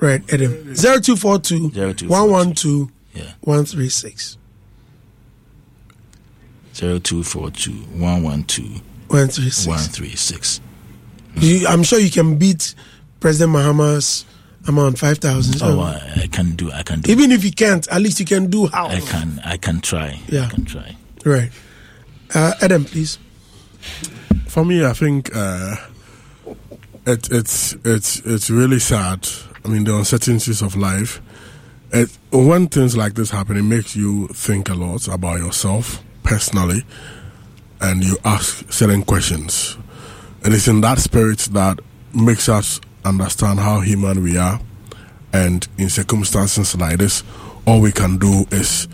[0.01, 0.75] Right, Adam.
[0.75, 1.71] 0242
[2.09, 2.91] 112
[3.41, 4.39] 136.
[6.75, 9.67] 0242 112 136.
[9.67, 10.61] 136
[11.37, 12.75] You, I'm sure you can beat
[13.21, 14.25] President Mahama's
[14.67, 15.63] amount, 5,000.
[15.63, 16.71] Oh, I, I can do.
[16.73, 17.13] I can do.
[17.13, 18.87] Even if you can't, at least you can do how.
[18.89, 19.41] I can.
[19.45, 20.19] I can try.
[20.29, 20.47] Yeah.
[20.47, 20.97] I can try.
[21.25, 21.51] Right.
[22.35, 23.19] Uh, Adam, please.
[24.49, 25.77] For me, I think uh,
[27.07, 29.29] it, it's it's it's really sad.
[29.65, 31.23] I mean, the uncertainties of life.
[31.93, 36.85] It, when things like this happen, it makes you think a lot about yourself personally,
[37.81, 39.79] and you ask certain questions.
[40.43, 41.81] And it's in that spirit that
[42.13, 44.61] makes us understand how human we are.
[45.33, 47.23] And in circumstances like this,
[47.67, 48.87] all we can do is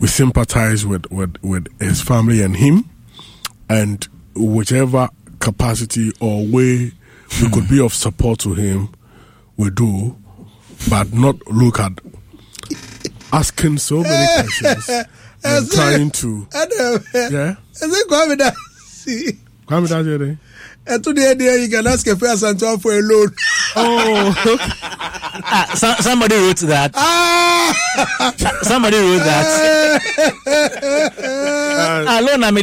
[0.00, 2.88] we sympathize with, with, with his family and him,
[3.68, 5.08] and whichever
[5.40, 6.92] capacity or way
[7.42, 8.88] we could be of support to him,
[9.58, 10.16] we do,
[10.88, 11.92] but not look at
[13.32, 14.88] asking so many questions
[15.44, 16.46] and trying to.
[16.54, 17.04] Adam.
[17.14, 17.56] Yeah?
[17.72, 19.36] Is it Kwame Dasi?
[19.66, 20.38] Kwame Dasi,
[20.86, 23.28] And today, dear, you can ask a person to for a loan.
[23.76, 24.32] Oh,
[24.62, 26.92] ah, so, somebody wrote that.
[26.94, 28.32] Ah,
[28.62, 30.02] somebody wrote that.
[32.10, 32.62] Ah, loan na me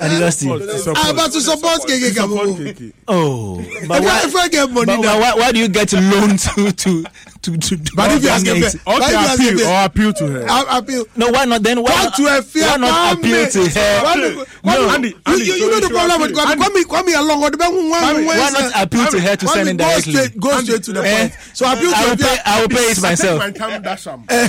[0.00, 0.08] dey hear there.
[0.08, 0.92] I did not see.
[0.96, 2.92] Ah, but to support KK Kabobo.
[3.08, 3.56] Oh,
[3.88, 6.72] but why, if I get money but now- why, why do you get loan to
[6.72, 7.04] to
[7.42, 7.76] to to?
[7.76, 10.12] to But if you ask a organize- pe- but if you ask a pe- appeal
[10.12, 10.46] to her.
[10.48, 11.04] I appeal.
[11.16, 11.62] No, why not?
[11.62, 14.00] Then why Talk to a fair why not appeal to her?
[14.02, 14.88] Kwame, No.
[14.88, 16.56] Kwame, you, you, you know the problem with Kwame.
[16.56, 18.24] Kwame, Kwame along with the one.
[18.26, 20.12] Why not appeal to her to send it directly?
[20.12, 21.32] straight, go straight to the Eh, point.
[21.54, 22.38] So appeal to I a will pay.
[22.44, 23.42] I will pay it myself.
[23.42, 24.48] Eh,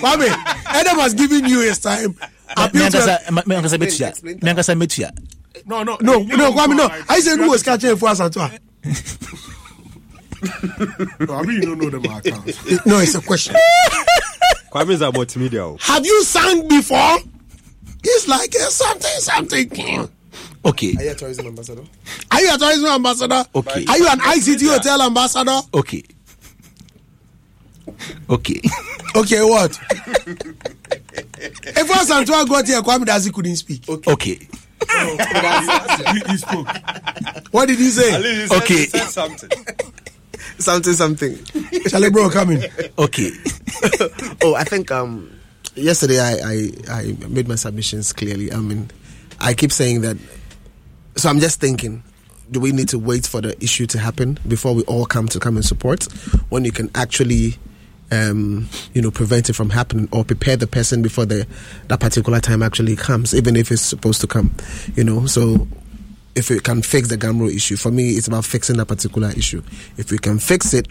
[0.00, 0.28] Kwame,
[0.66, 2.16] Adam has given you his time.
[2.56, 4.22] Appeal to a, Me ankasa metua.
[4.22, 5.10] Me ankasa metua.
[5.66, 6.88] No, no, no, no, Kwame, no.
[7.08, 8.50] I said who was catching for us at all.
[11.20, 12.86] No, I mean, you don't know them accounts.
[12.86, 13.56] No, it's a question.
[14.70, 15.60] Kwame is a multimedia.
[15.60, 15.76] oh.
[15.80, 17.18] Have you sang before?
[18.04, 20.08] It's like uh, something, something.
[20.64, 20.94] Okay.
[20.98, 21.82] Are you a tourism ambassador?
[22.30, 23.44] Are you a tourism ambassador?
[23.54, 23.84] Okay.
[23.88, 25.60] Are you an ICT hotel ambassador?
[25.74, 26.02] Okay.
[28.28, 28.60] Okay.
[29.16, 29.78] Okay, what?
[31.38, 33.88] if once Antoine got here, Kwame Dazi couldn't speak.
[33.88, 34.38] Okay.
[34.88, 36.68] he, he spoke.
[37.50, 38.46] What did he say?
[38.58, 38.86] Okay.
[38.86, 39.50] something.
[40.58, 41.38] something, something.
[41.88, 42.64] Charlie Bro, come in.
[42.98, 43.30] Okay.
[44.42, 45.30] oh, I think um,
[45.74, 48.52] yesterday I, I, I made my submissions clearly.
[48.52, 48.90] I mean,
[49.40, 50.16] I keep saying that.
[51.16, 52.02] So I'm just thinking,
[52.50, 55.40] do we need to wait for the issue to happen before we all come to
[55.40, 56.04] come and support?
[56.50, 57.56] When you can actually,
[58.10, 61.46] um, you know, prevent it from happening or prepare the person before the
[61.88, 64.54] that particular time actually comes, even if it's supposed to come.
[64.94, 65.66] You know, so
[66.34, 69.62] if we can fix the GHAMRO issue, for me, it's about fixing that particular issue.
[69.96, 70.86] If we can fix it,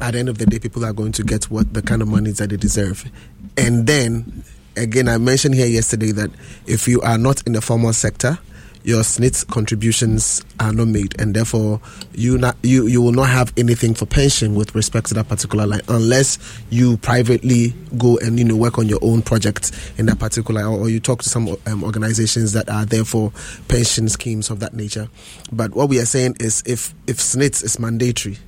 [0.00, 2.08] at the end of the day, people are going to get what the kind of
[2.08, 3.10] money that they deserve.
[3.56, 4.44] And then,
[4.76, 6.30] again, I mentioned here yesterday that
[6.66, 8.38] if you are not in the formal sector,
[8.86, 11.80] your SSNIT contributions are not made, and therefore
[12.14, 15.66] you not you you will not have anything for pension with respect to that particular
[15.66, 16.38] line unless
[16.70, 20.78] you privately go and you know work on your own project in that particular, or,
[20.78, 23.32] or you talk to some um, organizations that are there for
[23.66, 25.08] pension schemes of that nature.
[25.50, 28.38] But what we are saying is, if if SSNIT is mandatory,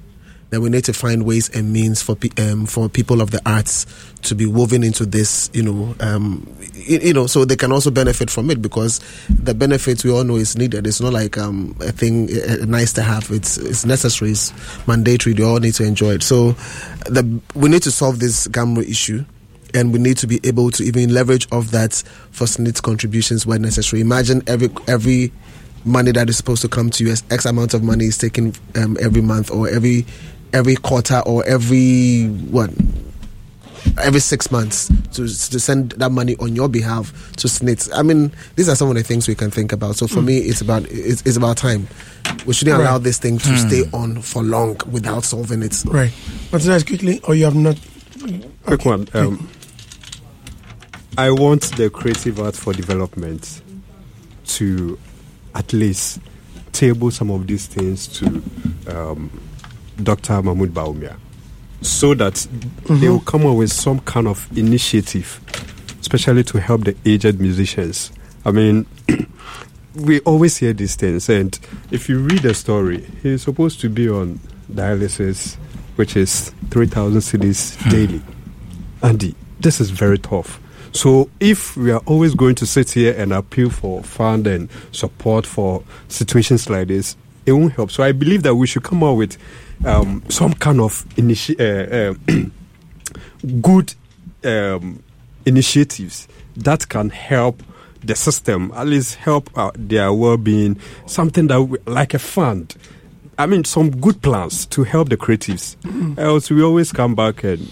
[0.50, 3.86] then we need to find ways and means for um, for people of the arts
[4.22, 7.90] to be woven into this, you know, um, you, you know, so they can also
[7.90, 10.86] benefit from it because the benefits we all know is needed.
[10.86, 13.30] It's not like um, a thing uh, nice to have.
[13.30, 14.30] It's it's necessary.
[14.30, 14.52] It's
[14.86, 15.34] mandatory.
[15.34, 16.22] They all need to enjoy it.
[16.22, 16.52] So,
[17.04, 19.24] the we need to solve this GHAMRO issue.
[19.74, 21.92] And we need to be able to even leverage off that
[22.30, 24.00] for SSNIT contributions where necessary.
[24.00, 25.30] Imagine every every
[25.84, 28.54] money that is supposed to come to you as X amount of money is taken
[28.76, 30.06] um, every month or every
[30.52, 32.70] every quarter or every what
[34.02, 37.88] every six months to to send that money on your behalf to SSNITs.
[37.94, 39.96] I mean, these are some of the things we can think about.
[39.96, 40.24] So for Mm.
[40.26, 41.86] me, it's about it's, it's about time.
[42.46, 43.68] We shouldn't allow this thing to Mm.
[43.68, 45.82] stay on for long without solving it.
[45.86, 46.12] Right.
[46.52, 47.78] Martinez, quickly, or you have not.
[48.66, 49.08] Quick one.
[49.14, 49.48] Um,
[51.16, 53.62] I want the creative art for development
[54.46, 54.98] to
[55.54, 56.20] at least
[56.72, 58.26] table some of these things to
[58.88, 59.30] um,
[60.02, 60.42] Dr.
[60.42, 61.16] Mahmoud Bawumia
[61.80, 62.46] so that
[62.86, 65.40] they will come up with some kind of initiative,
[66.00, 68.12] especially to help the aged musicians.
[68.44, 68.86] I mean,
[69.94, 71.58] we always hear these things, and
[71.90, 74.40] if you read the story, he's supposed to be on
[74.72, 75.56] dialysis,
[75.96, 77.90] which is 3,000 cedis hmm.
[77.90, 78.22] daily.
[79.02, 80.60] Andy, this is very tough.
[80.92, 85.46] So if we are always going to sit here and appeal for fund and support
[85.46, 87.14] for situations like this,
[87.46, 87.90] it won't help.
[87.90, 89.36] So I believe that we should come up with
[89.84, 93.94] um, some kind of initi- uh, uh, good
[94.44, 95.02] um,
[95.46, 97.62] initiatives that can help
[98.02, 100.78] the system, at least help uh, their well-being.
[101.06, 102.76] Something that we, like a fund.
[103.36, 105.76] I mean, some good plans to help the creatives.
[106.18, 107.70] Else, we always come back and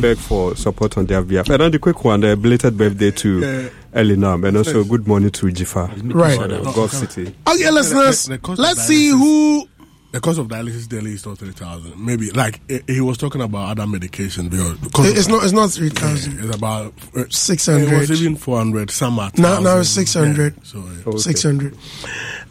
[0.00, 1.48] beg for support on their behalf.
[1.50, 5.30] And then the quick one, the belated birthday to Uh, Elinam, and also good morning
[5.30, 5.90] to Jifa.
[6.14, 6.38] Right.
[6.38, 7.34] uh, Gulf City.
[7.46, 9.66] Okay, listeners, The- the cost of let's see who.
[10.12, 12.02] The cost of dialysis daily is not three thousand.
[12.02, 15.44] Maybe like he was talking about other medication because because It's not.
[15.44, 16.38] It's not three thousand.
[16.44, 18.90] it's about uh, Six It was even four hundred.
[18.90, 20.54] Some are Now, now it's six hundred.
[20.56, 21.18] Yeah, so, yeah.
[21.18, 21.76] Six hundred.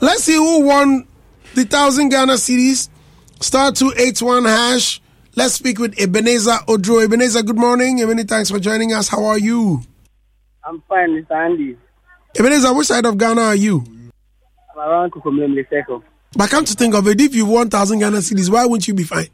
[0.02, 1.08] Let's see who won
[1.56, 2.90] the thousand Ghana cedis.
[3.40, 5.02] Star two eight one hash.
[5.36, 7.04] Let's speak with Ebenezer Odro.
[7.04, 8.00] Ebenezer, good morning.
[8.00, 9.08] and Many thanks for joining us.
[9.10, 9.82] How are you?
[10.64, 11.32] I'm fine, Mr.
[11.32, 11.78] Andy.
[12.38, 13.84] Ebenezer, which side of Ghana are you?
[14.74, 16.04] I'm around Kukumlemle Circle.
[16.36, 18.94] But come to think of it, if you won thousand Ghana cedis, why wouldn't you
[18.94, 19.28] be fine?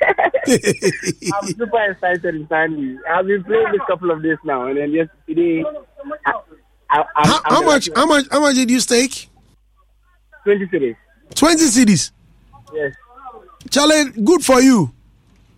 [0.46, 2.52] I'm super excited, Mr.
[2.52, 2.98] Andy.
[3.10, 5.64] I've been playing this couple of days now, and then yesterday,
[6.26, 6.32] I,
[6.90, 7.88] I, I'm, How, how much?
[7.94, 8.26] How much?
[8.30, 9.28] How much did you stake?
[10.44, 10.96] 20 cedis.
[11.34, 12.10] Twenty cedis.
[12.72, 12.94] Yes,
[13.70, 14.92] Charlie, good for you.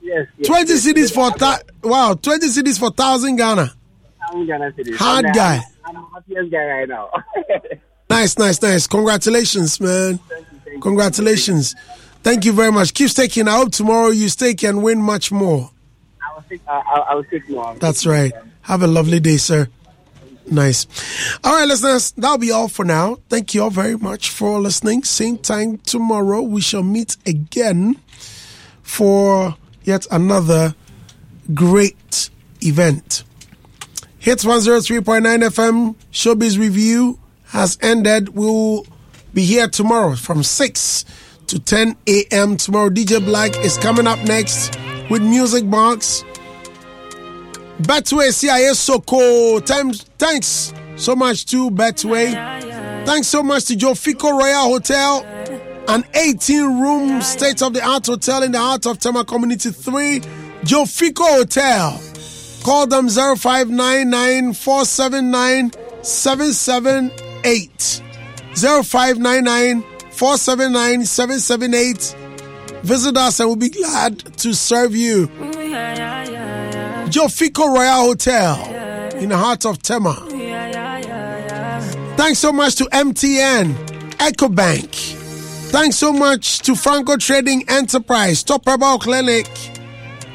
[0.00, 0.26] yes.
[0.38, 1.10] yes Twenty yes, cedis yes.
[1.10, 2.14] for ta- wow.
[2.14, 3.72] Twenty cedis for thousand Ghana.
[4.30, 4.96] I'm Ghana cedis.
[4.96, 5.60] Hard I'm, guy.
[5.84, 7.10] I'm, I'm the happiest guy right now.
[8.08, 8.86] Nice, nice, nice.
[8.86, 10.20] Congratulations, man.
[10.80, 11.74] Congratulations.
[12.22, 12.94] Thank you very much.
[12.94, 13.48] Keep staking.
[13.48, 15.70] I hope tomorrow you stake and win much more.
[16.22, 17.74] I will take, I, I, I will take more.
[17.76, 18.32] That's right.
[18.62, 19.68] Have a lovely day, sir.
[20.48, 20.86] Nice.
[21.42, 23.18] All right, listeners, that'll be all for now.
[23.28, 25.02] Thank you all very much for listening.
[25.02, 27.96] Same time tomorrow, we shall meet again
[28.82, 30.74] for yet another
[31.52, 32.30] great
[32.62, 33.24] event.
[34.18, 37.18] Hitz 103.9 FM Showbiz Review
[37.56, 38.28] has ended.
[38.36, 38.86] We'll
[39.32, 41.04] be here tomorrow from 6
[41.46, 42.58] to 10 a.m.
[42.58, 44.78] Tomorrow, DJ Black is coming up next
[45.08, 46.22] with Music Box.
[47.80, 49.60] Betway CIA Soko.
[49.60, 52.34] Thanks so much to Betway.
[53.06, 55.24] Thanks so much to Joe Fico Royal Hotel,
[55.88, 60.20] an 18 room state of the art hotel in the heart of Tema Community 3.
[60.64, 61.98] Joe Fico Hotel.
[62.62, 64.52] Call them 0599
[67.42, 68.02] 479 778.
[68.54, 72.16] 0599 479 778.
[72.82, 75.26] Visit us and we'll be glad to serve you.
[77.08, 78.56] Joe Fico Royal Hotel
[79.16, 80.14] in the heart of Tema.
[82.16, 83.74] Thanks so much to MTN,
[84.18, 85.14] EcoBank.
[85.70, 89.46] Thanks so much to Franco Trading Enterprise, Top Herbal Clinic,